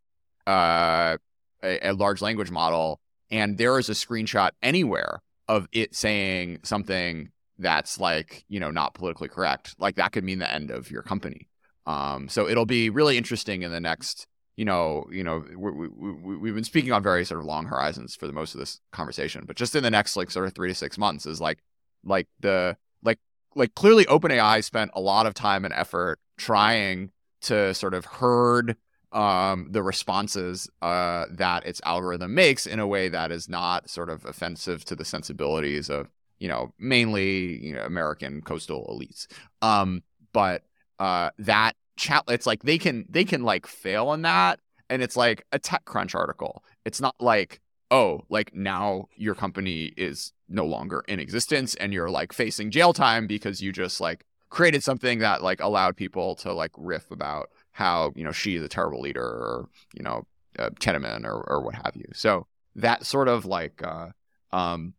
uh, 0.46 1.16
a, 1.64 1.80
a 1.88 1.94
large 1.94 2.22
language 2.22 2.52
model 2.52 3.00
and 3.32 3.58
there 3.58 3.80
is 3.80 3.88
a 3.88 3.94
screenshot 3.94 4.50
anywhere 4.62 5.22
of 5.48 5.66
it 5.72 5.96
saying 5.96 6.60
something 6.64 7.30
that's 7.60 8.00
like 8.00 8.46
you 8.48 8.60
know 8.60 8.72
not 8.72 8.94
politically 8.94 9.28
correct 9.28 9.76
like 9.78 9.96
that 9.96 10.12
could 10.12 10.24
mean 10.24 10.40
the 10.40 10.52
end 10.52 10.72
of 10.72 10.90
your 10.90 11.04
company. 11.04 11.48
Um, 11.86 12.30
so 12.30 12.48
it'll 12.48 12.66
be 12.66 12.90
really 12.90 13.18
interesting 13.18 13.64
in 13.64 13.72
the 13.72 13.80
next, 13.80 14.28
you 14.56 14.66
know, 14.66 15.06
you 15.12 15.24
know, 15.24 15.44
we, 15.58 15.88
we, 15.90 16.38
we've 16.38 16.56
been 16.56 16.64
speaking 16.64 16.92
on 16.92 17.04
very 17.04 17.26
sort 17.26 17.40
of 17.40 17.46
long 17.46 17.66
horizons 17.66 18.16
for 18.16 18.28
the 18.28 18.34
most 18.34 18.54
of 18.54 18.60
this 18.60 18.80
conversation, 18.92 19.44
but 19.46 19.56
just 19.56 19.76
in 19.76 19.84
the 19.84 19.92
next 19.92 20.16
like 20.16 20.32
sort 20.32 20.48
of 20.48 20.54
three 20.54 20.70
to 20.70 20.76
six 20.76 20.98
months 20.98 21.26
is 21.26 21.42
like, 21.42 21.60
like 22.04 22.28
the 22.40 22.78
like 23.04 23.20
like 23.56 23.76
clearly 23.76 24.06
OpenAI 24.06 24.64
spent 24.64 24.92
a 24.94 25.02
lot 25.02 25.26
of 25.26 25.34
time 25.34 25.66
and 25.66 25.74
effort 25.74 26.20
trying 26.38 27.12
to 27.42 27.74
sort 27.74 27.94
of 27.94 28.06
herd 28.06 28.78
um, 29.12 29.68
the 29.72 29.84
responses 29.84 30.70
uh, 30.82 31.26
that 31.30 31.66
its 31.66 31.82
algorithm 31.86 32.34
makes 32.34 32.66
in 32.66 32.80
a 32.80 32.88
way 32.88 33.10
that 33.10 33.32
is 33.32 33.48
not 33.48 33.90
sort 33.90 34.10
of 34.10 34.26
offensive 34.26 34.84
to 34.86 34.96
the 34.96 35.06
sensibilities 35.06 35.90
of 35.90 36.10
you 36.44 36.50
know 36.50 36.74
mainly 36.78 37.58
you 37.66 37.74
know 37.74 37.84
American 37.84 38.42
coastal 38.42 38.86
elites. 38.92 39.28
Um, 39.62 40.04
but 40.34 40.64
uh, 41.00 41.30
that 41.40 41.78
chat 41.96 42.24
it's 42.28 42.46
like 42.46 42.64
they 42.64 42.78
can 42.78 43.06
they 43.08 43.24
can 43.24 43.44
like 43.44 43.66
fail 43.66 44.10
on 44.10 44.24
that 44.24 44.60
and 44.90 45.02
it's 45.02 45.16
like 45.16 45.46
a 45.52 45.60
techcrunch 45.60 46.16
article 46.16 46.64
it's 46.86 47.00
not 47.00 47.14
like 47.20 47.62
oh 47.92 48.20
like 48.30 48.54
now 48.56 49.08
your 49.16 49.36
company 49.36 49.94
is 49.96 50.34
no 50.50 50.66
longer 50.66 51.04
in 51.08 51.20
existence 51.20 51.76
and 51.76 51.94
you're 51.94 52.10
like 52.10 52.34
facing 52.34 52.72
jail 52.72 52.94
time 52.94 53.28
because 53.28 53.62
you 53.62 53.72
just 53.72 54.02
like 54.02 54.26
created 54.50 54.84
something 54.84 55.20
that 55.20 55.44
like 55.44 55.62
allowed 55.62 55.96
people 55.96 56.34
to 56.34 56.52
like 56.52 56.72
riff 56.78 57.12
about 57.12 57.52
how 57.74 58.12
you 58.16 58.24
know 58.24 58.32
Xi 58.32 58.56
is 58.56 58.64
a 58.64 58.68
terrible 58.68 59.02
leader 59.02 59.24
or 59.24 59.70
you 59.94 60.02
know 60.02 60.26
uh, 60.58 60.72
Tiananmen 60.80 61.26
or 61.26 61.44
or 61.48 61.62
what 61.62 61.76
have 61.76 61.96
you 61.96 62.06
so 62.12 62.48
that 62.76 63.06
sort 63.06 63.28
of 63.28 63.46
like 63.46 63.84
uh 63.84 64.08
um 64.52 64.96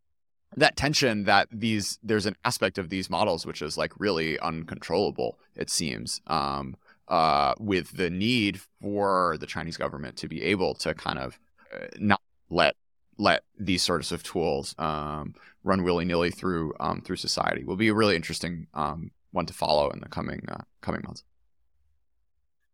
that 0.56 0.76
tension 0.76 1.24
that 1.24 1.48
these 1.50 1.98
there's 2.02 2.26
an 2.26 2.36
aspect 2.44 2.78
of 2.78 2.88
these 2.88 3.10
models 3.10 3.46
which 3.46 3.62
is 3.62 3.76
like 3.76 3.92
really 3.98 4.38
uncontrollable 4.40 5.38
it 5.54 5.70
seems 5.70 6.20
um, 6.26 6.76
uh, 7.08 7.54
with 7.58 7.96
the 7.96 8.10
need 8.10 8.60
for 8.80 9.36
the 9.40 9.46
chinese 9.46 9.76
government 9.76 10.16
to 10.16 10.28
be 10.28 10.42
able 10.42 10.74
to 10.74 10.94
kind 10.94 11.18
of 11.18 11.38
uh, 11.74 11.86
not 11.98 12.20
let 12.50 12.76
let 13.16 13.42
these 13.58 13.82
sorts 13.82 14.10
of 14.10 14.22
tools 14.22 14.74
um, 14.78 15.34
run 15.62 15.82
willy-nilly 15.82 16.30
through 16.30 16.72
um, 16.80 17.00
through 17.00 17.16
society 17.16 17.64
will 17.64 17.76
be 17.76 17.88
a 17.88 17.94
really 17.94 18.16
interesting 18.16 18.66
um, 18.74 19.10
one 19.32 19.46
to 19.46 19.52
follow 19.52 19.90
in 19.90 20.00
the 20.00 20.08
coming 20.08 20.40
uh, 20.48 20.62
coming 20.80 21.02
months 21.04 21.24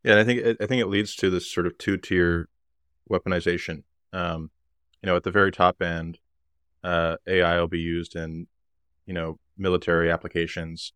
yeah 0.03 0.19
i 0.19 0.25
think 0.25 0.41
i 0.61 0.67
think 0.67 0.81
it 0.81 0.89
leads 0.89 1.15
to 1.15 1.31
this 1.31 1.51
sort 1.51 1.67
of 1.67 1.77
two-tier 1.79 2.49
weaponization. 3.11 3.83
Um, 4.13 4.51
you 5.03 5.09
know, 5.09 5.17
at 5.17 5.25
the 5.25 5.31
very 5.31 5.51
top 5.51 5.83
end, 5.83 6.19
uh, 6.83 7.17
AI 7.27 7.61
will 7.61 7.69
be 7.69 7.81
used 7.81 8.17
in, 8.17 8.47
you 9.07 9.15
know, 9.15 9.39
military 9.57 10.11
applications 10.11 10.93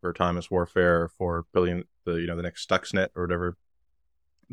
for 0.00 0.10
autonomous 0.10 0.50
warfare, 0.50 1.08
for 1.18 1.44
building 1.52 1.84
the, 2.04 2.14
you 2.14 2.26
know, 2.26 2.36
the 2.36 2.42
next 2.42 2.68
Stuxnet 2.68 3.08
or 3.14 3.22
whatever. 3.22 3.56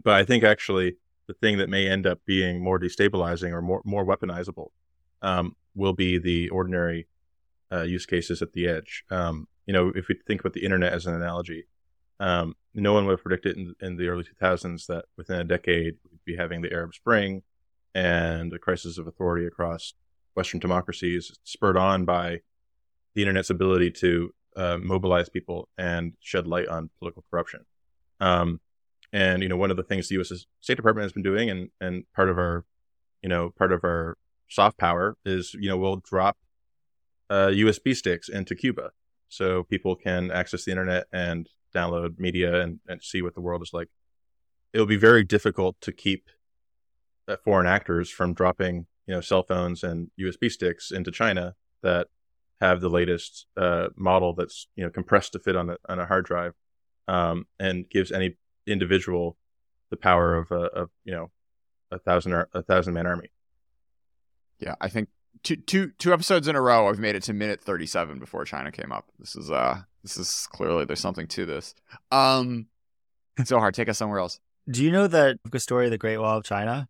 But 0.03 0.15
I 0.15 0.25
think 0.25 0.43
actually 0.43 0.97
the 1.27 1.33
thing 1.33 1.57
that 1.57 1.69
may 1.69 1.87
end 1.87 2.05
up 2.05 2.19
being 2.25 2.63
more 2.63 2.79
destabilizing 2.79 3.51
or 3.51 3.61
more 3.61 3.81
more 3.83 4.05
weaponizable 4.05 4.69
um, 5.21 5.55
will 5.75 5.93
be 5.93 6.17
the 6.17 6.49
ordinary 6.49 7.07
uh, 7.71 7.83
use 7.83 8.05
cases 8.05 8.41
at 8.41 8.53
the 8.53 8.67
edge. 8.67 9.03
Um, 9.09 9.47
you 9.65 9.73
know, 9.73 9.91
if 9.95 10.07
we 10.07 10.15
think 10.25 10.41
about 10.41 10.53
the 10.53 10.63
internet 10.63 10.93
as 10.93 11.05
an 11.05 11.13
analogy, 11.15 11.67
um, 12.19 12.55
no 12.73 12.93
one 12.93 13.05
would 13.05 13.13
have 13.13 13.23
predicted 13.23 13.57
in, 13.57 13.75
in, 13.81 13.97
the 13.97 14.07
early 14.07 14.23
2000s 14.23 14.87
that 14.87 15.05
within 15.17 15.39
a 15.39 15.43
decade 15.43 15.95
we'd 16.09 16.23
be 16.25 16.35
having 16.35 16.61
the 16.61 16.71
Arab 16.71 16.93
Spring 16.93 17.43
and 17.93 18.51
a 18.53 18.59
crisis 18.59 18.97
of 18.97 19.07
authority 19.07 19.45
across 19.45 19.93
Western 20.37 20.59
democracies, 20.59 21.37
spurred 21.43 21.75
on 21.75 22.05
by 22.05 22.39
the 23.15 23.23
internet's 23.23 23.49
ability 23.49 23.91
to 23.91 24.31
uh, 24.55 24.77
mobilize 24.77 25.27
people 25.27 25.67
and 25.77 26.13
shed 26.19 26.47
light 26.47 26.67
on 26.67 26.89
political 26.99 27.25
corruption. 27.29 27.65
Um, 28.19 28.61
and 29.11 29.41
you 29.41 29.49
know, 29.49 29.57
one 29.57 29.71
of 29.71 29.77
the 29.77 29.83
things 29.83 30.07
the 30.07 30.15
U.S. 30.15 30.45
State 30.61 30.75
Department 30.77 31.03
has 31.03 31.13
been 31.13 31.23
doing, 31.23 31.49
and 31.49 31.69
and 31.81 32.03
part 32.15 32.29
of 32.29 32.37
our, 32.37 32.65
you 33.21 33.29
know, 33.29 33.49
part 33.57 33.71
of 33.71 33.83
our 33.83 34.15
soft 34.47 34.77
power 34.77 35.17
is, 35.25 35.53
you 35.55 35.69
know, 35.69 35.77
we'll 35.77 35.97
drop 35.97 36.37
uh, 37.29 37.47
USB 37.47 37.95
sticks 37.95 38.29
into 38.29 38.55
Cuba, 38.55 38.91
so 39.29 39.63
people 39.63 39.95
can 39.95 40.31
access 40.31 40.65
the 40.65 40.71
internet 40.71 41.07
and 41.11 41.49
download 41.73 42.19
media 42.19 42.61
and, 42.61 42.79
and 42.87 43.01
see 43.01 43.21
what 43.21 43.35
the 43.35 43.41
world 43.41 43.61
is 43.61 43.71
like. 43.73 43.89
It'll 44.73 44.85
be 44.85 44.97
very 44.97 45.23
difficult 45.23 45.75
to 45.81 45.91
keep 45.91 46.29
uh, 47.27 47.37
foreign 47.43 47.67
actors 47.67 48.09
from 48.09 48.33
dropping, 48.33 48.85
you 49.07 49.15
know, 49.15 49.21
cell 49.21 49.43
phones 49.43 49.83
and 49.83 50.11
USB 50.19 50.51
sticks 50.51 50.91
into 50.91 51.11
China 51.11 51.55
that 51.81 52.07
have 52.61 52.81
the 52.81 52.89
latest 52.89 53.45
uh, 53.55 53.87
model 53.95 54.33
that's 54.33 54.67
you 54.75 54.83
know 54.83 54.89
compressed 54.89 55.33
to 55.33 55.39
fit 55.39 55.55
on 55.55 55.69
a 55.69 55.77
on 55.87 55.99
a 55.99 56.05
hard 56.05 56.25
drive, 56.25 56.53
um, 57.07 57.45
and 57.59 57.89
gives 57.89 58.11
any 58.11 58.35
individual 58.65 59.37
the 59.89 59.97
power 59.97 60.35
of 60.35 60.51
a 60.51 60.65
of 60.65 60.89
you 61.03 61.13
know 61.13 61.31
a 61.91 61.99
thousand 61.99 62.33
a 62.53 62.61
thousand 62.61 62.93
man 62.93 63.07
army. 63.07 63.31
Yeah, 64.59 64.75
I 64.81 64.89
think 64.89 65.09
two 65.43 65.55
two 65.55 65.91
two 65.97 66.13
episodes 66.13 66.47
in 66.47 66.55
a 66.55 66.61
row 66.61 66.87
I've 66.87 66.99
made 66.99 67.15
it 67.15 67.23
to 67.23 67.33
minute 67.33 67.61
37 67.61 68.19
before 68.19 68.45
China 68.45 68.71
came 68.71 68.91
up. 68.91 69.05
This 69.19 69.35
is 69.35 69.51
uh 69.51 69.81
this 70.03 70.17
is 70.17 70.47
clearly 70.51 70.85
there's 70.85 70.99
something 70.99 71.27
to 71.27 71.45
this. 71.45 71.75
Um 72.11 72.67
so 73.45 73.59
hard. 73.59 73.75
take 73.75 73.89
us 73.89 73.97
somewhere 73.97 74.19
else. 74.19 74.39
Do 74.69 74.83
you 74.83 74.91
know 74.91 75.07
that 75.07 75.37
story 75.57 75.85
of 75.85 75.91
the 75.91 75.97
Great 75.97 76.17
Wall 76.17 76.37
of 76.37 76.43
China? 76.43 76.89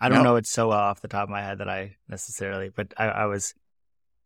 I 0.00 0.08
don't 0.08 0.24
know 0.24 0.36
it 0.36 0.46
so 0.46 0.68
well 0.68 0.78
off 0.78 1.02
the 1.02 1.08
top 1.08 1.24
of 1.24 1.28
my 1.28 1.42
head 1.42 1.58
that 1.58 1.68
I 1.68 1.96
necessarily, 2.08 2.70
but 2.74 2.94
I, 2.96 3.06
I 3.06 3.26
was, 3.26 3.54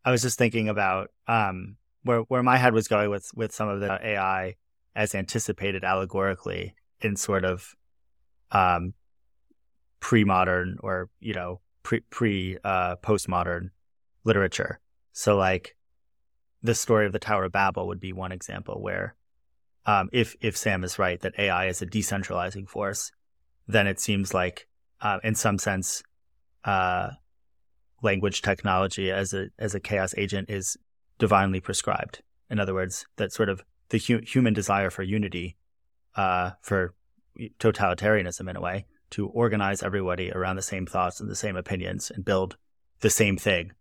I 0.05 0.13
was 0.13 0.23
just 0.23 0.39
thinking 0.39 0.69
about 0.69 1.11
um, 1.27 1.77
where 2.05 2.21
where 2.21 2.43
my 2.43 2.57
head 2.57 2.75
was 2.75 2.87
going 2.87 3.11
with 3.11 3.29
with 3.35 3.53
some 3.53 3.69
of 3.69 3.81
the 3.81 3.99
AI 4.07 4.55
as 4.95 5.15
anticipated 5.15 5.83
allegorically 5.83 6.75
in 7.01 7.17
sort 7.17 7.45
of 7.45 7.75
um, 8.53 8.95
pre-modern 10.01 10.79
or 10.81 11.09
you 11.21 11.35
know 11.35 11.61
pre 11.83 12.01
pre 12.01 12.59
uh, 12.63 12.97
postmodern 12.97 13.71
literature. 14.23 14.79
So 15.13 15.37
like 15.37 15.77
the 16.63 16.75
story 16.75 17.07
of 17.07 17.13
the 17.13 17.19
Tower 17.19 17.45
of 17.45 17.53
Babel 17.53 17.87
would 17.89 18.01
be 18.01 18.13
one 18.13 18.33
example 18.33 18.81
where 18.81 19.17
um, 19.87 20.09
if 20.13 20.37
if 20.41 20.57
Sam 20.57 20.85
is 20.85 20.99
right 20.99 21.21
that 21.21 21.39
AI 21.39 21.67
is 21.67 21.83
a 21.83 21.87
decentralizing 21.87 22.69
force, 22.69 23.13
then 23.67 23.87
it 23.87 24.01
seems 24.01 24.33
like 24.33 24.67
uh, 25.05 25.19
in 25.23 25.37
some 25.37 25.59
sense 25.59 26.03
uh, 26.65 27.11
language 28.03 28.43
technology 28.43 29.13
as 29.13 29.33
a 29.33 29.49
as 29.59 29.75
a 29.75 29.81
chaos 29.81 30.15
agent 30.17 30.51
is 30.51 30.77
divinely 31.19 31.61
prescribed. 31.61 32.23
In 32.51 32.59
other 32.59 32.75
words, 32.75 33.07
that 33.17 33.33
sort 33.33 33.49
of 33.49 33.63
the 33.91 33.99
hu- 33.99 34.23
human 34.25 34.55
desire 34.55 34.91
for 34.91 35.03
unity, 35.03 35.57
uh, 36.17 36.53
for 36.61 36.95
totalitarianism 37.61 38.49
in 38.49 38.57
a 38.57 38.61
way, 38.61 38.87
to 39.11 39.29
organize 39.29 39.83
everybody 39.83 40.33
around 40.33 40.57
the 40.57 40.63
same 40.63 40.87
thoughts 40.87 41.21
and 41.21 41.31
the 41.31 41.37
same 41.37 41.57
opinions 41.57 42.11
and 42.11 42.25
build 42.25 42.57
the 43.01 43.11
same 43.11 43.37
thing, 43.37 43.73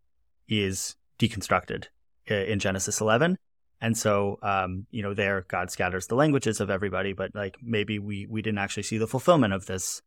is 0.47 0.95
deconstructed 1.17 1.85
in 2.27 2.59
Genesis 2.59 2.99
11. 2.99 3.37
And 3.81 3.97
so, 3.97 4.39
um, 4.41 4.85
you 4.91 5.01
know, 5.01 5.13
there 5.13 5.45
God 5.47 5.71
scatters 5.71 6.07
the 6.07 6.15
languages 6.15 6.61
of 6.61 6.69
everybody, 6.69 7.13
but 7.13 7.33
like 7.33 7.57
maybe 7.61 7.99
we 7.99 8.25
we 8.27 8.41
didn't 8.41 8.59
actually 8.59 8.83
see 8.83 8.97
the 8.97 9.07
fulfillment 9.07 9.53
of 9.53 9.65
this 9.65 10.01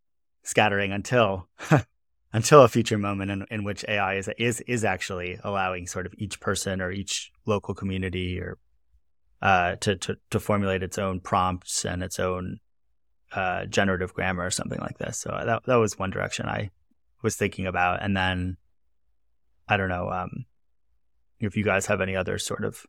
scattering 0.47 0.93
until 0.93 1.49
until 2.33 2.63
a 2.63 2.69
future 2.69 2.97
moment 2.97 3.31
in, 3.31 3.47
in 3.51 3.65
which 3.65 3.85
AI 3.89 4.15
is 4.15 4.31
is 4.39 4.61
is 4.63 4.85
actually 4.85 5.39
allowing 5.43 5.87
sort 5.87 6.07
of 6.07 6.15
each 6.17 6.41
person 6.41 6.81
or 6.81 6.91
each 6.91 7.33
local 7.45 7.75
community 7.75 8.41
or 8.41 8.59
uh, 9.43 9.77
to, 9.77 9.97
to 9.97 10.17
to 10.31 10.41
formulate 10.41 10.83
its 10.83 10.99
own 10.99 11.21
prompts 11.21 11.85
and 11.85 12.03
its 12.03 12.19
own 12.19 12.61
uh, 13.33 13.67
generative 13.67 14.15
grammar 14.15 14.47
or 14.47 14.51
something 14.51 14.81
like 14.81 14.99
this. 14.99 15.19
So 15.19 15.31
that 15.31 15.65
that 15.67 15.77
was 15.77 15.99
one 15.99 16.11
direction 16.11 16.47
I 16.47 16.71
was 17.23 17.37
thinking 17.37 17.67
about, 17.67 18.03
and 18.03 18.17
then 18.17 18.57
I 19.69 19.77
don't 19.77 19.89
know 19.89 20.11
um, 20.11 20.47
if 21.41 21.57
you 21.57 21.65
guys 21.65 21.87
have 21.87 22.01
any 22.01 22.17
other 22.17 22.39
sort 22.39 22.65
of 22.65 22.87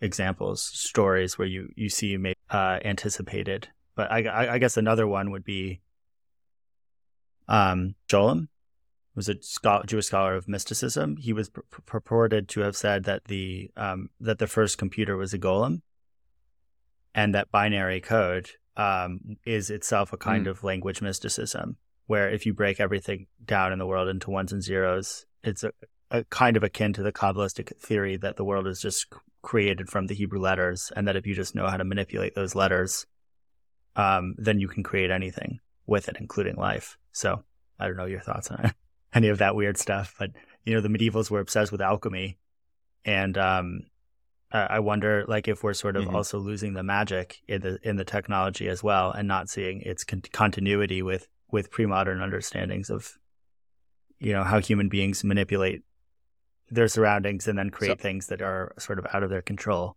examples, 0.00 0.62
stories 0.62 1.38
where 1.38 1.48
you 1.48 1.70
you 1.76 1.88
see 1.88 2.16
maybe 2.18 2.36
uh, 2.50 2.78
anticipated. 2.84 3.68
But 3.96 4.12
I, 4.12 4.24
I, 4.24 4.54
I 4.54 4.58
guess 4.58 4.76
another 4.76 5.06
one 5.06 5.30
would 5.32 5.44
be 5.44 5.80
um, 7.50 7.96
was 9.14 9.28
a 9.28 9.42
scholar, 9.42 9.84
Jewish 9.84 10.06
scholar 10.06 10.34
of 10.34 10.48
mysticism. 10.48 11.16
He 11.16 11.32
was 11.32 11.50
pur- 11.50 11.62
purported 11.84 12.48
to 12.50 12.60
have 12.60 12.76
said 12.76 13.04
that 13.04 13.24
the 13.24 13.70
um, 13.76 14.08
that 14.20 14.38
the 14.38 14.46
first 14.46 14.78
computer 14.78 15.16
was 15.16 15.34
a 15.34 15.38
golem, 15.38 15.82
and 17.14 17.34
that 17.34 17.50
binary 17.50 18.00
code 18.00 18.50
um, 18.76 19.36
is 19.44 19.68
itself 19.68 20.12
a 20.12 20.16
kind 20.16 20.46
mm. 20.46 20.50
of 20.50 20.64
language 20.64 21.02
mysticism, 21.02 21.76
where 22.06 22.30
if 22.30 22.46
you 22.46 22.54
break 22.54 22.80
everything 22.80 23.26
down 23.44 23.72
in 23.72 23.78
the 23.78 23.86
world 23.86 24.08
into 24.08 24.30
ones 24.30 24.52
and 24.52 24.62
zeros, 24.62 25.26
it's 25.42 25.64
a, 25.64 25.72
a 26.10 26.24
kind 26.24 26.56
of 26.56 26.62
akin 26.62 26.92
to 26.92 27.02
the 27.02 27.12
Kabbalistic 27.12 27.76
theory 27.78 28.16
that 28.16 28.36
the 28.36 28.44
world 28.44 28.66
is 28.66 28.80
just 28.80 29.06
created 29.42 29.88
from 29.88 30.06
the 30.06 30.14
Hebrew 30.14 30.40
letters, 30.40 30.92
and 30.94 31.06
that 31.08 31.16
if 31.16 31.26
you 31.26 31.34
just 31.34 31.54
know 31.54 31.66
how 31.66 31.76
to 31.76 31.84
manipulate 31.84 32.34
those 32.34 32.54
letters, 32.54 33.06
um, 33.96 34.34
then 34.38 34.60
you 34.60 34.68
can 34.68 34.84
create 34.84 35.10
anything 35.10 35.58
with 35.86 36.08
it, 36.08 36.16
including 36.20 36.54
life. 36.54 36.96
So 37.12 37.42
I 37.78 37.86
don't 37.86 37.96
know 37.96 38.06
your 38.06 38.20
thoughts 38.20 38.50
on 38.50 38.72
any 39.14 39.28
of 39.28 39.38
that 39.38 39.54
weird 39.54 39.78
stuff, 39.78 40.14
but 40.18 40.30
you 40.64 40.74
know, 40.74 40.80
the 40.80 40.88
medievals 40.88 41.30
were 41.30 41.40
obsessed 41.40 41.72
with 41.72 41.80
alchemy, 41.80 42.38
and 43.04 43.36
um, 43.38 43.80
I 44.52 44.80
wonder, 44.80 45.24
like, 45.28 45.46
if 45.46 45.62
we're 45.62 45.74
sort 45.74 45.96
of 45.96 46.04
mm-hmm. 46.06 46.16
also 46.16 46.38
losing 46.38 46.74
the 46.74 46.82
magic 46.82 47.40
in 47.46 47.60
the 47.60 47.78
in 47.82 47.96
the 47.96 48.04
technology 48.04 48.68
as 48.68 48.82
well, 48.82 49.12
and 49.12 49.28
not 49.28 49.48
seeing 49.48 49.80
its 49.82 50.02
con- 50.02 50.22
continuity 50.32 51.02
with 51.02 51.28
with 51.52 51.70
pre-modern 51.70 52.20
understandings 52.20 52.90
of, 52.90 53.16
you 54.18 54.32
know, 54.32 54.42
how 54.42 54.60
human 54.60 54.88
beings 54.88 55.22
manipulate 55.22 55.82
their 56.68 56.88
surroundings 56.88 57.48
and 57.48 57.58
then 57.58 57.70
create 57.70 57.98
so, 57.98 58.02
things 58.02 58.26
that 58.26 58.42
are 58.42 58.72
sort 58.78 58.98
of 58.98 59.06
out 59.12 59.22
of 59.22 59.30
their 59.30 59.42
control. 59.42 59.96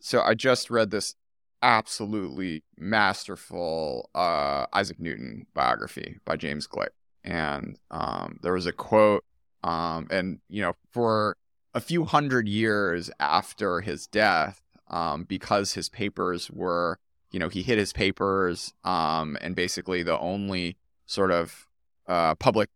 So 0.00 0.20
I 0.20 0.34
just 0.34 0.70
read 0.70 0.90
this 0.90 1.14
absolutely 1.64 2.62
masterful 2.76 4.10
uh, 4.14 4.66
Isaac 4.72 5.00
Newton 5.00 5.46
biography 5.54 6.18
by 6.24 6.36
James 6.36 6.68
Gleick, 6.68 6.90
and 7.24 7.78
um, 7.90 8.38
there 8.42 8.52
was 8.52 8.66
a 8.66 8.72
quote, 8.72 9.24
um, 9.64 10.06
and 10.10 10.38
you 10.48 10.62
know, 10.62 10.74
for 10.92 11.36
a 11.72 11.80
few 11.80 12.04
hundred 12.04 12.46
years 12.46 13.10
after 13.18 13.80
his 13.80 14.06
death, 14.06 14.60
um, 14.88 15.24
because 15.24 15.72
his 15.72 15.88
papers 15.88 16.50
were, 16.50 16.98
you 17.32 17.40
know, 17.40 17.48
he 17.48 17.62
hid 17.62 17.78
his 17.78 17.94
papers, 17.94 18.74
um, 18.84 19.38
and 19.40 19.56
basically 19.56 20.02
the 20.02 20.18
only 20.18 20.76
sort 21.06 21.30
of 21.30 21.66
uh, 22.06 22.34
public 22.34 22.68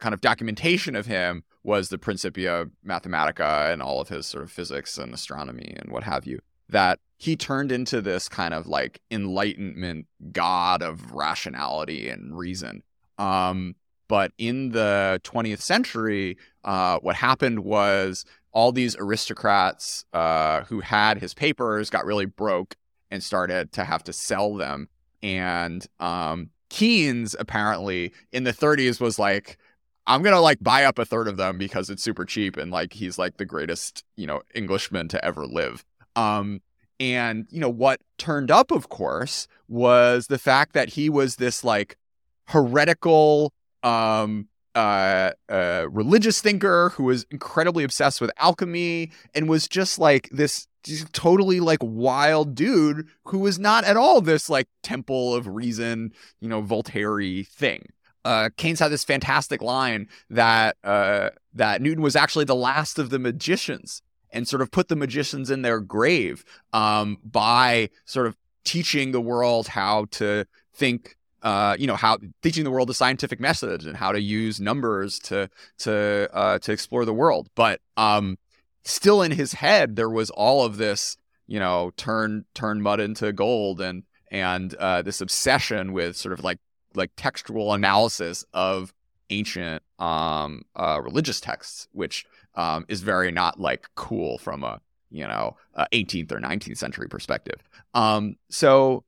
kind 0.00 0.14
of 0.14 0.22
documentation 0.22 0.96
of 0.96 1.06
him 1.06 1.44
was 1.62 1.90
the 1.90 1.98
Principia 1.98 2.66
Mathematica 2.86 3.72
and 3.72 3.82
all 3.82 4.00
of 4.00 4.08
his 4.08 4.26
sort 4.26 4.44
of 4.44 4.50
physics 4.50 4.98
and 4.98 5.12
astronomy 5.14 5.76
and 5.78 5.92
what 5.92 6.04
have 6.04 6.26
you. 6.26 6.40
That 6.68 6.98
he 7.16 7.36
turned 7.36 7.72
into 7.72 8.00
this 8.00 8.28
kind 8.28 8.52
of 8.52 8.66
like 8.66 9.00
enlightenment 9.10 10.06
god 10.32 10.82
of 10.82 11.12
rationality 11.12 12.08
and 12.08 12.36
reason. 12.36 12.82
Um, 13.18 13.76
but 14.08 14.32
in 14.38 14.70
the 14.70 15.20
20th 15.24 15.60
century, 15.60 16.36
uh, 16.64 16.98
what 16.98 17.16
happened 17.16 17.60
was 17.60 18.24
all 18.52 18.72
these 18.72 18.96
aristocrats 18.96 20.04
uh, 20.12 20.62
who 20.64 20.80
had 20.80 21.18
his 21.18 21.34
papers 21.34 21.90
got 21.90 22.04
really 22.04 22.26
broke 22.26 22.76
and 23.10 23.22
started 23.22 23.72
to 23.72 23.84
have 23.84 24.04
to 24.04 24.12
sell 24.12 24.54
them. 24.54 24.88
And 25.22 25.86
um, 26.00 26.50
Keynes 26.68 27.34
apparently 27.38 28.12
in 28.32 28.44
the 28.44 28.52
30s 28.52 29.00
was 29.00 29.18
like, 29.18 29.58
I'm 30.06 30.22
gonna 30.22 30.40
like 30.40 30.58
buy 30.60 30.84
up 30.84 30.98
a 30.98 31.04
third 31.04 31.28
of 31.28 31.36
them 31.38 31.56
because 31.56 31.88
it's 31.88 32.02
super 32.02 32.24
cheap 32.24 32.56
and 32.56 32.70
like 32.70 32.92
he's 32.92 33.18
like 33.18 33.38
the 33.38 33.46
greatest, 33.46 34.04
you 34.16 34.26
know, 34.26 34.42
Englishman 34.54 35.08
to 35.08 35.24
ever 35.24 35.46
live. 35.46 35.84
Um, 36.16 36.60
and 37.00 37.46
you 37.50 37.60
know 37.60 37.70
what 37.70 38.00
turned 38.18 38.50
up, 38.50 38.70
of 38.70 38.88
course, 38.88 39.48
was 39.68 40.28
the 40.28 40.38
fact 40.38 40.72
that 40.74 40.90
he 40.90 41.10
was 41.10 41.36
this 41.36 41.64
like 41.64 41.96
heretical 42.46 43.52
um 43.82 44.48
uh, 44.74 45.30
uh, 45.48 45.86
religious 45.90 46.40
thinker 46.40 46.90
who 46.90 47.04
was 47.04 47.24
incredibly 47.30 47.84
obsessed 47.84 48.20
with 48.20 48.30
alchemy 48.38 49.12
and 49.34 49.48
was 49.48 49.68
just 49.68 49.98
like 49.98 50.28
this 50.30 50.66
just 50.82 51.12
totally 51.12 51.60
like 51.60 51.78
wild 51.80 52.54
dude 52.54 53.06
who 53.26 53.38
was 53.38 53.58
not 53.58 53.84
at 53.84 53.96
all 53.96 54.20
this 54.20 54.50
like 54.50 54.66
temple 54.82 55.34
of 55.34 55.46
reason, 55.46 56.12
you 56.40 56.48
know, 56.48 56.60
Voltaire 56.60 57.44
thing. 57.44 57.86
Uh, 58.24 58.48
Keynes 58.56 58.80
had 58.80 58.90
this 58.90 59.04
fantastic 59.04 59.62
line 59.62 60.08
that 60.30 60.76
uh, 60.82 61.30
that 61.52 61.80
Newton 61.80 62.02
was 62.02 62.16
actually 62.16 62.44
the 62.44 62.54
last 62.54 62.98
of 62.98 63.10
the 63.10 63.18
magicians 63.18 64.02
and 64.34 64.46
sort 64.46 64.60
of 64.60 64.70
put 64.70 64.88
the 64.88 64.96
magicians 64.96 65.50
in 65.50 65.62
their 65.62 65.80
grave 65.80 66.44
um, 66.74 67.18
by 67.24 67.88
sort 68.04 68.26
of 68.26 68.36
teaching 68.64 69.12
the 69.12 69.20
world 69.20 69.68
how 69.68 70.06
to 70.10 70.44
think 70.74 71.16
uh, 71.42 71.76
you 71.78 71.86
know 71.86 71.94
how 71.94 72.18
teaching 72.42 72.64
the 72.64 72.70
world 72.70 72.88
the 72.88 72.94
scientific 72.94 73.38
method 73.38 73.84
and 73.84 73.96
how 73.96 74.10
to 74.12 74.20
use 74.20 74.60
numbers 74.60 75.18
to 75.18 75.48
to 75.78 76.28
uh, 76.32 76.58
to 76.58 76.72
explore 76.72 77.04
the 77.04 77.14
world. 77.14 77.48
But 77.54 77.80
um, 77.96 78.38
still 78.82 79.22
in 79.22 79.30
his 79.30 79.52
head 79.52 79.96
there 79.96 80.10
was 80.10 80.30
all 80.30 80.64
of 80.64 80.78
this, 80.78 81.16
you 81.46 81.60
know, 81.60 81.92
turn 81.96 82.46
turn 82.54 82.82
mud 82.82 82.98
into 82.98 83.32
gold 83.32 83.80
and 83.80 84.02
and 84.30 84.74
uh, 84.74 85.02
this 85.02 85.20
obsession 85.20 85.92
with 85.92 86.16
sort 86.16 86.32
of 86.32 86.42
like 86.42 86.58
like 86.94 87.10
textual 87.16 87.74
analysis 87.74 88.44
of 88.54 88.94
ancient 89.30 89.82
um, 89.98 90.62
uh, 90.76 91.00
religious 91.02 91.40
texts, 91.40 91.88
which 91.92 92.24
um, 92.54 92.84
is 92.88 93.02
very 93.02 93.30
not 93.30 93.60
like 93.60 93.88
cool 93.94 94.38
from 94.38 94.62
a 94.64 94.80
you 95.10 95.26
know 95.26 95.56
18th 95.92 96.32
or 96.32 96.38
19th 96.40 96.78
century 96.78 97.08
perspective. 97.08 97.62
Um, 97.94 98.36
so 98.50 99.04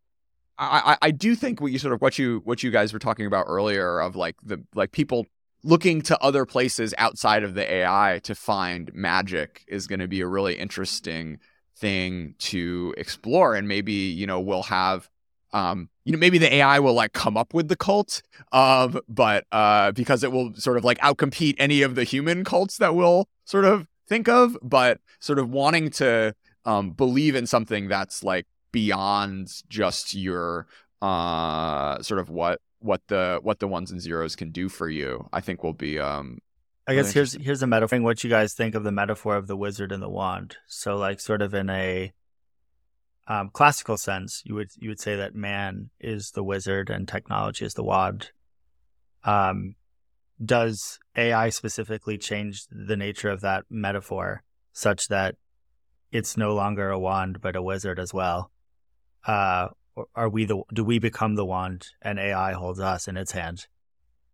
I, 0.58 0.96
I 1.02 1.10
do 1.10 1.34
think 1.34 1.60
what 1.60 1.72
you 1.72 1.78
sort 1.78 1.92
of 1.92 2.00
what 2.00 2.18
you 2.18 2.40
what 2.44 2.62
you 2.62 2.70
guys 2.70 2.92
were 2.92 2.98
talking 2.98 3.26
about 3.26 3.44
earlier 3.48 4.00
of 4.00 4.16
like 4.16 4.36
the 4.42 4.62
like 4.74 4.92
people 4.92 5.26
looking 5.62 6.00
to 6.00 6.18
other 6.22 6.46
places 6.46 6.94
outside 6.96 7.42
of 7.42 7.54
the 7.54 7.70
AI 7.70 8.20
to 8.22 8.34
find 8.34 8.90
magic 8.94 9.64
is 9.68 9.86
going 9.86 9.98
to 9.98 10.08
be 10.08 10.20
a 10.20 10.26
really 10.26 10.54
interesting 10.54 11.38
thing 11.76 12.34
to 12.38 12.94
explore 12.96 13.54
and 13.54 13.68
maybe 13.68 13.92
you 13.92 14.26
know 14.26 14.40
we'll 14.40 14.62
have 14.62 15.10
um 15.56 15.88
you 16.04 16.12
know 16.12 16.18
maybe 16.18 16.38
the 16.38 16.52
AI 16.54 16.78
will 16.78 16.94
like 16.94 17.12
come 17.12 17.36
up 17.36 17.54
with 17.54 17.68
the 17.68 17.76
cult 17.76 18.22
um 18.52 19.00
but 19.08 19.44
uh 19.52 19.92
because 19.92 20.22
it 20.22 20.30
will 20.30 20.54
sort 20.54 20.76
of 20.76 20.84
like 20.84 20.98
outcompete 20.98 21.54
any 21.58 21.82
of 21.82 21.94
the 21.94 22.04
human 22.04 22.44
cults 22.44 22.76
that 22.78 22.94
we'll 22.94 23.28
sort 23.44 23.64
of 23.64 23.88
think 24.06 24.28
of 24.28 24.56
but 24.62 25.00
sort 25.20 25.38
of 25.38 25.50
wanting 25.50 25.90
to 25.90 26.34
um 26.64 26.90
believe 26.90 27.34
in 27.34 27.46
something 27.46 27.88
that's 27.88 28.22
like 28.22 28.46
beyond 28.72 29.62
just 29.68 30.14
your 30.14 30.66
uh 31.02 32.00
sort 32.02 32.20
of 32.20 32.28
what 32.28 32.60
what 32.80 33.00
the 33.08 33.40
what 33.42 33.58
the 33.58 33.68
ones 33.68 33.90
and 33.90 34.00
zeros 34.00 34.36
can 34.36 34.50
do 34.50 34.68
for 34.68 34.88
you 34.88 35.26
i 35.32 35.40
think 35.40 35.62
will 35.62 35.72
be 35.72 35.98
um 35.98 36.38
i 36.86 36.94
guess 36.94 37.12
here's 37.12 37.32
here's 37.34 37.62
a 37.62 37.66
metaphor 37.66 38.00
what 38.00 38.22
you 38.22 38.30
guys 38.30 38.52
think 38.54 38.74
of 38.74 38.84
the 38.84 38.92
metaphor 38.92 39.34
of 39.36 39.46
the 39.46 39.56
wizard 39.56 39.90
and 39.92 40.02
the 40.02 40.08
wand. 40.08 40.56
So 40.66 40.96
like 40.96 41.20
sort 41.20 41.42
of 41.42 41.54
in 41.54 41.68
a 41.70 42.12
um, 43.28 43.50
classical 43.52 43.96
sense 43.96 44.42
you 44.44 44.54
would 44.54 44.70
you 44.76 44.88
would 44.88 45.00
say 45.00 45.16
that 45.16 45.34
man 45.34 45.90
is 46.00 46.30
the 46.32 46.44
wizard 46.44 46.90
and 46.90 47.08
technology 47.08 47.64
is 47.64 47.74
the 47.74 47.82
wand 47.82 48.30
um 49.24 49.74
does 50.44 50.98
ai 51.16 51.48
specifically 51.48 52.18
change 52.18 52.66
the 52.70 52.96
nature 52.96 53.30
of 53.30 53.40
that 53.40 53.64
metaphor 53.70 54.42
such 54.72 55.08
that 55.08 55.36
it's 56.12 56.36
no 56.36 56.54
longer 56.54 56.90
a 56.90 56.98
wand 56.98 57.40
but 57.40 57.56
a 57.56 57.62
wizard 57.62 57.98
as 57.98 58.12
well? 58.14 58.50
Uh, 59.26 59.68
are 60.14 60.28
we 60.28 60.44
the 60.44 60.62
do 60.72 60.84
we 60.84 60.98
become 60.98 61.34
the 61.34 61.44
wand 61.44 61.88
and 62.02 62.18
AI 62.18 62.52
holds 62.52 62.80
us 62.80 63.08
in 63.08 63.16
its 63.16 63.32
hand, 63.32 63.66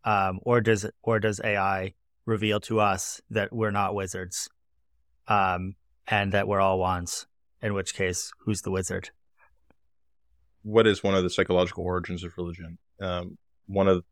um, 0.05 0.41
or 0.43 0.61
does 0.61 0.87
or 1.03 1.19
does 1.19 1.41
AI 1.43 1.95
reveal 2.27 2.61
to 2.61 2.81
us 2.81 3.21
that 3.31 3.53
we're 3.53 3.71
not 3.71 3.95
wizards, 3.95 4.49
um, 5.29 5.75
and 6.07 6.33
that 6.33 6.47
we're 6.47 6.61
all 6.61 6.79
wands? 6.79 7.27
In 7.63 7.75
which 7.75 7.95
case, 7.95 8.33
who's 8.41 8.63
the 8.63 8.71
wizard? 8.71 9.11
What 10.63 10.87
is 10.87 11.03
one 11.03 11.15
of 11.15 11.23
the 11.23 11.31
psychological 11.31 11.85
origins 11.85 12.25
of 12.25 12.37
religion? 12.37 12.79
Um, 13.01 13.39
one 13.67 13.89
of 13.89 14.05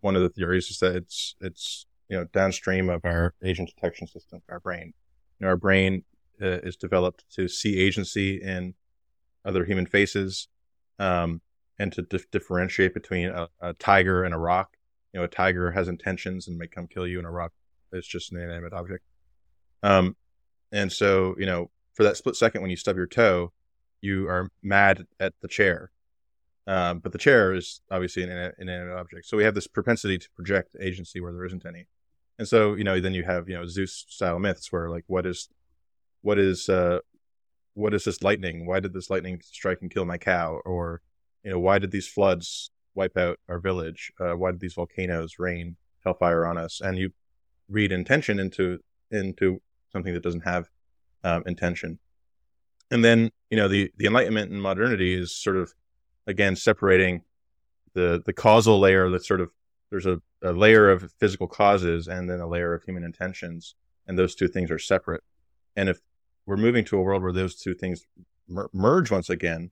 one 0.00 0.16
of 0.16 0.22
the 0.22 0.28
theories 0.28 0.68
is 0.68 0.78
that 0.78 0.94
it's 0.94 1.36
it's 1.40 1.86
you 2.08 2.16
know 2.16 2.24
downstream 2.32 2.88
of 2.88 3.04
our 3.04 3.34
agent 3.44 3.70
detection 3.74 4.06
system, 4.06 4.42
our 4.48 4.60
brain. 4.60 4.92
You 5.38 5.44
know, 5.44 5.48
our 5.48 5.56
brain 5.56 6.04
uh, 6.42 6.58
is 6.62 6.76
developed 6.76 7.24
to 7.34 7.48
see 7.48 7.78
agency 7.78 8.36
in 8.42 8.74
other 9.44 9.64
human 9.64 9.86
faces, 9.86 10.48
um, 10.98 11.40
and 11.78 11.92
to 11.92 12.02
dif- 12.02 12.30
differentiate 12.30 12.94
between 12.94 13.28
a, 13.28 13.48
a, 13.60 13.74
tiger 13.74 14.24
and 14.24 14.34
a 14.34 14.38
rock. 14.38 14.76
You 15.12 15.20
know, 15.20 15.24
a 15.24 15.28
tiger 15.28 15.70
has 15.70 15.88
intentions 15.88 16.48
and 16.48 16.58
may 16.58 16.66
come 16.66 16.86
kill 16.86 17.06
you, 17.06 17.18
and 17.18 17.26
a 17.26 17.30
rock 17.30 17.52
is 17.92 18.06
just 18.06 18.32
an 18.32 18.40
inanimate 18.40 18.72
object. 18.72 19.04
Um, 19.82 20.16
and 20.72 20.92
so, 20.92 21.34
you 21.38 21.46
know, 21.46 21.70
for 21.98 22.04
that 22.04 22.16
split 22.16 22.36
second 22.36 22.60
when 22.60 22.70
you 22.70 22.76
stub 22.76 22.96
your 22.96 23.08
toe, 23.08 23.52
you 24.00 24.28
are 24.28 24.52
mad 24.62 25.04
at 25.18 25.32
the 25.42 25.48
chair. 25.48 25.90
Um, 26.64 27.00
but 27.00 27.10
the 27.10 27.18
chair 27.18 27.52
is 27.52 27.80
obviously 27.90 28.22
an 28.22 28.52
inanimate 28.56 28.96
object. 28.96 29.26
So 29.26 29.36
we 29.36 29.42
have 29.42 29.56
this 29.56 29.66
propensity 29.66 30.16
to 30.16 30.30
project 30.36 30.76
agency 30.80 31.18
where 31.20 31.32
there 31.32 31.44
isn't 31.44 31.66
any. 31.66 31.88
And 32.38 32.46
so, 32.46 32.74
you 32.74 32.84
know, 32.84 33.00
then 33.00 33.14
you 33.14 33.24
have, 33.24 33.48
you 33.48 33.56
know, 33.56 33.66
Zeus 33.66 34.04
style 34.08 34.38
myths 34.38 34.70
where 34.70 34.88
like, 34.88 35.02
what 35.08 35.26
is, 35.26 35.48
what 36.22 36.38
is, 36.38 36.68
uh, 36.68 37.00
what 37.74 37.92
is 37.94 38.04
this 38.04 38.22
lightning? 38.22 38.64
Why 38.64 38.78
did 38.78 38.92
this 38.92 39.10
lightning 39.10 39.40
strike 39.42 39.78
and 39.82 39.90
kill 39.90 40.04
my 40.04 40.18
cow? 40.18 40.60
Or, 40.64 41.00
you 41.42 41.50
know, 41.50 41.58
why 41.58 41.80
did 41.80 41.90
these 41.90 42.06
floods 42.06 42.70
wipe 42.94 43.16
out 43.16 43.40
our 43.48 43.58
village? 43.58 44.12
Uh, 44.20 44.34
why 44.34 44.52
did 44.52 44.60
these 44.60 44.74
volcanoes 44.74 45.40
rain 45.40 45.74
hellfire 46.04 46.46
on 46.46 46.58
us? 46.58 46.80
And 46.80 46.96
you 46.96 47.10
read 47.68 47.90
intention 47.90 48.38
into 48.38 48.78
into 49.10 49.60
something 49.90 50.14
that 50.14 50.22
doesn't 50.22 50.42
have 50.42 50.68
um, 51.24 51.42
intention. 51.46 51.98
And 52.90 53.04
then, 53.04 53.30
you 53.50 53.56
know, 53.56 53.68
the 53.68 53.92
the 53.96 54.06
Enlightenment 54.06 54.50
and 54.50 54.62
modernity 54.62 55.14
is 55.14 55.34
sort 55.34 55.56
of 55.56 55.74
again 56.26 56.56
separating 56.56 57.22
the 57.94 58.22
the 58.24 58.32
causal 58.32 58.78
layer 58.78 59.10
that 59.10 59.24
sort 59.24 59.40
of 59.40 59.52
there's 59.90 60.06
a, 60.06 60.20
a 60.42 60.52
layer 60.52 60.90
of 60.90 61.12
physical 61.18 61.46
causes 61.46 62.08
and 62.08 62.28
then 62.28 62.40
a 62.40 62.46
layer 62.46 62.74
of 62.74 62.82
human 62.82 63.04
intentions, 63.04 63.74
and 64.06 64.18
those 64.18 64.34
two 64.34 64.48
things 64.48 64.70
are 64.70 64.78
separate. 64.78 65.22
And 65.76 65.88
if 65.88 66.00
we're 66.46 66.56
moving 66.56 66.84
to 66.86 66.98
a 66.98 67.02
world 67.02 67.22
where 67.22 67.32
those 67.32 67.56
two 67.56 67.74
things 67.74 68.06
mer- 68.48 68.70
merge 68.72 69.10
once 69.10 69.30
again, 69.30 69.70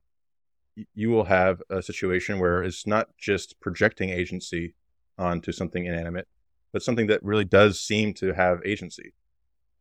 you 0.94 1.10
will 1.10 1.24
have 1.24 1.62
a 1.70 1.82
situation 1.82 2.38
where 2.38 2.62
it's 2.62 2.86
not 2.86 3.08
just 3.18 3.58
projecting 3.60 4.10
agency 4.10 4.74
onto 5.18 5.52
something 5.52 5.86
inanimate, 5.86 6.28
but 6.72 6.82
something 6.82 7.06
that 7.06 7.22
really 7.22 7.44
does 7.44 7.80
seem 7.80 8.12
to 8.14 8.34
have 8.34 8.60
agency. 8.64 9.14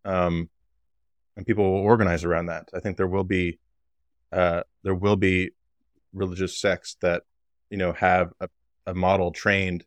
Um, 0.05 0.49
and 1.35 1.45
people 1.45 1.71
will 1.71 1.81
organize 1.81 2.23
around 2.23 2.47
that. 2.47 2.69
I 2.73 2.79
think 2.79 2.97
there 2.97 3.07
will 3.07 3.23
be, 3.23 3.59
uh, 4.31 4.63
there 4.83 4.95
will 4.95 5.15
be 5.15 5.51
religious 6.13 6.59
sects 6.59 6.95
that, 7.01 7.23
you 7.69 7.77
know, 7.77 7.93
have 7.93 8.31
a, 8.39 8.49
a 8.85 8.93
model 8.93 9.31
trained 9.31 9.85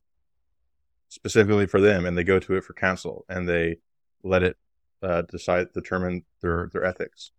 specifically 1.09 1.67
for 1.67 1.81
them, 1.81 2.07
and 2.07 2.17
they 2.17 2.25
go 2.25 2.39
to 2.39 2.55
it 2.57 2.65
for 2.65 2.75
counsel, 2.75 3.25
and 3.29 3.49
they 3.49 3.79
let 4.23 4.43
it 4.43 4.57
uh, 5.03 5.23
decide 5.23 5.73
determine 5.73 6.25
their 6.43 6.69
their 6.73 6.85
ethics. 6.85 7.31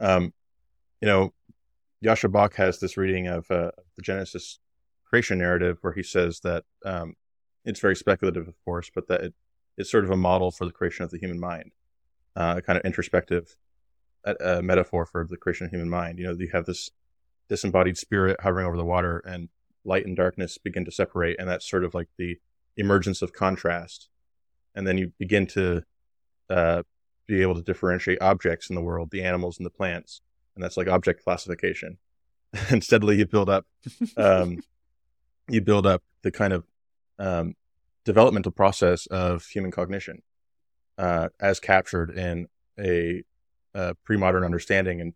Um, 0.00 0.32
you 1.00 1.08
know, 1.08 1.32
Joscha 2.04 2.30
Bach 2.30 2.54
has 2.56 2.78
this 2.78 2.96
reading 2.96 3.26
of 3.26 3.50
uh, 3.50 3.72
the 3.96 4.02
Genesis 4.02 4.58
creation 5.04 5.38
narrative 5.38 5.78
where 5.80 5.92
he 5.92 6.02
says 6.02 6.40
that 6.40 6.64
um, 6.84 7.14
it's 7.64 7.80
very 7.80 7.96
speculative, 7.96 8.48
of 8.48 8.54
course, 8.64 8.90
but 8.94 9.08
that 9.08 9.22
it, 9.22 9.34
it's 9.76 9.90
sort 9.90 10.04
of 10.04 10.10
a 10.10 10.16
model 10.16 10.50
for 10.50 10.64
the 10.64 10.72
creation 10.72 11.04
of 11.04 11.10
the 11.10 11.18
human 11.18 11.38
mind, 11.38 11.72
uh, 12.36 12.54
a 12.58 12.62
kind 12.62 12.78
of 12.78 12.84
introspective 12.84 13.56
uh, 14.24 14.60
metaphor 14.62 15.06
for 15.06 15.26
the 15.28 15.36
creation 15.36 15.66
of 15.66 15.72
human 15.72 15.88
mind. 15.88 16.18
You 16.18 16.26
know, 16.26 16.36
you 16.38 16.50
have 16.52 16.66
this 16.66 16.90
disembodied 17.48 17.96
spirit 17.96 18.40
hovering 18.40 18.66
over 18.66 18.76
the 18.76 18.84
water, 18.84 19.18
and 19.24 19.48
light 19.84 20.06
and 20.06 20.16
darkness 20.16 20.58
begin 20.58 20.84
to 20.84 20.90
separate, 20.90 21.36
and 21.38 21.48
that's 21.48 21.68
sort 21.68 21.84
of 21.84 21.94
like 21.94 22.08
the 22.18 22.38
emergence 22.76 23.22
of 23.22 23.32
contrast. 23.32 24.08
And 24.74 24.86
then 24.86 24.98
you 24.98 25.12
begin 25.18 25.46
to 25.48 25.82
uh, 26.50 26.82
be 27.26 27.42
able 27.42 27.54
to 27.54 27.62
differentiate 27.62 28.20
objects 28.20 28.68
in 28.68 28.76
the 28.76 28.82
world, 28.82 29.10
the 29.10 29.22
animals 29.22 29.58
and 29.58 29.64
the 29.64 29.70
plants. 29.70 30.20
and 30.54 30.62
that's 30.62 30.76
like 30.76 30.88
object 30.88 31.22
classification. 31.24 31.98
and 32.70 32.82
steadily 32.82 33.16
you 33.16 33.26
build 33.26 33.48
up, 33.48 33.66
um, 34.16 34.62
you 35.48 35.60
build 35.60 35.86
up 35.86 36.02
the 36.22 36.30
kind 36.30 36.52
of 36.52 36.64
um, 37.18 37.54
developmental 38.04 38.52
process 38.52 39.06
of 39.06 39.46
human 39.46 39.70
cognition 39.70 40.22
uh, 40.98 41.28
as 41.40 41.60
captured 41.60 42.10
in 42.10 42.48
a, 42.78 43.22
a 43.74 43.94
pre-modern 44.04 44.44
understanding 44.44 45.00
and 45.00 45.14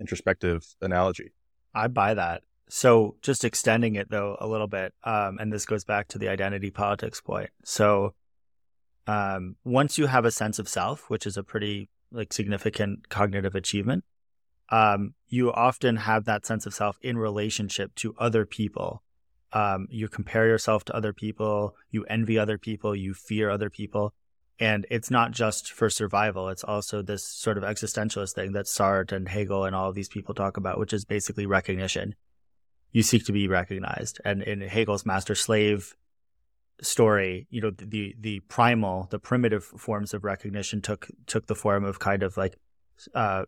introspective 0.00 0.64
analogy. 0.80 1.32
I 1.74 1.88
buy 1.88 2.14
that. 2.14 2.42
So 2.68 3.16
just 3.22 3.44
extending 3.44 3.94
it 3.94 4.10
though 4.10 4.36
a 4.40 4.46
little 4.46 4.66
bit, 4.66 4.92
um, 5.04 5.38
and 5.38 5.52
this 5.52 5.66
goes 5.66 5.84
back 5.84 6.08
to 6.08 6.18
the 6.18 6.28
identity 6.28 6.70
politics 6.70 7.20
point. 7.20 7.50
So 7.64 8.14
um, 9.06 9.56
once 9.64 9.96
you 9.96 10.06
have 10.06 10.24
a 10.24 10.30
sense 10.30 10.58
of 10.58 10.68
self, 10.68 11.08
which 11.08 11.26
is 11.26 11.36
a 11.36 11.42
pretty 11.42 11.88
like 12.12 12.32
significant 12.32 13.08
cognitive 13.08 13.54
achievement, 13.54 14.04
um, 14.70 15.14
you 15.28 15.50
often 15.52 15.96
have 15.96 16.26
that 16.26 16.44
sense 16.44 16.66
of 16.66 16.74
self 16.74 16.98
in 17.00 17.16
relationship 17.16 17.94
to 17.96 18.14
other 18.18 18.44
people. 18.44 19.02
Um, 19.52 19.86
you 19.90 20.08
compare 20.08 20.46
yourself 20.46 20.84
to 20.84 20.96
other 20.96 21.14
people, 21.14 21.74
you 21.90 22.04
envy 22.04 22.38
other 22.38 22.58
people, 22.58 22.94
you 22.94 23.14
fear 23.14 23.48
other 23.48 23.70
people. 23.70 24.12
And 24.60 24.86
it's 24.90 25.10
not 25.10 25.30
just 25.30 25.72
for 25.72 25.88
survival, 25.88 26.48
it's 26.48 26.64
also 26.64 27.00
this 27.00 27.24
sort 27.24 27.58
of 27.58 27.64
existentialist 27.64 28.34
thing 28.34 28.52
that 28.52 28.66
Sartre 28.66 29.12
and 29.12 29.28
Hegel 29.28 29.64
and 29.64 29.74
all 29.74 29.92
these 29.92 30.08
people 30.08 30.34
talk 30.34 30.56
about, 30.56 30.78
which 30.78 30.92
is 30.92 31.04
basically 31.04 31.46
recognition. 31.46 32.16
You 32.90 33.02
seek 33.02 33.24
to 33.26 33.32
be 33.32 33.46
recognized. 33.46 34.20
And 34.24 34.42
in 34.42 34.60
Hegel's 34.60 35.06
master 35.06 35.36
slave 35.36 35.94
story, 36.80 37.46
you 37.50 37.60
know, 37.60 37.70
the 37.70 38.14
the 38.18 38.40
primal, 38.40 39.06
the 39.10 39.18
primitive 39.18 39.64
forms 39.64 40.14
of 40.14 40.24
recognition 40.24 40.80
took 40.80 41.08
took 41.26 41.46
the 41.46 41.54
form 41.54 41.84
of 41.84 41.98
kind 41.98 42.22
of 42.22 42.36
like 42.36 42.56
uh, 43.14 43.44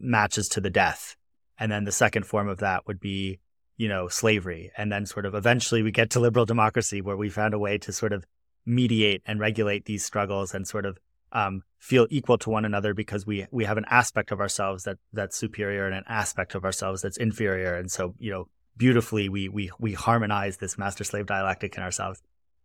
matches 0.00 0.48
to 0.48 0.60
the 0.60 0.70
death, 0.70 1.16
and 1.58 1.70
then 1.70 1.84
the 1.84 1.92
second 1.92 2.24
form 2.26 2.48
of 2.48 2.58
that 2.58 2.86
would 2.86 3.00
be 3.00 3.40
you 3.76 3.88
know 3.88 4.08
slavery, 4.08 4.70
and 4.76 4.90
then 4.90 5.06
sort 5.06 5.26
of 5.26 5.34
eventually 5.34 5.82
we 5.82 5.90
get 5.90 6.10
to 6.10 6.20
liberal 6.20 6.46
democracy 6.46 7.00
where 7.00 7.16
we 7.16 7.28
found 7.28 7.54
a 7.54 7.58
way 7.58 7.78
to 7.78 7.92
sort 7.92 8.12
of 8.12 8.24
mediate 8.66 9.22
and 9.26 9.40
regulate 9.40 9.84
these 9.84 10.04
struggles 10.04 10.54
and 10.54 10.66
sort 10.66 10.86
of 10.86 10.98
um, 11.32 11.62
feel 11.78 12.06
equal 12.10 12.38
to 12.38 12.50
one 12.50 12.64
another 12.64 12.94
because 12.94 13.26
we 13.26 13.46
we 13.50 13.64
have 13.64 13.76
an 13.76 13.84
aspect 13.90 14.30
of 14.30 14.40
ourselves 14.40 14.84
that 14.84 14.98
that's 15.12 15.36
superior 15.36 15.86
and 15.86 15.94
an 15.94 16.04
aspect 16.08 16.54
of 16.54 16.64
ourselves 16.64 17.02
that's 17.02 17.16
inferior, 17.16 17.74
and 17.74 17.90
so 17.90 18.14
you 18.18 18.30
know 18.30 18.48
beautifully 18.76 19.28
we 19.28 19.48
we 19.48 19.70
we 19.78 19.92
harmonize 19.92 20.58
this 20.58 20.78
master 20.78 21.04
slave 21.04 21.26
dialectic 21.26 21.76
in 21.76 21.82
ourselves. 21.82 22.22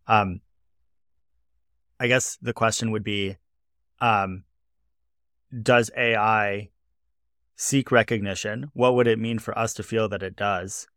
Um, 0.08 0.42
I 2.00 2.08
guess 2.08 2.38
the 2.42 2.54
question 2.54 2.92
would 2.92 3.04
be, 3.04 3.38
um, 4.00 4.44
does 5.62 5.92
AI 5.98 6.70
seek 7.56 7.92
recognition? 7.92 8.72
What 8.74 8.96
would 8.96 9.08
it 9.08 9.20
mean 9.20 9.40
for 9.40 9.58
us 9.58 9.74
to 9.74 9.84
feel 9.84 10.08
that 10.10 10.24
it 10.24 10.36
does? 10.36 10.88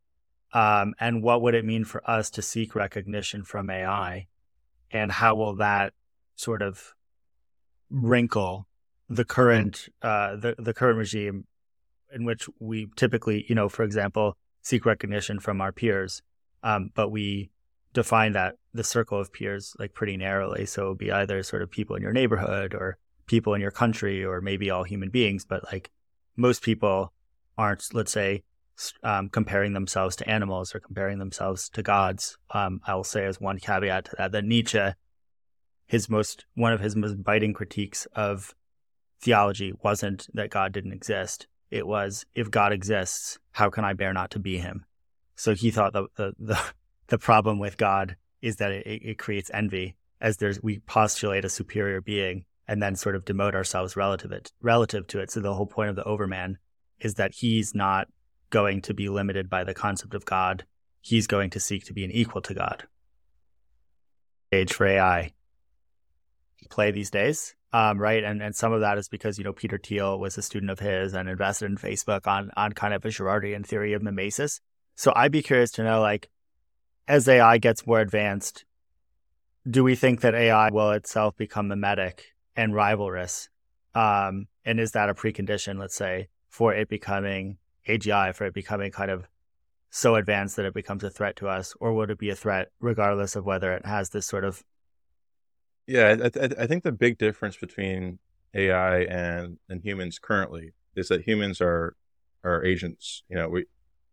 Um, 0.52 0.94
and 1.00 1.22
what 1.22 1.42
would 1.42 1.54
it 1.54 1.64
mean 1.64 1.84
for 1.84 2.08
us 2.08 2.30
to 2.30 2.42
seek 2.42 2.74
recognition 2.74 3.42
from 3.42 3.70
AI? 3.70 4.28
And 4.92 5.10
how 5.10 5.34
will 5.34 5.56
that 5.56 5.92
sort 6.36 6.62
of 6.62 6.94
wrinkle 7.90 8.66
the 9.08 9.24
current 9.24 9.88
uh, 10.02 10.36
the 10.36 10.54
the 10.58 10.72
current 10.72 10.98
regime 10.98 11.44
in 12.14 12.24
which 12.24 12.48
we 12.60 12.88
typically, 12.96 13.44
you 13.48 13.54
know, 13.54 13.68
for 13.68 13.82
example, 13.82 14.36
seek 14.62 14.84
recognition 14.84 15.40
from 15.40 15.60
our 15.60 15.72
peers, 15.72 16.22
um, 16.62 16.90
but 16.94 17.10
we 17.10 17.50
define 17.94 18.32
that 18.32 18.56
the 18.72 18.84
circle 18.84 19.18
of 19.18 19.32
peers 19.32 19.74
like 19.78 19.92
pretty 19.94 20.16
narrowly. 20.16 20.66
So 20.66 20.86
it 20.86 20.88
would 20.90 20.98
be 20.98 21.12
either 21.12 21.42
sort 21.42 21.62
of 21.62 21.70
people 21.70 21.96
in 21.96 22.02
your 22.02 22.12
neighborhood 22.12 22.74
or 22.74 22.98
people 23.26 23.54
in 23.54 23.60
your 23.60 23.70
country 23.70 24.24
or 24.24 24.40
maybe 24.40 24.70
all 24.70 24.84
human 24.84 25.10
beings, 25.10 25.44
but 25.44 25.64
like 25.72 25.90
most 26.36 26.62
people 26.62 27.12
aren't, 27.58 27.86
let's 27.92 28.12
say, 28.12 28.42
um, 29.02 29.28
comparing 29.28 29.72
themselves 29.72 30.16
to 30.16 30.28
animals 30.28 30.74
or 30.74 30.80
comparing 30.80 31.18
themselves 31.18 31.68
to 31.70 31.82
gods. 31.82 32.38
Um, 32.50 32.80
I 32.86 32.94
will 32.94 33.04
say 33.04 33.24
as 33.26 33.40
one 33.40 33.58
caveat 33.58 34.06
to 34.06 34.16
that 34.18 34.32
that 34.32 34.44
Nietzsche, 34.44 34.94
his 35.86 36.08
most 36.08 36.44
one 36.54 36.72
of 36.72 36.80
his 36.80 36.96
most 36.96 37.22
biting 37.22 37.52
critiques 37.52 38.06
of 38.14 38.54
theology 39.20 39.72
wasn't 39.82 40.26
that 40.34 40.50
God 40.50 40.72
didn't 40.72 40.92
exist. 40.92 41.46
It 41.70 41.86
was 41.86 42.26
if 42.34 42.50
God 42.50 42.72
exists, 42.72 43.38
how 43.52 43.70
can 43.70 43.84
I 43.84 43.94
bear 43.94 44.12
not 44.12 44.30
to 44.32 44.38
be 44.38 44.58
Him? 44.58 44.84
So 45.36 45.54
he 45.54 45.70
thought 45.70 45.92
the 45.92 46.06
the 46.16 46.32
the, 46.38 46.60
the 47.06 47.18
problem 47.18 47.58
with 47.58 47.76
God 47.76 48.16
is 48.42 48.56
that 48.56 48.72
it, 48.72 48.86
it 48.86 49.18
creates 49.18 49.50
envy, 49.54 49.96
as 50.20 50.36
there's 50.36 50.62
we 50.62 50.80
postulate 50.80 51.44
a 51.44 51.48
superior 51.48 52.00
being 52.00 52.44
and 52.68 52.82
then 52.82 52.96
sort 52.96 53.16
of 53.16 53.24
demote 53.24 53.54
ourselves 53.54 53.96
relative 53.96 54.32
it 54.32 54.52
relative 54.60 55.06
to 55.08 55.20
it. 55.20 55.30
So 55.30 55.40
the 55.40 55.54
whole 55.54 55.66
point 55.66 55.90
of 55.90 55.96
the 55.96 56.04
Overman 56.04 56.58
is 57.00 57.14
that 57.14 57.34
he's 57.34 57.74
not 57.74 58.08
going 58.52 58.82
to 58.82 58.94
be 58.94 59.08
limited 59.08 59.50
by 59.50 59.64
the 59.64 59.74
concept 59.74 60.14
of 60.14 60.24
God. 60.24 60.64
He's 61.00 61.26
going 61.26 61.50
to 61.50 61.60
seek 61.60 61.84
to 61.86 61.92
be 61.92 62.04
an 62.04 62.12
equal 62.12 62.42
to 62.42 62.54
God. 62.54 62.84
Age 64.52 64.72
for 64.72 64.86
AI 64.86 65.32
play 66.70 66.90
these 66.90 67.10
days, 67.10 67.56
um, 67.72 67.98
right? 67.98 68.22
And 68.22 68.42
and 68.42 68.54
some 68.54 68.72
of 68.72 68.80
that 68.80 68.98
is 68.98 69.08
because 69.08 69.38
you 69.38 69.44
know 69.44 69.52
Peter 69.52 69.78
Thiel 69.78 70.18
was 70.18 70.38
a 70.38 70.42
student 70.42 70.70
of 70.70 70.78
his 70.78 71.14
and 71.14 71.28
invested 71.28 71.66
in 71.66 71.76
Facebook 71.76 72.26
on 72.26 72.50
on 72.56 72.72
kind 72.72 72.94
of 72.94 73.04
a 73.04 73.08
Girardian 73.08 73.66
theory 73.66 73.94
of 73.94 74.02
mimesis. 74.02 74.60
So 74.94 75.12
I'd 75.16 75.32
be 75.32 75.42
curious 75.42 75.70
to 75.72 75.84
know, 75.84 76.00
like, 76.00 76.28
as 77.08 77.26
AI 77.26 77.58
gets 77.58 77.86
more 77.86 78.00
advanced, 78.00 78.64
do 79.68 79.82
we 79.82 79.96
think 79.96 80.20
that 80.20 80.34
AI 80.34 80.70
will 80.70 80.92
itself 80.92 81.36
become 81.36 81.68
mimetic 81.68 82.26
and 82.54 82.74
rivalrous? 82.74 83.48
Um, 83.94 84.46
and 84.64 84.78
is 84.78 84.92
that 84.92 85.08
a 85.08 85.14
precondition, 85.14 85.78
let's 85.78 85.96
say, 85.96 86.28
for 86.48 86.74
it 86.74 86.88
becoming 86.88 87.56
AGI 87.88 88.34
for 88.34 88.46
it 88.46 88.54
becoming 88.54 88.90
kind 88.90 89.10
of 89.10 89.26
so 89.90 90.14
advanced 90.14 90.56
that 90.56 90.64
it 90.64 90.74
becomes 90.74 91.04
a 91.04 91.10
threat 91.10 91.36
to 91.36 91.48
us, 91.48 91.74
or 91.78 91.92
would 91.92 92.10
it 92.10 92.18
be 92.18 92.30
a 92.30 92.34
threat 92.34 92.70
regardless 92.80 93.36
of 93.36 93.44
whether 93.44 93.72
it 93.72 93.84
has 93.84 94.10
this 94.10 94.26
sort 94.26 94.44
of? 94.44 94.62
Yeah, 95.86 96.16
I, 96.24 96.28
th- 96.28 96.52
I 96.58 96.66
think 96.66 96.82
the 96.84 96.92
big 96.92 97.18
difference 97.18 97.56
between 97.56 98.18
AI 98.54 99.00
and 99.02 99.58
and 99.68 99.82
humans 99.82 100.18
currently 100.18 100.72
is 100.96 101.08
that 101.08 101.22
humans 101.22 101.60
are 101.60 101.96
are 102.44 102.64
agents. 102.64 103.22
You 103.28 103.36
know, 103.36 103.48
we 103.48 103.66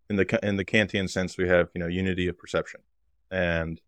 in 0.09 0.15
the 0.15 0.39
in 0.43 0.57
the 0.57 0.65
Kantian 0.65 1.09
sense 1.09 1.37
we 1.37 1.47
have 1.47 1.69
you 1.73 1.79
know 1.79 1.87
unity 1.87 2.27
of 2.27 2.37
perception, 2.37 2.81
and 3.31 3.79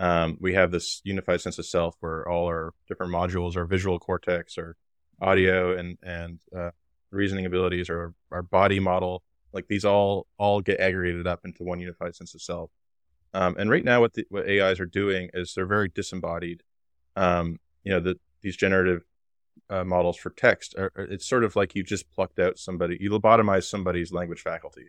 um, 0.00 0.38
we 0.40 0.54
have 0.54 0.70
this 0.70 1.00
unified 1.04 1.40
sense 1.40 1.58
of 1.58 1.66
self 1.66 1.96
where 2.00 2.28
all 2.28 2.46
our 2.46 2.72
different 2.86 3.12
modules, 3.12 3.56
our 3.56 3.64
visual 3.64 3.98
cortex, 3.98 4.56
our 4.56 4.76
audio 5.20 5.76
and 5.76 5.98
and 6.02 6.40
uh, 6.56 6.70
reasoning 7.10 7.46
abilities 7.46 7.88
or 7.88 8.14
our 8.30 8.42
body 8.42 8.80
model 8.80 9.22
like 9.52 9.66
these 9.68 9.84
all 9.84 10.26
all 10.38 10.60
get 10.60 10.80
aggregated 10.80 11.26
up 11.26 11.40
into 11.44 11.64
one 11.64 11.80
unified 11.80 12.14
sense 12.14 12.34
of 12.34 12.42
self. 12.42 12.70
Um, 13.34 13.56
and 13.58 13.70
right 13.70 13.84
now 13.84 14.00
what 14.00 14.14
the, 14.14 14.26
what 14.30 14.48
ais 14.48 14.80
are 14.80 14.86
doing 14.86 15.30
is 15.34 15.54
they're 15.54 15.66
very 15.66 15.88
disembodied. 15.88 16.62
Um, 17.16 17.58
you 17.84 17.92
know 17.92 18.00
the, 18.00 18.18
these 18.42 18.56
generative 18.56 19.04
uh, 19.70 19.84
models 19.84 20.16
for 20.16 20.30
text 20.30 20.74
are, 20.78 20.92
it's 20.96 21.26
sort 21.26 21.44
of 21.44 21.56
like 21.56 21.74
you 21.74 21.82
just 21.82 22.10
plucked 22.10 22.38
out 22.38 22.58
somebody 22.58 22.96
you 23.00 23.10
lobotomize 23.10 23.64
somebody's 23.64 24.12
language 24.12 24.40
faculty 24.40 24.88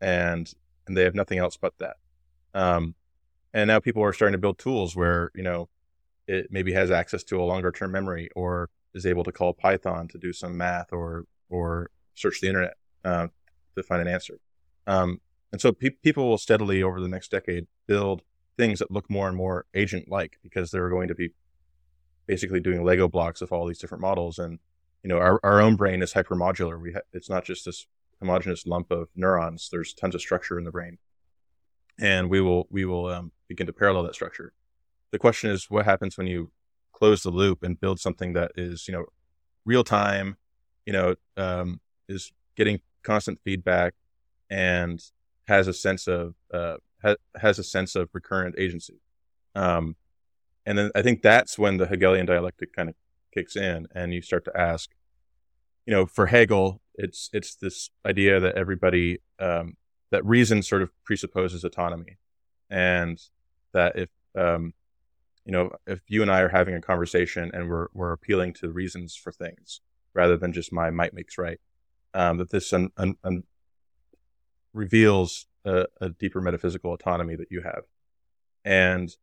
and 0.00 0.52
and 0.86 0.96
they 0.96 1.02
have 1.02 1.14
nothing 1.14 1.38
else 1.38 1.56
but 1.56 1.74
that. 1.78 1.96
Um, 2.54 2.94
and 3.52 3.68
now 3.68 3.80
people 3.80 4.02
are 4.02 4.12
starting 4.12 4.32
to 4.32 4.38
build 4.38 4.58
tools 4.58 4.94
where 4.94 5.30
you 5.34 5.42
know 5.42 5.68
it 6.26 6.48
maybe 6.50 6.72
has 6.72 6.90
access 6.90 7.22
to 7.24 7.40
a 7.40 7.44
longer 7.44 7.70
term 7.70 7.92
memory 7.92 8.28
or 8.34 8.70
is 8.94 9.06
able 9.06 9.24
to 9.24 9.32
call 9.32 9.52
python 9.52 10.08
to 10.08 10.18
do 10.18 10.32
some 10.32 10.56
math 10.56 10.92
or 10.92 11.24
or 11.48 11.90
search 12.14 12.40
the 12.40 12.48
internet 12.48 12.74
uh, 13.04 13.28
to 13.76 13.82
find 13.82 14.02
an 14.02 14.08
answer. 14.08 14.38
Um, 14.86 15.20
and 15.52 15.60
so 15.60 15.72
pe- 15.72 15.90
people 15.90 16.28
will 16.28 16.38
steadily 16.38 16.82
over 16.82 17.00
the 17.00 17.08
next 17.08 17.30
decade 17.30 17.66
build 17.86 18.22
things 18.56 18.78
that 18.78 18.90
look 18.90 19.08
more 19.10 19.28
and 19.28 19.36
more 19.36 19.66
agent 19.74 20.08
like 20.08 20.38
because 20.42 20.70
they're 20.70 20.88
going 20.90 21.08
to 21.08 21.14
be 21.14 21.30
basically 22.26 22.60
doing 22.60 22.84
Lego 22.84 23.08
blocks 23.08 23.42
of 23.42 23.52
all 23.52 23.66
these 23.66 23.78
different 23.78 24.02
models. 24.02 24.38
And, 24.38 24.58
you 25.02 25.08
know, 25.08 25.18
our, 25.18 25.38
our 25.42 25.60
own 25.60 25.76
brain 25.76 26.02
is 26.02 26.14
hypermodular. 26.14 26.80
We 26.80 26.92
ha- 26.92 27.00
it's 27.12 27.30
not 27.30 27.44
just 27.44 27.64
this 27.64 27.86
homogeneous 28.20 28.66
lump 28.66 28.90
of 28.90 29.08
neurons. 29.14 29.68
There's 29.70 29.94
tons 29.94 30.14
of 30.14 30.20
structure 30.20 30.58
in 30.58 30.64
the 30.64 30.72
brain. 30.72 30.98
And 31.98 32.28
we 32.28 32.40
will, 32.40 32.66
we 32.70 32.84
will 32.84 33.06
um, 33.06 33.32
begin 33.48 33.66
to 33.66 33.72
parallel 33.72 34.02
that 34.04 34.14
structure. 34.14 34.52
The 35.12 35.18
question 35.18 35.50
is 35.50 35.70
what 35.70 35.84
happens 35.84 36.18
when 36.18 36.26
you 36.26 36.50
close 36.92 37.22
the 37.22 37.30
loop 37.30 37.62
and 37.62 37.80
build 37.80 38.00
something 38.00 38.32
that 38.32 38.52
is, 38.56 38.88
you 38.88 38.92
know, 38.92 39.04
real 39.64 39.84
time, 39.84 40.36
you 40.86 40.92
know, 40.92 41.14
um, 41.36 41.80
is 42.08 42.32
getting 42.56 42.80
constant 43.02 43.38
feedback 43.44 43.94
and 44.48 45.02
has 45.48 45.68
a 45.68 45.72
sense 45.72 46.06
of 46.06 46.34
uh, 46.52 46.76
ha- 47.02 47.16
has 47.40 47.58
a 47.58 47.64
sense 47.64 47.94
of 47.94 48.08
recurrent 48.12 48.54
agency. 48.58 49.00
Um, 49.54 49.96
and 50.64 50.78
then 50.78 50.90
I 50.94 51.02
think 51.02 51.22
that's 51.22 51.58
when 51.58 51.76
the 51.76 51.86
Hegelian 51.86 52.26
dialectic 52.26 52.72
kind 52.72 52.88
of 52.88 52.94
kicks 53.32 53.56
in, 53.56 53.86
and 53.94 54.12
you 54.12 54.22
start 54.22 54.44
to 54.46 54.56
ask, 54.56 54.90
you 55.86 55.92
know, 55.92 56.06
for 56.06 56.26
Hegel, 56.26 56.80
it's 56.94 57.30
it's 57.32 57.54
this 57.54 57.90
idea 58.04 58.40
that 58.40 58.56
everybody 58.56 59.20
um, 59.38 59.76
that 60.10 60.24
reason 60.24 60.62
sort 60.62 60.82
of 60.82 60.90
presupposes 61.04 61.64
autonomy, 61.64 62.18
and 62.70 63.20
that 63.72 63.96
if 63.96 64.08
um, 64.34 64.74
you 65.44 65.52
know 65.52 65.70
if 65.86 66.00
you 66.08 66.22
and 66.22 66.30
I 66.30 66.40
are 66.40 66.48
having 66.48 66.74
a 66.74 66.80
conversation 66.80 67.50
and 67.54 67.68
we're 67.70 67.88
we're 67.94 68.12
appealing 68.12 68.54
to 68.54 68.70
reasons 68.70 69.14
for 69.14 69.30
things, 69.30 69.80
rather 70.16 70.36
than 70.36 70.52
just 70.52 70.72
my 70.72 70.90
might 70.90 71.14
makes 71.14 71.38
right. 71.38 71.60
um, 72.14 72.38
that 72.38 72.50
this 72.50 72.72
un, 72.72 72.90
un, 72.96 73.16
un 73.22 73.44
reveals 74.72 75.46
a, 75.64 75.86
a, 76.00 76.08
deeper 76.08 76.40
metaphysical 76.40 76.92
autonomy 76.92 77.36
that 77.36 77.48
you 77.50 77.60
have. 77.62 77.84
And 78.64 79.14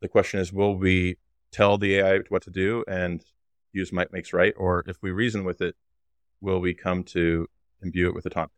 the 0.00 0.08
question 0.08 0.40
is, 0.40 0.52
will 0.52 0.76
we 0.76 1.18
tell 1.50 1.76
the 1.76 1.96
AI 1.96 2.20
what 2.28 2.42
to 2.42 2.50
do 2.50 2.84
and 2.86 3.24
use 3.72 3.92
might 3.92 4.12
makes 4.12 4.32
right, 4.32 4.54
or 4.56 4.84
if 4.86 4.96
we 5.02 5.10
reason 5.10 5.44
with 5.44 5.60
it, 5.60 5.74
will 6.40 6.60
we 6.60 6.72
come 6.72 7.02
to 7.02 7.48
imbue 7.82 8.08
it 8.08 8.14
with 8.14 8.26
autonomy? 8.26 8.52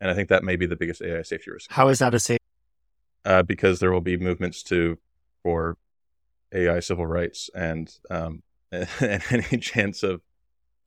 And 0.00 0.10
I 0.10 0.14
think 0.14 0.28
that 0.28 0.44
may 0.44 0.56
be 0.56 0.66
the 0.66 0.76
biggest 0.76 1.00
AI 1.00 1.22
safety 1.22 1.50
risk. 1.50 1.70
How 1.72 1.88
is 1.88 2.00
that 2.00 2.14
a 2.14 2.18
safe? 2.18 2.38
Uh, 3.24 3.42
because 3.42 3.80
there 3.80 3.90
will 3.90 4.02
be 4.02 4.16
movements 4.16 4.62
to 4.64 4.98
for 5.42 5.78
AI 6.52 6.80
civil 6.80 7.06
rights, 7.06 7.50
and 7.54 7.92
um, 8.10 8.42
and 8.72 9.22
any 9.30 9.58
chance 9.58 10.02
of 10.02 10.20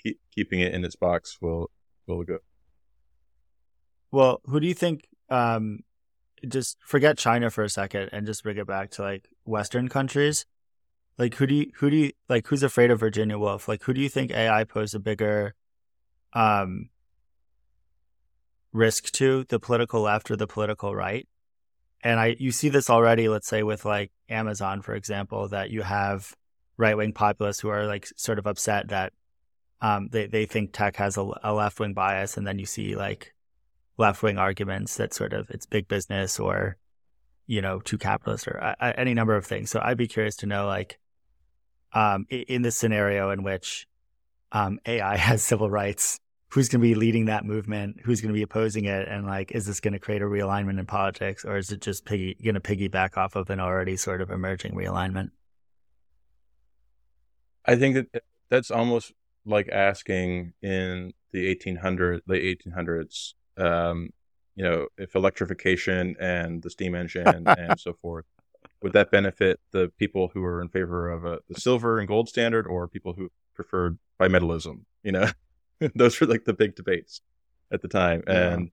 keep, 0.02 0.20
keeping 0.34 0.60
it 0.60 0.74
in 0.74 0.84
its 0.84 0.96
box 0.96 1.38
will 1.42 1.70
will 2.08 2.24
go. 2.24 2.40
Well, 4.12 4.42
who 4.46 4.60
do 4.60 4.68
you 4.68 4.74
think? 4.74 5.08
Um, 5.30 5.80
just 6.48 6.78
forget 6.82 7.18
China 7.18 7.50
for 7.50 7.64
a 7.64 7.70
second 7.70 8.10
and 8.12 8.26
just 8.26 8.44
bring 8.44 8.58
it 8.58 8.68
back 8.68 8.92
to 8.92 9.02
like 9.02 9.28
Western 9.46 9.88
countries. 9.90 10.46
Like 11.18 11.36
who 11.36 11.46
do 11.48 11.56
you 11.56 11.72
who 11.76 11.90
do 11.90 11.98
you 11.98 12.12
like 12.30 12.48
who's 12.48 12.64
afraid 12.64 12.92
of 12.92 13.00
Virginia 13.00 13.38
Woolf? 13.38 13.68
Like 13.68 13.84
who 13.84 13.94
do 13.94 14.02
you 14.02 14.10
think 14.10 14.32
AI 14.32 14.64
pose 14.64 14.94
a 14.94 15.00
bigger 15.00 15.54
um 16.34 16.90
risk 18.72 19.12
to 19.12 19.44
the 19.50 19.60
political 19.60 20.02
left 20.02 20.32
or 20.32 20.38
the 20.38 20.48
political 20.48 20.96
right? 20.96 21.28
And 22.02 22.20
I 22.20 22.38
you 22.40 22.52
see 22.52 22.70
this 22.70 22.90
already, 22.90 23.28
let's 23.28 23.48
say 23.48 23.64
with 23.64 23.84
like 23.84 24.12
Amazon, 24.30 24.82
for 24.82 24.96
example, 24.96 25.50
that 25.50 25.70
you 25.70 25.82
have 25.82 26.34
right 26.78 26.96
wing 26.96 27.12
populists 27.12 27.60
who 27.60 27.68
are 27.68 27.86
like 27.86 28.08
sort 28.16 28.40
of 28.40 28.48
upset 28.48 28.88
that 28.88 29.12
um, 29.82 30.10
they 30.12 30.28
they 30.28 30.46
think 30.46 30.74
tech 30.74 30.96
has 30.98 31.18
a, 31.18 31.30
a 31.44 31.54
left 31.54 31.80
wing 31.80 31.94
bias, 31.94 32.38
and 32.38 32.46
then 32.46 32.60
you 32.60 32.66
see 32.66 32.96
like 32.96 33.34
left 33.98 34.22
wing 34.24 34.38
arguments 34.38 34.98
that 34.98 35.14
sort 35.14 35.34
of 35.34 35.50
it's 35.50 35.66
big 35.66 35.88
business 35.88 36.40
or 36.40 36.78
you 37.48 37.62
know 37.62 37.80
too 37.80 37.98
capitalist 37.98 38.48
or 38.48 38.62
uh, 38.62 38.94
any 38.98 39.14
number 39.14 39.36
of 39.36 39.46
things. 39.46 39.70
So 39.70 39.82
I'd 39.84 39.98
be 39.98 40.08
curious 40.08 40.36
to 40.38 40.46
know 40.46 40.66
like 40.68 41.00
um, 41.94 42.26
in 42.30 42.62
this 42.62 42.78
scenario 42.78 43.32
in 43.32 43.44
which 43.44 43.88
um, 44.52 44.80
AI 44.86 45.18
has 45.30 45.44
civil 45.44 45.70
rights, 45.70 46.20
who's 46.50 46.70
going 46.70 46.82
to 46.82 46.88
be 46.88 46.96
leading 46.96 47.26
that 47.26 47.46
movement? 47.46 48.00
Who's 48.04 48.22
going 48.22 48.34
to 48.34 48.38
be 48.38 48.42
opposing 48.42 48.86
it? 48.86 49.08
And 49.08 49.26
like, 49.26 49.52
is 49.52 49.66
this 49.66 49.80
going 49.80 49.94
to 49.94 50.00
create 50.00 50.22
a 50.22 50.26
realignment 50.26 50.80
in 50.80 50.86
politics, 50.86 51.46
or 51.46 51.58
is 51.58 51.72
it 51.72 51.82
just 51.82 52.06
piggy, 52.06 52.36
going 52.44 52.56
to 52.56 52.62
piggyback 52.62 53.18
off 53.18 53.36
of 53.36 53.50
an 53.50 53.60
already 53.60 53.98
sort 53.98 54.22
of 54.22 54.30
emerging 54.32 54.74
realignment? 54.74 55.30
I 57.66 57.76
think 57.76 57.96
that 57.96 58.24
that's 58.50 58.72
almost 58.72 59.14
like 59.46 59.70
asking 59.70 60.54
in 60.62 61.14
the 61.32 61.56
1800s, 61.56 62.22
late 62.28 62.60
1800s, 62.66 63.34
um, 63.58 64.10
you 64.56 64.64
know, 64.64 64.88
if 64.98 65.16
electrification 65.16 66.16
and 66.20 66.62
the 66.62 66.70
steam 66.70 66.96
engine 66.96 67.48
and 67.48 67.80
so 67.80 67.94
forth 67.94 68.26
would 68.82 68.94
that 68.94 69.12
benefit 69.12 69.60
the 69.72 69.92
people 69.98 70.30
who 70.34 70.44
are 70.44 70.62
in 70.62 70.70
favor 70.70 71.10
of 71.10 71.26
a, 71.26 71.40
the 71.50 71.60
silver 71.60 72.00
and 72.00 72.08
gold 72.08 72.30
standard 72.30 72.66
or 72.68 72.88
people 72.88 73.14
who 73.14 73.30
preferred 73.54 73.98
bimetallism? 74.20 74.82
You 75.04 75.14
know, 75.14 75.30
those 75.96 76.20
were 76.20 76.28
like 76.28 76.46
the 76.46 76.54
big 76.54 76.76
debates 76.76 77.22
at 77.72 77.82
the 77.82 77.88
time, 77.88 78.24
yeah. 78.28 78.54
and 78.54 78.72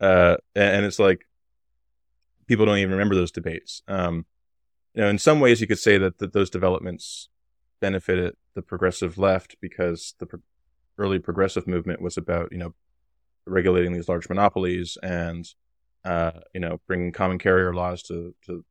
uh, 0.00 0.36
and 0.54 0.84
it's 0.84 0.98
like 0.98 1.26
people 2.46 2.66
don't 2.66 2.78
even 2.78 2.92
remember 2.92 3.14
those 3.14 3.30
debates. 3.30 3.82
Um, 3.88 4.26
you 4.94 5.02
know, 5.02 5.08
in 5.08 5.18
some 5.18 5.40
ways, 5.40 5.60
you 5.60 5.66
could 5.66 5.78
say 5.78 5.98
that, 5.98 6.18
that 6.18 6.32
those 6.32 6.50
developments 6.50 7.28
benefited 7.80 8.36
the 8.54 8.62
progressive 8.62 9.18
left 9.18 9.56
because 9.60 10.14
the 10.18 10.26
pro- 10.26 10.40
early 10.98 11.18
progressive 11.18 11.66
movement 11.66 12.00
was 12.00 12.16
about 12.16 12.52
you 12.52 12.58
know 12.58 12.74
regulating 13.46 13.92
these 13.92 14.08
large 14.08 14.28
monopolies 14.28 14.96
and 15.02 15.46
uh, 16.04 16.32
you 16.52 16.60
know 16.60 16.80
bringing 16.86 17.12
common 17.12 17.38
carrier 17.38 17.74
laws 17.74 18.02
to 18.02 18.34
to 18.46 18.64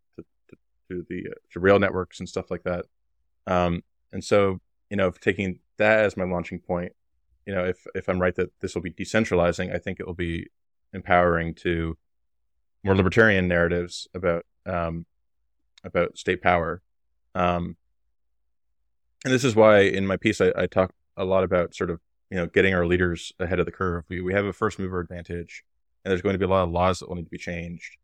to 0.90 1.06
the 1.10 1.28
uh, 1.32 1.34
to 1.52 1.60
rail 1.60 1.80
networks 1.80 2.20
and 2.20 2.30
stuff 2.30 2.52
like 2.52 2.64
that. 2.64 2.86
Um, 3.48 3.84
and 4.12 4.24
so, 4.24 4.60
you 4.90 4.98
know, 4.98 5.12
taking 5.12 5.60
that 5.78 6.00
as 6.00 6.18
my 6.18 6.24
launching 6.24 6.60
point, 6.60 6.94
you 7.46 7.54
know, 7.54 7.66
if 7.66 7.86
if 7.96 8.08
I'm 8.08 8.22
right 8.22 8.36
that 8.36 8.52
this 8.62 8.76
will 8.76 8.82
be 8.82 8.92
decentralizing, 8.92 9.74
I 9.74 9.80
think 9.80 10.00
it 10.00 10.08
will 10.08 10.14
be 10.14 10.48
empowering 10.94 11.56
to 11.56 11.98
more 12.84 12.96
libertarian 12.96 13.48
narratives 13.48 14.08
about 14.14 14.46
um, 14.66 15.06
about 15.84 16.18
state 16.18 16.42
power. 16.42 16.82
Um, 17.36 17.76
and 19.24 19.34
this 19.34 19.44
is 19.44 19.56
why 19.56 19.80
in 19.82 20.06
my 20.06 20.18
piece 20.18 20.42
I, 20.42 20.52
I 20.56 20.68
talk 20.68 20.94
a 21.16 21.26
lot 21.26 21.44
about 21.44 21.76
sort 21.76 21.90
of 21.90 22.00
you 22.30 22.38
know 22.38 22.48
getting 22.48 22.74
our 22.74 22.86
leaders 22.86 23.32
ahead 23.40 23.60
of 23.60 23.66
the 23.66 23.72
curve. 23.72 24.06
We 24.10 24.22
we 24.22 24.34
have 24.34 24.46
a 24.46 24.54
first 24.54 24.80
mover 24.80 25.00
advantage, 25.00 25.64
and 26.04 26.12
there's 26.12 26.22
going 26.22 26.34
to 26.34 26.40
be 26.40 26.46
a 26.46 26.50
lot 26.50 26.64
of 26.64 26.72
laws 26.72 27.00
that 27.00 27.10
will 27.10 27.16
need 27.16 27.26
to 27.26 27.30
be 27.30 27.38
changed. 27.38 27.98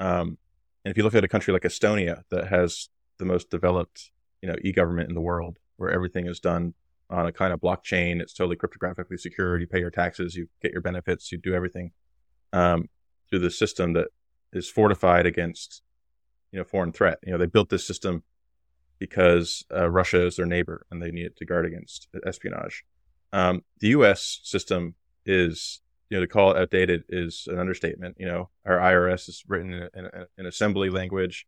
Um, 0.00 0.38
and 0.84 0.90
if 0.90 0.96
you 0.96 1.02
look 1.02 1.14
at 1.14 1.24
a 1.24 1.28
country 1.28 1.52
like 1.52 1.62
Estonia 1.62 2.22
that 2.30 2.48
has 2.48 2.88
the 3.18 3.24
most 3.24 3.50
developed, 3.50 4.10
you 4.42 4.48
know, 4.48 4.56
e-government 4.62 5.08
in 5.08 5.14
the 5.14 5.20
world, 5.20 5.58
where 5.78 5.90
everything 5.90 6.26
is 6.26 6.38
done 6.38 6.74
on 7.10 7.26
a 7.26 7.32
kind 7.32 7.52
of 7.52 7.60
blockchain, 7.60 8.20
it's 8.20 8.32
totally 8.32 8.56
cryptographically 8.56 9.18
secured. 9.18 9.60
You 9.60 9.66
pay 9.66 9.80
your 9.80 9.90
taxes, 9.90 10.36
you 10.36 10.48
get 10.62 10.72
your 10.72 10.82
benefits, 10.82 11.32
you 11.32 11.38
do 11.38 11.54
everything 11.54 11.92
um, 12.52 12.88
through 13.28 13.40
the 13.40 13.50
system 13.50 13.94
that 13.94 14.08
is 14.52 14.68
fortified 14.68 15.26
against, 15.26 15.82
you 16.52 16.58
know, 16.58 16.64
foreign 16.64 16.92
threat. 16.92 17.18
You 17.24 17.32
know, 17.32 17.38
they 17.38 17.46
built 17.46 17.68
this 17.68 17.86
system 17.86 18.22
because 18.98 19.64
uh, 19.74 19.88
Russia 19.90 20.26
is 20.26 20.36
their 20.36 20.46
neighbor 20.46 20.86
and 20.90 21.02
they 21.02 21.10
need 21.10 21.26
it 21.26 21.36
to 21.36 21.44
guard 21.44 21.66
against 21.66 22.08
espionage. 22.24 22.84
Um, 23.32 23.62
the 23.80 23.88
U.S. 23.88 24.40
system 24.42 24.94
is 25.24 25.80
you 26.08 26.16
know, 26.16 26.20
to 26.20 26.28
call 26.28 26.52
it 26.52 26.58
outdated 26.58 27.04
is 27.08 27.48
an 27.50 27.58
understatement. 27.58 28.16
You 28.18 28.26
know, 28.26 28.50
our 28.64 28.78
IRS 28.78 29.28
is 29.28 29.42
written 29.48 29.72
in, 29.72 29.88
in, 29.94 30.08
in 30.38 30.46
assembly 30.46 30.88
language. 30.88 31.46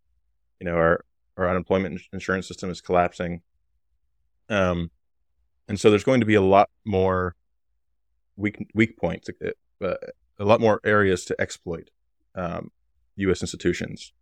You 0.60 0.66
know, 0.66 0.74
our 0.74 1.04
our 1.36 1.48
unemployment 1.48 2.00
insurance 2.12 2.48
system 2.48 2.68
is 2.68 2.80
collapsing. 2.80 3.42
Um, 4.48 4.90
and 5.68 5.78
so 5.78 5.90
there's 5.90 6.04
going 6.04 6.20
to 6.20 6.26
be 6.26 6.34
a 6.34 6.42
lot 6.42 6.70
more 6.84 7.36
weak 8.36 8.66
weak 8.74 8.98
points, 8.98 9.28
uh, 9.82 9.94
a 10.38 10.44
lot 10.44 10.60
more 10.60 10.80
areas 10.84 11.24
to 11.26 11.40
exploit 11.40 11.90
um, 12.34 12.72
U.S. 13.16 13.42
institutions, 13.42 14.12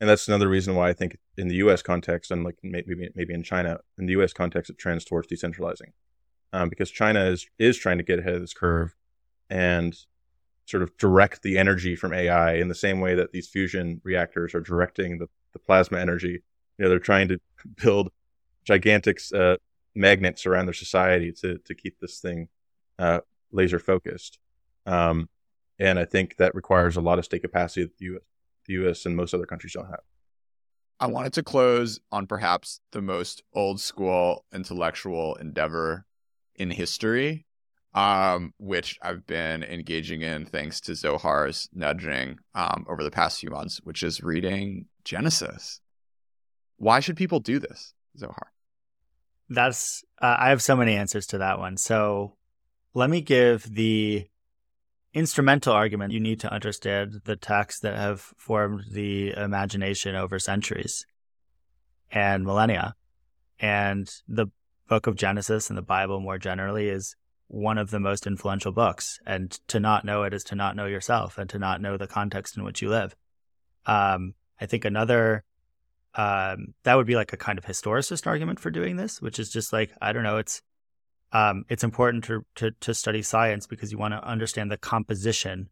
and 0.00 0.10
that's 0.10 0.28
another 0.28 0.48
reason 0.48 0.74
why 0.74 0.88
I 0.88 0.92
think 0.92 1.16
in 1.36 1.48
the 1.48 1.56
U.S. 1.56 1.82
context, 1.82 2.30
unlike 2.30 2.56
maybe 2.62 3.10
maybe 3.14 3.34
in 3.34 3.42
China, 3.42 3.80
in 3.98 4.06
the 4.06 4.12
U.S. 4.12 4.32
context, 4.32 4.70
it 4.70 4.78
trends 4.78 5.04
towards 5.04 5.28
decentralizing, 5.28 5.92
um, 6.52 6.68
because 6.68 6.90
China 6.90 7.24
is 7.24 7.46
is 7.58 7.78
trying 7.78 7.98
to 7.98 8.04
get 8.04 8.18
ahead 8.18 8.34
of 8.34 8.40
this 8.40 8.54
curve 8.54 8.94
and 9.48 9.96
sort 10.66 10.82
of 10.82 10.96
direct 10.98 11.42
the 11.42 11.56
energy 11.56 11.94
from 11.96 12.12
AI 12.12 12.54
in 12.54 12.68
the 12.68 12.74
same 12.74 13.00
way 13.00 13.14
that 13.14 13.32
these 13.32 13.48
fusion 13.48 14.00
reactors 14.02 14.54
are 14.54 14.60
directing 14.60 15.18
the, 15.18 15.28
the 15.52 15.60
plasma 15.60 15.98
energy. 15.98 16.42
You 16.76 16.84
know, 16.84 16.88
they're 16.88 16.98
trying 16.98 17.28
to 17.28 17.38
build 17.82 18.10
gigantic 18.64 19.20
uh, 19.32 19.56
magnets 19.94 20.44
around 20.44 20.66
their 20.66 20.74
society 20.74 21.32
to 21.40 21.58
to 21.58 21.74
keep 21.74 21.98
this 22.00 22.20
thing 22.20 22.48
uh, 22.98 23.20
laser 23.50 23.78
focused. 23.78 24.38
Um, 24.84 25.28
and 25.78 25.98
I 25.98 26.04
think 26.04 26.36
that 26.36 26.54
requires 26.54 26.96
a 26.96 27.00
lot 27.00 27.18
of 27.18 27.24
state 27.24 27.42
capacity 27.42 27.82
that 27.82 27.98
the 27.98 28.16
US, 28.16 28.22
the 28.66 28.74
US 28.74 29.06
and 29.06 29.16
most 29.16 29.34
other 29.34 29.46
countries 29.46 29.72
don't 29.72 29.86
have. 29.86 30.00
I 30.98 31.06
wanted 31.08 31.34
to 31.34 31.42
close 31.42 32.00
on 32.10 32.26
perhaps 32.26 32.80
the 32.92 33.02
most 33.02 33.42
old 33.52 33.80
school 33.80 34.44
intellectual 34.52 35.34
endeavor 35.36 36.06
in 36.54 36.70
history, 36.70 37.46
um, 37.94 38.54
which 38.58 38.98
I've 39.02 39.26
been 39.26 39.62
engaging 39.62 40.22
in 40.22 40.46
thanks 40.46 40.80
to 40.82 40.92
Zohar's 40.92 41.68
nudging 41.74 42.38
um, 42.54 42.86
over 42.88 43.04
the 43.04 43.10
past 43.10 43.40
few 43.40 43.50
months, 43.50 43.80
which 43.84 44.02
is 44.02 44.22
reading 44.22 44.86
Genesis. 45.04 45.80
Why 46.78 47.00
should 47.00 47.16
people 47.16 47.40
do 47.40 47.58
this, 47.58 47.92
Zohar? 48.18 48.52
That's 49.48 50.02
uh, 50.20 50.36
I 50.38 50.48
have 50.48 50.62
so 50.62 50.76
many 50.76 50.96
answers 50.96 51.26
to 51.28 51.38
that 51.38 51.58
one. 51.58 51.76
So 51.76 52.36
let 52.94 53.10
me 53.10 53.20
give 53.20 53.62
the 53.74 54.26
instrumental 55.16 55.72
argument. 55.72 56.12
You 56.12 56.20
need 56.20 56.40
to 56.40 56.52
understand 56.52 57.22
the 57.24 57.36
texts 57.36 57.80
that 57.80 57.96
have 57.96 58.20
formed 58.20 58.84
the 58.92 59.32
imagination 59.32 60.14
over 60.14 60.38
centuries 60.38 61.06
and 62.12 62.44
millennia, 62.44 62.94
and 63.58 64.08
the 64.28 64.46
book 64.88 65.06
of 65.06 65.16
Genesis 65.16 65.70
and 65.70 65.76
the 65.76 65.82
Bible 65.82 66.20
more 66.20 66.38
generally 66.38 66.88
is 66.88 67.16
one 67.48 67.78
of 67.78 67.90
the 67.90 67.98
most 67.98 68.26
influential 68.26 68.72
books. 68.72 69.18
And 69.26 69.50
to 69.68 69.80
not 69.80 70.04
know 70.04 70.22
it 70.24 70.34
is 70.34 70.44
to 70.44 70.54
not 70.54 70.76
know 70.76 70.86
yourself 70.86 71.38
and 71.38 71.48
to 71.50 71.58
not 71.58 71.80
know 71.80 71.96
the 71.96 72.06
context 72.06 72.56
in 72.56 72.64
which 72.64 72.82
you 72.82 72.90
live. 72.90 73.16
Um, 73.86 74.34
I 74.60 74.66
think 74.66 74.84
another, 74.84 75.44
um, 76.14 76.74
that 76.82 76.94
would 76.94 77.06
be 77.06 77.16
like 77.16 77.32
a 77.32 77.36
kind 77.36 77.58
of 77.58 77.64
historicist 77.64 78.26
argument 78.26 78.60
for 78.60 78.70
doing 78.70 78.96
this, 78.96 79.22
which 79.22 79.38
is 79.38 79.50
just 79.50 79.72
like, 79.72 79.92
I 80.00 80.12
don't 80.12 80.24
know, 80.24 80.36
it's, 80.36 80.60
um, 81.32 81.64
it's 81.68 81.84
important 81.84 82.24
to, 82.24 82.44
to, 82.56 82.70
to 82.80 82.94
study 82.94 83.22
science 83.22 83.66
because 83.66 83.92
you 83.92 83.98
want 83.98 84.14
to 84.14 84.24
understand 84.26 84.70
the 84.70 84.76
composition 84.76 85.68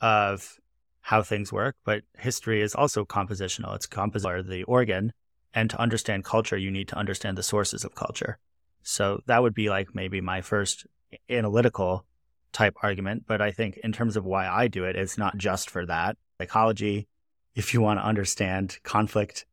of 0.00 0.58
how 1.00 1.22
things 1.22 1.52
work. 1.52 1.76
But 1.84 2.02
history 2.18 2.60
is 2.60 2.74
also 2.74 3.04
compositional. 3.04 3.74
It's 3.76 3.86
composite, 3.86 4.48
the 4.48 4.64
organ. 4.64 5.12
And 5.54 5.70
to 5.70 5.80
understand 5.80 6.24
culture, 6.24 6.56
you 6.56 6.70
need 6.70 6.88
to 6.88 6.98
understand 6.98 7.38
the 7.38 7.42
sources 7.42 7.84
of 7.84 7.94
culture. 7.94 8.38
So 8.82 9.22
that 9.26 9.42
would 9.42 9.54
be 9.54 9.70
like 9.70 9.94
maybe 9.94 10.20
my 10.20 10.42
first 10.42 10.86
analytical 11.30 12.04
type 12.52 12.74
argument, 12.82 13.24
but 13.26 13.42
I 13.42 13.50
think 13.50 13.78
in 13.84 13.92
terms 13.92 14.16
of 14.16 14.24
why 14.24 14.48
I 14.48 14.68
do 14.68 14.84
it, 14.84 14.96
it's 14.96 15.18
not 15.18 15.36
just 15.36 15.68
for 15.68 15.84
that. 15.86 16.16
Psychology, 16.38 17.06
if 17.54 17.74
you 17.74 17.80
want 17.80 18.00
to 18.00 18.04
understand 18.04 18.78
conflict, 18.82 19.44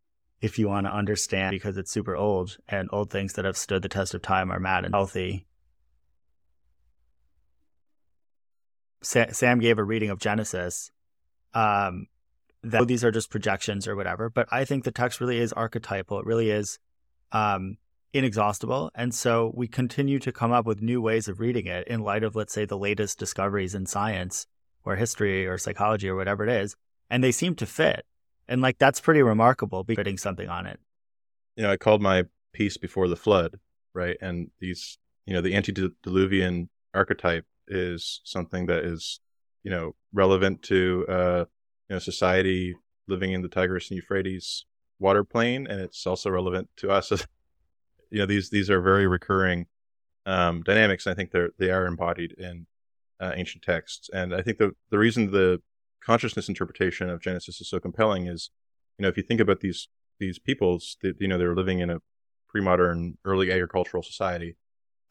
if 0.43 0.59
you 0.59 0.67
want 0.67 0.85
to 0.85 0.93
understand 0.93 1.51
because 1.51 1.77
it's 1.77 1.89
super 1.89 2.17
old 2.17 2.57
and 2.67 2.89
old 2.91 3.09
things 3.09 3.33
that 3.33 3.45
have 3.45 3.55
stood 3.55 3.81
the 3.81 3.87
test 3.87 4.13
of 4.13 4.21
time 4.21 4.51
are 4.51 4.59
mad 4.59 4.83
and 4.83 4.93
healthy. 4.93 5.45
Sam 9.01 9.59
gave 9.59 9.79
a 9.79 9.83
reading 9.85 10.09
of 10.09 10.19
Genesis. 10.19 10.91
Um, 11.53 12.07
that 12.61 12.87
these 12.87 13.05
are 13.05 13.11
just 13.11 13.29
projections 13.29 13.87
or 13.87 13.95
whatever, 13.95 14.29
but 14.29 14.47
I 14.51 14.65
think 14.65 14.83
the 14.83 14.91
text 14.91 15.21
really 15.21 15.37
is 15.37 15.53
archetypal. 15.53 16.19
It 16.19 16.25
really 16.25 16.49
is 16.49 16.77
um, 17.31 17.77
inexhaustible. 18.11 18.91
And 18.95 19.13
so 19.13 19.53
we 19.55 19.67
continue 19.69 20.19
to 20.19 20.31
come 20.33 20.51
up 20.51 20.65
with 20.65 20.81
new 20.81 21.01
ways 21.01 21.29
of 21.29 21.39
reading 21.39 21.67
it 21.67 21.87
in 21.87 22.01
light 22.01 22.23
of, 22.23 22.35
let's 22.35 22.53
say, 22.53 22.65
the 22.65 22.77
latest 22.77 23.17
discoveries 23.17 23.75
in 23.75 23.85
science 23.85 24.45
or 24.83 24.97
history 24.97 25.47
or 25.47 25.57
psychology 25.57 26.09
or 26.09 26.15
whatever 26.15 26.45
it 26.45 26.49
is. 26.49 26.75
And 27.09 27.23
they 27.23 27.31
seem 27.31 27.55
to 27.55 27.65
fit. 27.65 28.05
And 28.47 28.61
like 28.61 28.77
that's 28.77 28.99
pretty 28.99 29.21
remarkable 29.21 29.83
putting 29.83 30.17
something 30.17 30.49
on 30.49 30.65
it. 30.65 30.79
You 31.55 31.63
know, 31.63 31.71
I 31.71 31.77
called 31.77 32.01
my 32.01 32.23
piece 32.53 32.77
before 32.77 33.07
the 33.07 33.15
flood, 33.15 33.59
right? 33.93 34.17
And 34.21 34.49
these, 34.59 34.97
you 35.25 35.33
know, 35.33 35.41
the 35.41 35.55
antediluvian 35.55 36.69
archetype 36.93 37.45
is 37.67 38.21
something 38.23 38.65
that 38.67 38.83
is, 38.83 39.19
you 39.63 39.71
know, 39.71 39.95
relevant 40.11 40.61
to 40.63 41.05
uh, 41.07 41.45
you 41.89 41.95
know, 41.95 41.99
society 41.99 42.75
living 43.07 43.33
in 43.33 43.41
the 43.41 43.49
Tigris 43.49 43.89
and 43.89 43.97
Euphrates 43.97 44.65
water 44.99 45.23
plane, 45.23 45.67
and 45.67 45.81
it's 45.81 46.05
also 46.07 46.29
relevant 46.29 46.69
to 46.77 46.89
us 46.89 47.11
you 48.13 48.19
know 48.19 48.25
these 48.27 48.49
these 48.51 48.69
are 48.69 48.79
very 48.79 49.07
recurring 49.07 49.65
um, 50.25 50.61
dynamics. 50.61 51.05
And 51.05 51.13
I 51.13 51.15
think 51.15 51.31
they're 51.31 51.49
they 51.57 51.71
are 51.71 51.87
embodied 51.87 52.33
in 52.33 52.67
uh, 53.19 53.33
ancient 53.35 53.63
texts, 53.63 54.09
and 54.13 54.33
I 54.33 54.41
think 54.41 54.59
the 54.59 54.73
the 54.91 54.99
reason 54.99 55.31
the 55.31 55.61
consciousness 56.05 56.49
interpretation 56.49 57.09
of 57.09 57.21
Genesis 57.21 57.61
is 57.61 57.69
so 57.69 57.79
compelling 57.79 58.27
is, 58.27 58.49
you 58.97 59.03
know, 59.03 59.09
if 59.09 59.17
you 59.17 59.23
think 59.23 59.39
about 59.39 59.61
these 59.61 59.87
these 60.19 60.39
peoples, 60.39 60.97
that 61.01 61.15
you 61.19 61.27
know 61.27 61.37
they're 61.37 61.55
living 61.55 61.79
in 61.79 61.89
a 61.89 61.99
pre-modern, 62.47 63.17
early 63.25 63.51
agricultural 63.51 64.03
society. 64.03 64.55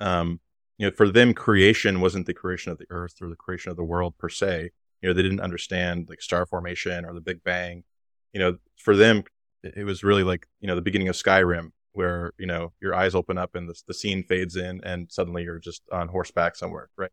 Um, 0.01 0.41
you 0.79 0.87
know, 0.87 0.93
for 0.97 1.09
them, 1.09 1.35
creation 1.35 2.01
wasn't 2.01 2.27
the 2.27 2.35
creation 2.35 2.73
of 2.73 2.79
the 2.79 2.87
earth 2.91 3.15
or 3.21 3.29
the 3.29 3.37
creation 3.37 3.71
of 3.71 3.77
the 3.77 3.85
world 3.85 4.17
per 4.19 4.29
se. 4.29 4.71
You 5.01 5.09
know, 5.09 5.13
they 5.13 5.23
didn't 5.23 5.41
understand 5.41 6.07
like 6.09 6.23
star 6.23 6.47
formation 6.47 7.05
or 7.05 7.13
the 7.15 7.21
Big 7.21 7.43
Bang. 7.45 7.85
You 8.33 8.41
know, 8.41 8.59
for 8.77 8.97
them, 8.97 9.25
it 9.63 9.85
was 9.85 10.03
really 10.03 10.25
like 10.25 10.47
you 10.61 10.69
know 10.69 10.75
the 10.75 10.83
beginning 10.83 11.09
of 11.09 11.17
Skyrim, 11.17 11.73
where 11.93 12.33
you 12.39 12.47
know 12.47 12.73
your 12.81 12.95
eyes 12.95 13.15
open 13.15 13.39
up 13.39 13.55
and 13.55 13.69
the, 13.69 13.75
the 13.87 13.95
scene 13.95 14.23
fades 14.23 14.57
in, 14.57 14.81
and 14.85 15.11
suddenly 15.11 15.43
you're 15.43 15.59
just 15.59 15.83
on 15.91 16.09
horseback 16.09 16.57
somewhere, 16.57 16.89
right? 16.97 17.11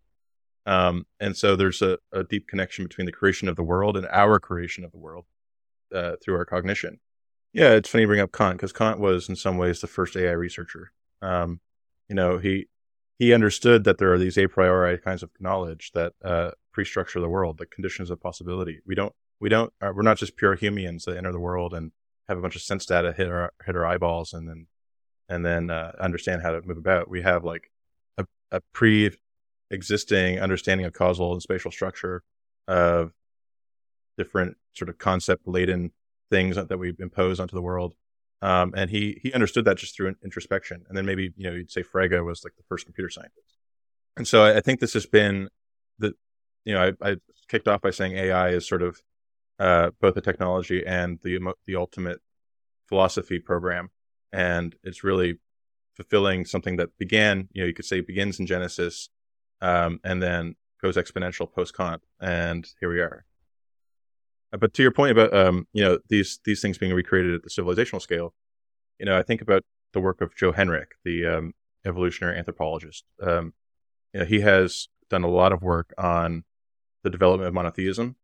Um, 0.66 1.06
and 1.20 1.36
so 1.36 1.56
there's 1.56 1.82
a, 1.82 1.98
a, 2.12 2.24
deep 2.24 2.48
connection 2.48 2.86
between 2.86 3.06
the 3.06 3.12
creation 3.12 3.48
of 3.48 3.56
the 3.56 3.64
world 3.64 3.98
and 3.98 4.06
our 4.12 4.40
creation 4.40 4.84
of 4.84 4.92
the 4.92 4.98
world 4.98 5.26
uh, 5.94 6.16
through 6.22 6.36
our 6.36 6.46
cognition. 6.46 7.00
Yeah, 7.54 7.72
it's 7.72 7.90
funny 7.90 8.04
you 8.04 8.08
bring 8.08 8.20
up 8.20 8.32
Kant 8.32 8.58
because 8.58 8.74
Kant 8.74 9.00
was 9.00 9.30
in 9.30 9.36
some 9.36 9.58
ways 9.58 9.82
the 9.82 9.88
first 9.88 10.16
AI 10.16 10.32
researcher. 10.32 10.92
Um, 11.22 11.62
you 12.08 12.16
know, 12.16 12.38
he 12.38 12.68
he 13.18 13.34
understood 13.34 13.84
that 13.86 13.98
there 13.98 14.14
are 14.14 14.20
these 14.20 14.38
a 14.38 14.48
priori 14.48 14.98
kinds 14.98 15.24
of 15.24 15.30
knowledge 15.40 15.92
that 15.94 16.14
uh, 16.24 16.52
pre-structure 16.72 17.20
the 17.20 17.30
world, 17.30 17.58
the 17.58 17.66
conditions 17.66 18.10
of 18.10 18.22
possibility. 18.22 18.80
We 18.86 18.96
don't 18.96 19.14
we 19.40 19.50
don't 19.50 19.74
uh, 19.82 19.92
we're 19.96 20.04
not 20.04 20.18
just 20.18 20.38
pure 20.38 20.56
Humeans 20.56 21.06
that 21.06 21.18
enter 21.18 21.32
the 21.32 21.40
world 21.40 21.74
and 21.74 21.92
have 22.28 22.38
a 22.38 22.42
bunch 22.42 22.56
of 22.56 22.62
sense 22.62 22.86
data 22.86 23.12
hit 23.12 23.28
our 23.28 23.52
hit 23.66 23.76
our 23.76 23.86
eyeballs 23.86 24.34
and 24.34 24.48
then 24.48 24.68
and 25.28 25.46
then 25.46 25.70
uh, 25.70 25.92
understand 26.00 26.42
how 26.42 26.52
to 26.52 26.62
move 26.62 26.78
about. 26.78 27.10
We 27.10 27.22
have 27.22 27.44
like 27.44 27.72
a, 28.18 28.26
a 28.52 28.62
pre-existing 29.70 30.40
understanding 30.40 30.86
of 30.86 30.94
causal 30.94 31.34
and 31.34 31.42
spatial 31.42 31.72
structure 31.72 32.24
of 32.68 33.12
different 34.18 34.58
sort 34.74 34.90
of 34.90 34.98
concept 34.98 35.48
laden 35.48 35.92
things 36.30 36.56
that 36.56 36.78
we 36.78 36.94
impose 37.00 37.40
onto 37.40 37.56
the 37.56 37.62
world. 37.62 37.96
Um, 38.42 38.74
and 38.76 38.90
he 38.90 39.20
he 39.22 39.34
understood 39.34 39.66
that 39.66 39.78
just 39.78 39.96
through 39.96 40.16
introspection. 40.24 40.86
And 40.88 40.98
then 40.98 41.06
maybe 41.06 41.34
you 41.36 41.50
know 41.50 41.56
you'd 41.56 41.72
say 41.72 41.84
Frege 41.84 42.24
was 42.24 42.44
like 42.44 42.56
the 42.56 42.64
first 42.70 42.86
computer 42.86 43.10
scientist. 43.10 43.58
And 44.16 44.28
so 44.28 44.44
I, 44.44 44.58
I 44.58 44.62
think 44.62 44.80
this 44.80 44.94
has 44.94 45.06
been 45.06 45.50
the 45.98 46.14
you 46.66 46.74
know 46.74 46.92
I, 47.02 47.10
I, 47.10 47.16
kicked 47.48 47.68
off 47.68 47.82
by 47.82 47.90
saying 47.90 48.14
AI 48.14 48.50
is 48.50 48.68
sort 48.68 48.84
of 48.84 49.02
uh, 49.58 49.90
both 50.00 50.16
a 50.16 50.22
technology 50.22 50.86
and 50.86 51.20
the 51.24 51.40
the 51.66 51.76
ultimate 51.76 52.20
philosophy 52.88 53.40
program, 53.40 53.90
and 54.32 54.76
it's 54.84 55.04
really 55.04 55.40
fulfilling 55.96 56.46
something 56.46 56.78
that 56.78 56.98
began 56.98 57.50
you 57.52 57.62
know 57.62 57.68
you 57.68 57.74
could 57.74 57.86
say 57.86 58.00
begins 58.00 58.40
in 58.40 58.46
Genesis, 58.46 59.10
um, 59.62 60.00
and 60.04 60.22
then 60.22 60.56
goes 60.82 60.96
exponential 60.96 61.52
post 61.52 61.76
Kant, 61.76 62.04
and 62.20 62.68
here 62.80 62.90
we 62.90 63.00
are. 63.00 63.26
Uh, 64.54 64.58
but 64.58 64.74
to 64.74 64.82
your 64.82 64.92
point 64.92 65.12
about 65.12 65.34
um, 65.34 65.68
you 65.74 65.84
know 65.84 66.00
these 66.10 66.40
these 66.46 66.62
things 66.62 66.78
being 66.78 66.94
recreated 66.94 67.36
at 67.36 67.44
the 67.44 67.50
civilizational 67.50 68.02
scale, 68.02 68.34
you 69.00 69.06
know 69.06 69.18
I 69.18 69.24
think 69.24 69.42
about 69.42 69.64
the 69.94 70.00
work 70.00 70.22
of 70.22 70.36
Joe 70.36 70.52
Henrich, 70.52 70.92
the 71.04 71.26
um, 71.26 71.54
evolutionary 71.86 72.38
anthropologist. 72.38 73.06
Um, 73.22 73.54
you 74.14 74.22
know, 74.22 74.26
he 74.26 74.42
has 74.42 74.88
done 75.10 75.24
a 75.24 75.30
lot 75.30 75.52
of 75.52 75.62
work 75.62 75.94
on 75.98 76.44
the 77.04 77.10
development 77.10 77.48
of 77.48 77.54
monotheism, 77.54 78.16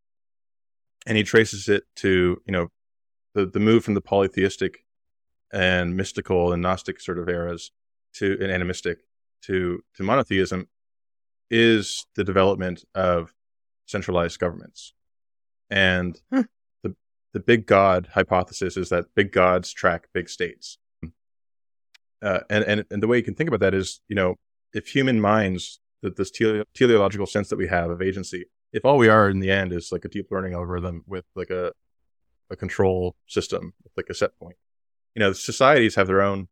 and 1.06 1.18
he 1.18 1.24
traces 1.24 1.68
it 1.70 1.84
to 1.98 2.42
you 2.46 2.52
know 2.52 2.70
the 3.34 3.46
the 3.46 3.60
move 3.60 3.84
from 3.84 3.94
the 3.94 4.02
polytheistic 4.02 4.86
and 5.52 5.96
mystical 5.96 6.52
and 6.52 6.62
gnostic 6.62 7.00
sort 7.00 7.20
of 7.20 7.30
eras 7.30 7.72
to 8.14 8.38
an 8.42 8.50
animistic 8.50 9.00
to 9.42 9.82
to 9.96 10.04
monotheism 10.04 10.68
is 11.50 12.06
the 12.16 12.24
development 12.24 12.84
of 12.96 13.34
centralized 13.86 14.40
governments 14.40 14.94
and 15.70 16.20
hmm. 16.32 16.42
the 16.84 16.96
the 17.34 17.40
big 17.40 17.66
God 17.66 18.10
hypothesis 18.14 18.78
is 18.78 18.90
that 18.90 19.06
big 19.16 19.32
gods 19.32 19.72
track 19.74 20.08
big 20.14 20.30
states. 20.30 20.78
Uh, 22.22 22.40
and, 22.50 22.64
and 22.64 22.86
and 22.90 23.04
the 23.04 23.08
way 23.08 23.18
you 23.18 23.24
can 23.24 23.36
think 23.36 23.50
about 23.50 23.60
that 23.60 23.74
is, 23.74 24.02
you 24.08 24.16
know, 24.16 24.36
if 24.74 24.88
human 24.88 25.20
minds, 25.20 25.80
that 26.02 26.16
this 26.16 26.32
tele- 26.32 26.64
teleological 26.74 27.26
sense 27.26 27.50
that 27.50 27.58
we 27.58 27.68
have 27.68 27.90
of 27.90 28.02
agency, 28.02 28.46
if 28.72 28.86
all 28.86 28.98
we 28.98 29.10
are 29.10 29.30
in 29.30 29.40
the 29.40 29.52
end 29.52 29.74
is 29.74 29.92
like 29.92 30.06
a 30.06 30.10
deep 30.10 30.28
learning 30.32 30.54
algorithm 30.54 31.04
with 31.08 31.26
like 31.36 31.50
a 31.50 31.72
a 32.50 32.56
control 32.56 33.16
system, 33.28 33.74
like 33.98 34.08
a 34.10 34.14
set 34.14 34.38
point, 34.40 34.56
you 35.16 35.20
know, 35.20 35.34
societies 35.34 35.96
have 35.96 36.08
their 36.08 36.22
own 36.22 36.48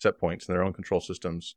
set 0.00 0.18
points 0.18 0.46
and 0.46 0.54
their 0.54 0.64
own 0.64 0.72
control 0.72 1.00
systems. 1.00 1.56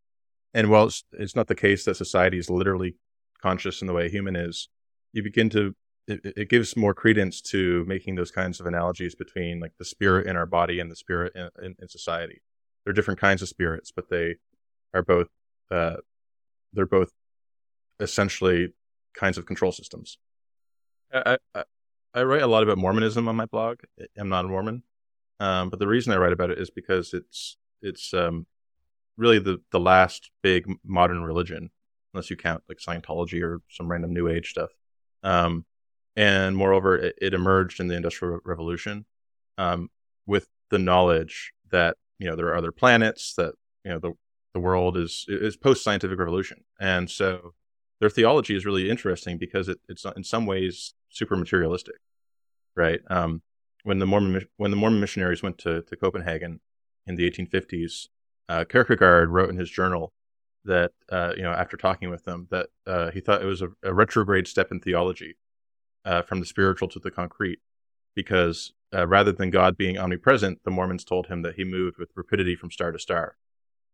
And 0.53 0.69
while 0.69 0.89
it's, 1.13 1.35
not 1.35 1.47
the 1.47 1.55
case 1.55 1.85
that 1.85 1.95
society 1.95 2.37
is 2.37 2.49
literally 2.49 2.95
conscious 3.41 3.81
in 3.81 3.87
the 3.87 3.93
way 3.93 4.09
human 4.09 4.35
is, 4.35 4.69
you 5.13 5.23
begin 5.23 5.49
to 5.51 5.73
it, 6.07 6.19
it, 6.35 6.49
gives 6.49 6.75
more 6.75 6.93
credence 6.93 7.41
to 7.41 7.85
making 7.85 8.15
those 8.15 8.31
kinds 8.31 8.59
of 8.59 8.65
analogies 8.65 9.15
between 9.15 9.59
like 9.59 9.73
the 9.77 9.85
spirit 9.85 10.27
in 10.27 10.35
our 10.35 10.47
body 10.47 10.79
and 10.79 10.91
the 10.91 10.95
spirit 10.95 11.33
in, 11.35 11.49
in, 11.63 11.75
in 11.79 11.87
society. 11.87 12.41
There 12.83 12.91
are 12.91 12.93
different 12.93 13.19
kinds 13.19 13.41
of 13.41 13.47
spirits, 13.49 13.91
but 13.95 14.09
they 14.09 14.35
are 14.93 15.03
both 15.03 15.27
uh, 15.69 15.97
they're 16.73 16.85
both 16.85 17.11
essentially 17.99 18.73
kinds 19.13 19.37
of 19.37 19.45
control 19.45 19.71
systems. 19.71 20.17
I, 21.13 21.37
I, 21.53 21.63
I 22.13 22.23
write 22.23 22.41
a 22.41 22.47
lot 22.47 22.63
about 22.63 22.77
Mormonism 22.77 23.27
on 23.27 23.35
my 23.35 23.45
blog. 23.45 23.79
I'm 24.17 24.29
not 24.29 24.45
a 24.45 24.47
Mormon, 24.47 24.83
um, 25.39 25.69
but 25.69 25.79
the 25.79 25.87
reason 25.87 26.13
I 26.13 26.17
write 26.17 26.33
about 26.33 26.49
it 26.49 26.57
is 26.57 26.69
because 26.69 27.13
it's 27.13 27.57
it's 27.81 28.13
um, 28.13 28.45
really 29.17 29.39
the 29.39 29.61
the 29.71 29.79
last 29.79 30.31
big 30.41 30.65
modern 30.83 31.23
religion, 31.23 31.69
unless 32.13 32.29
you 32.29 32.35
count 32.35 32.63
like 32.67 32.79
Scientology 32.79 33.41
or 33.43 33.61
some 33.69 33.89
random 33.89 34.13
New 34.13 34.27
Age 34.27 34.49
stuff. 34.49 34.69
Um, 35.23 35.65
and 36.15 36.55
moreover, 36.55 36.97
it, 36.97 37.15
it 37.21 37.33
emerged 37.33 37.79
in 37.79 37.87
the 37.87 37.95
Industrial 37.95 38.39
Revolution 38.43 39.05
um, 39.57 39.89
with 40.25 40.47
the 40.69 40.79
knowledge 40.79 41.53
that 41.71 41.97
you 42.19 42.29
know 42.29 42.35
there 42.35 42.47
are 42.47 42.57
other 42.57 42.71
planets 42.71 43.33
that 43.35 43.53
you 43.83 43.91
know 43.91 43.99
the 43.99 44.13
the 44.53 44.59
world 44.59 44.97
is 44.97 45.25
is 45.27 45.55
post 45.55 45.83
scientific 45.83 46.19
revolution, 46.19 46.63
and 46.79 47.09
so 47.09 47.53
their 47.99 48.09
theology 48.09 48.55
is 48.55 48.65
really 48.65 48.89
interesting 48.89 49.37
because 49.37 49.69
it, 49.69 49.79
it's 49.87 50.05
in 50.15 50.23
some 50.23 50.45
ways 50.45 50.93
super 51.09 51.35
materialistic, 51.35 51.95
right? 52.75 52.99
Um, 53.09 53.43
when 53.83 53.99
the 53.99 54.05
Mormon 54.05 54.47
when 54.57 54.71
the 54.71 54.77
Mormon 54.77 54.99
missionaries 54.99 55.43
went 55.43 55.57
to, 55.59 55.81
to 55.83 55.95
Copenhagen 55.95 56.59
in 57.07 57.15
the 57.15 57.29
1850s, 57.29 58.07
uh, 58.51 58.65
Kierkegaard 58.65 59.29
wrote 59.29 59.49
in 59.49 59.55
his 59.55 59.69
journal 59.69 60.11
that 60.65 60.91
uh, 61.09 61.31
you 61.37 61.41
know 61.41 61.51
after 61.51 61.77
talking 61.77 62.09
with 62.09 62.25
them 62.25 62.47
that 62.51 62.67
uh, 62.85 63.09
he 63.11 63.21
thought 63.21 63.41
it 63.41 63.45
was 63.45 63.61
a, 63.61 63.69
a, 63.81 63.93
retrograde 63.93 64.45
step 64.45 64.71
in 64.71 64.79
theology 64.81 65.37
uh, 66.03 66.21
from 66.21 66.41
the 66.41 66.45
spiritual 66.45 66.89
to 66.89 66.99
the 66.99 67.09
concrete, 67.09 67.59
because 68.13 68.73
uh, 68.93 69.07
rather 69.07 69.31
than 69.31 69.51
God 69.51 69.77
being 69.77 69.97
omnipresent, 69.97 70.59
the 70.65 70.71
Mormons 70.71 71.05
told 71.05 71.27
him 71.27 71.43
that 71.43 71.55
he 71.55 71.63
moved 71.63 71.97
with 71.97 72.09
rapidity 72.13 72.57
from 72.57 72.71
star 72.71 72.91
to 72.91 72.99
star, 72.99 73.37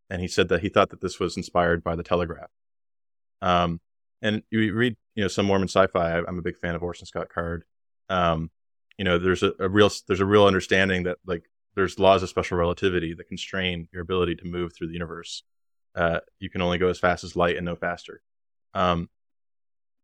and 0.10 0.22
he 0.22 0.28
said 0.28 0.50
that 0.50 0.62
he 0.62 0.70
thought 0.70 0.90
that 0.90 1.02
this 1.02 1.20
was 1.20 1.38
inspired 1.38 1.84
by 1.84 1.96
the 1.96 2.04
telegraph. 2.04 2.50
Um, 3.44 3.80
and 4.24 4.42
you 4.50 4.74
read, 4.74 4.96
you 5.14 5.24
know, 5.24 5.28
some 5.28 5.46
Mormon 5.46 5.68
sci-fi. 5.68 6.18
I'm 6.18 6.40
a 6.40 6.42
big 6.42 6.58
fan 6.58 6.74
of 6.74 6.82
Orson 6.82 7.06
Scott 7.06 7.30
Card. 7.30 7.64
Um, 8.10 8.50
you 8.98 9.06
know, 9.06 9.20
there's 9.20 9.44
a, 9.44 9.54
a 9.60 9.70
real 9.70 9.92
there's 10.08 10.20
a 10.20 10.26
real 10.26 10.48
understanding 10.48 11.04
that 11.04 11.20
like 11.28 11.44
there's 11.78 12.00
laws 12.00 12.24
of 12.24 12.30
special 12.30 12.58
relativity 12.58 13.14
that 13.14 13.28
constrain 13.28 13.88
your 13.94 14.02
ability 14.02 14.36
to 14.36 14.46
move 14.46 14.74
through 14.74 14.88
the 14.88 14.94
universe. 14.94 15.44
Uh, 15.96 16.20
you 16.40 16.50
can 16.50 16.62
only 16.62 16.80
go 16.80 16.90
as 16.90 17.00
fast 17.00 17.24
as 17.24 17.36
light 17.36 17.56
and 17.56 17.66
no 17.66 17.76
faster. 17.76 18.22
Um, 18.74 19.10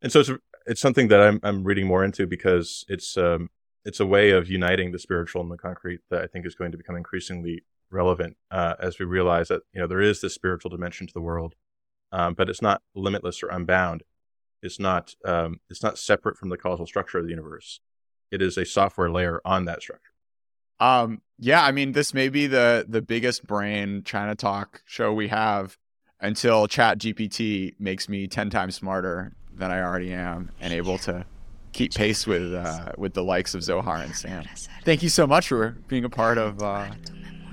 and 0.01 0.11
so 0.11 0.19
it's 0.19 0.31
it's 0.67 0.81
something 0.81 1.07
that 1.07 1.19
I'm 1.19 1.39
I'm 1.41 1.63
reading 1.63 1.87
more 1.87 2.03
into 2.03 2.27
because 2.27 2.85
it's 2.87 3.17
um 3.17 3.49
it's 3.85 3.99
a 3.99 4.05
way 4.05 4.29
of 4.29 4.49
uniting 4.49 4.91
the 4.91 4.99
spiritual 4.99 5.41
and 5.41 5.51
the 5.51 5.57
concrete 5.57 6.01
that 6.11 6.21
I 6.21 6.27
think 6.27 6.45
is 6.45 6.55
going 6.55 6.71
to 6.71 6.77
become 6.77 6.95
increasingly 6.95 7.63
relevant 7.89 8.37
uh, 8.51 8.75
as 8.79 8.99
we 8.99 9.05
realize 9.05 9.47
that 9.47 9.63
you 9.73 9.81
know 9.81 9.87
there 9.87 10.01
is 10.01 10.21
this 10.21 10.35
spiritual 10.35 10.69
dimension 10.69 11.07
to 11.07 11.13
the 11.13 11.21
world, 11.21 11.55
um, 12.11 12.35
but 12.35 12.49
it's 12.49 12.61
not 12.61 12.83
limitless 12.93 13.41
or 13.41 13.49
unbound. 13.49 14.03
It's 14.61 14.79
not 14.79 15.15
um, 15.25 15.59
it's 15.71 15.81
not 15.81 15.97
separate 15.97 16.37
from 16.37 16.49
the 16.49 16.57
causal 16.57 16.85
structure 16.85 17.17
of 17.17 17.25
the 17.25 17.31
universe. 17.31 17.79
It 18.29 18.43
is 18.43 18.57
a 18.57 18.65
software 18.65 19.09
layer 19.09 19.41
on 19.43 19.65
that 19.65 19.81
structure. 19.81 20.12
Um, 20.79 21.21
yeah, 21.39 21.63
I 21.63 21.71
mean, 21.71 21.91
this 21.91 22.13
may 22.13 22.29
be 22.29 22.47
the 22.47 22.85
the 22.87 23.01
biggest 23.01 23.45
brain 23.45 24.01
ChinaTalk 24.03 24.79
show 24.85 25.13
we 25.13 25.27
have 25.29 25.77
until 26.19 26.67
ChatGPT 26.67 27.75
makes 27.79 28.07
me 28.07 28.27
ten 28.27 28.49
times 28.49 28.75
smarter 28.75 29.33
than 29.53 29.71
I 29.71 29.81
already 29.81 30.13
am 30.13 30.51
and 30.59 30.73
able 30.73 30.97
to 30.99 31.25
keep 31.73 31.93
pace 31.93 32.25
with 32.25 32.53
uh, 32.53 32.93
with 32.97 33.13
the 33.13 33.23
likes 33.23 33.53
of 33.53 33.63
Zohar 33.63 33.97
and 33.97 34.15
Sam. 34.15 34.45
Thank 34.83 35.03
you 35.03 35.09
so 35.09 35.27
much 35.27 35.47
for 35.47 35.71
being 35.87 36.05
a 36.05 36.09
part 36.09 36.37
of 36.37 36.61
uh, 36.61 36.89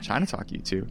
ChinaTalk, 0.03 0.53
you 0.53 0.61
two. 0.61 0.87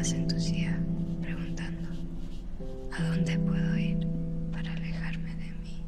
Preguntando, 0.00 1.90
¿a 2.90 3.02
dónde 3.02 3.38
puedo 3.38 3.76
ir 3.76 3.98
para 4.50 4.72
alejarme 4.72 5.34
de 5.36 5.52
mí? 5.60 5.84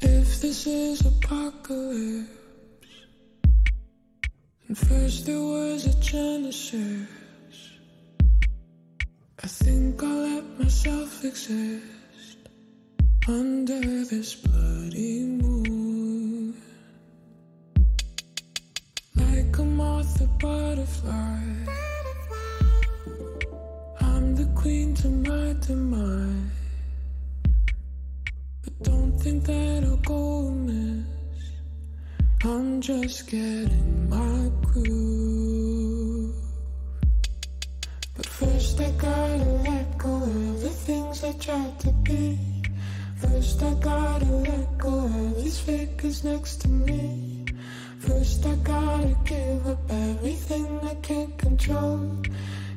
If 0.00 0.40
this 0.40 0.66
is 0.66 1.04
apocalypse 1.04 2.28
and 4.68 4.78
first 4.78 5.26
there 5.26 5.38
was 5.38 5.84
a 5.84 5.94
genesis 6.00 7.06
I 9.42 9.46
think 9.46 10.02
I'll 10.02 10.08
let 10.08 10.58
myself 10.58 11.22
exist 11.22 12.38
Under 13.28 13.80
this 14.06 14.34
bloody 14.36 15.24
moon 15.26 15.83
Like 19.54 19.62
a 19.62 19.70
moth, 19.70 20.20
a 20.20 20.26
butterfly 20.26 21.38
I'm 24.00 24.34
the 24.34 24.46
queen 24.56 24.96
to 24.96 25.08
my 25.08 25.54
demise 25.60 26.50
But 28.64 28.82
don't 28.82 29.12
think 29.12 29.44
that 29.44 29.84
I'll 29.84 29.96
go 29.98 30.48
amiss 30.48 31.06
I'm 32.42 32.80
just 32.80 33.30
getting 33.30 34.08
my 34.08 34.50
groove. 34.66 36.34
But 38.16 38.26
first, 38.26 38.80
I 38.80 38.90
gotta 38.90 39.50
let 39.68 39.98
go 39.98 40.16
of 40.16 40.62
the 40.62 40.68
things 40.68 41.22
I 41.22 41.30
tried 41.34 41.78
to 41.78 41.92
be. 42.02 42.40
First, 43.18 43.62
I 43.62 43.74
gotta 43.74 44.24
let 44.24 44.78
go 44.78 45.04
of 45.04 45.36
these 45.36 45.60
figures 45.60 46.24
next 46.24 46.62
to 46.62 46.68
me. 46.68 47.23
First, 48.06 48.44
I 48.44 48.54
gotta 48.56 49.16
give 49.24 49.66
up 49.66 49.90
everything 49.90 50.78
I 50.82 50.94
can't 50.96 51.38
control. 51.38 52.00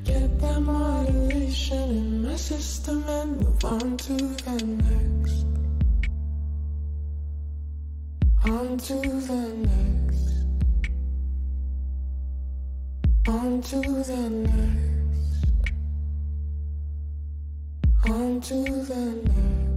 Get 0.06 0.40
that 0.40 0.62
moderation 0.62 1.90
in 1.90 2.24
my 2.24 2.36
system 2.38 3.04
and 3.10 3.42
move 3.42 3.66
on 3.66 3.98
to 3.98 4.14
the 4.14 4.64
next. 4.86 5.46
On 8.46 8.78
to 8.78 8.94
the 9.28 9.68
next. 9.68 10.28
On 13.28 13.62
to 13.62 13.82
the 13.82 14.30
next. 14.30 15.44
On 18.06 18.40
to 18.40 18.56
the 18.86 19.06
next. 19.26 19.77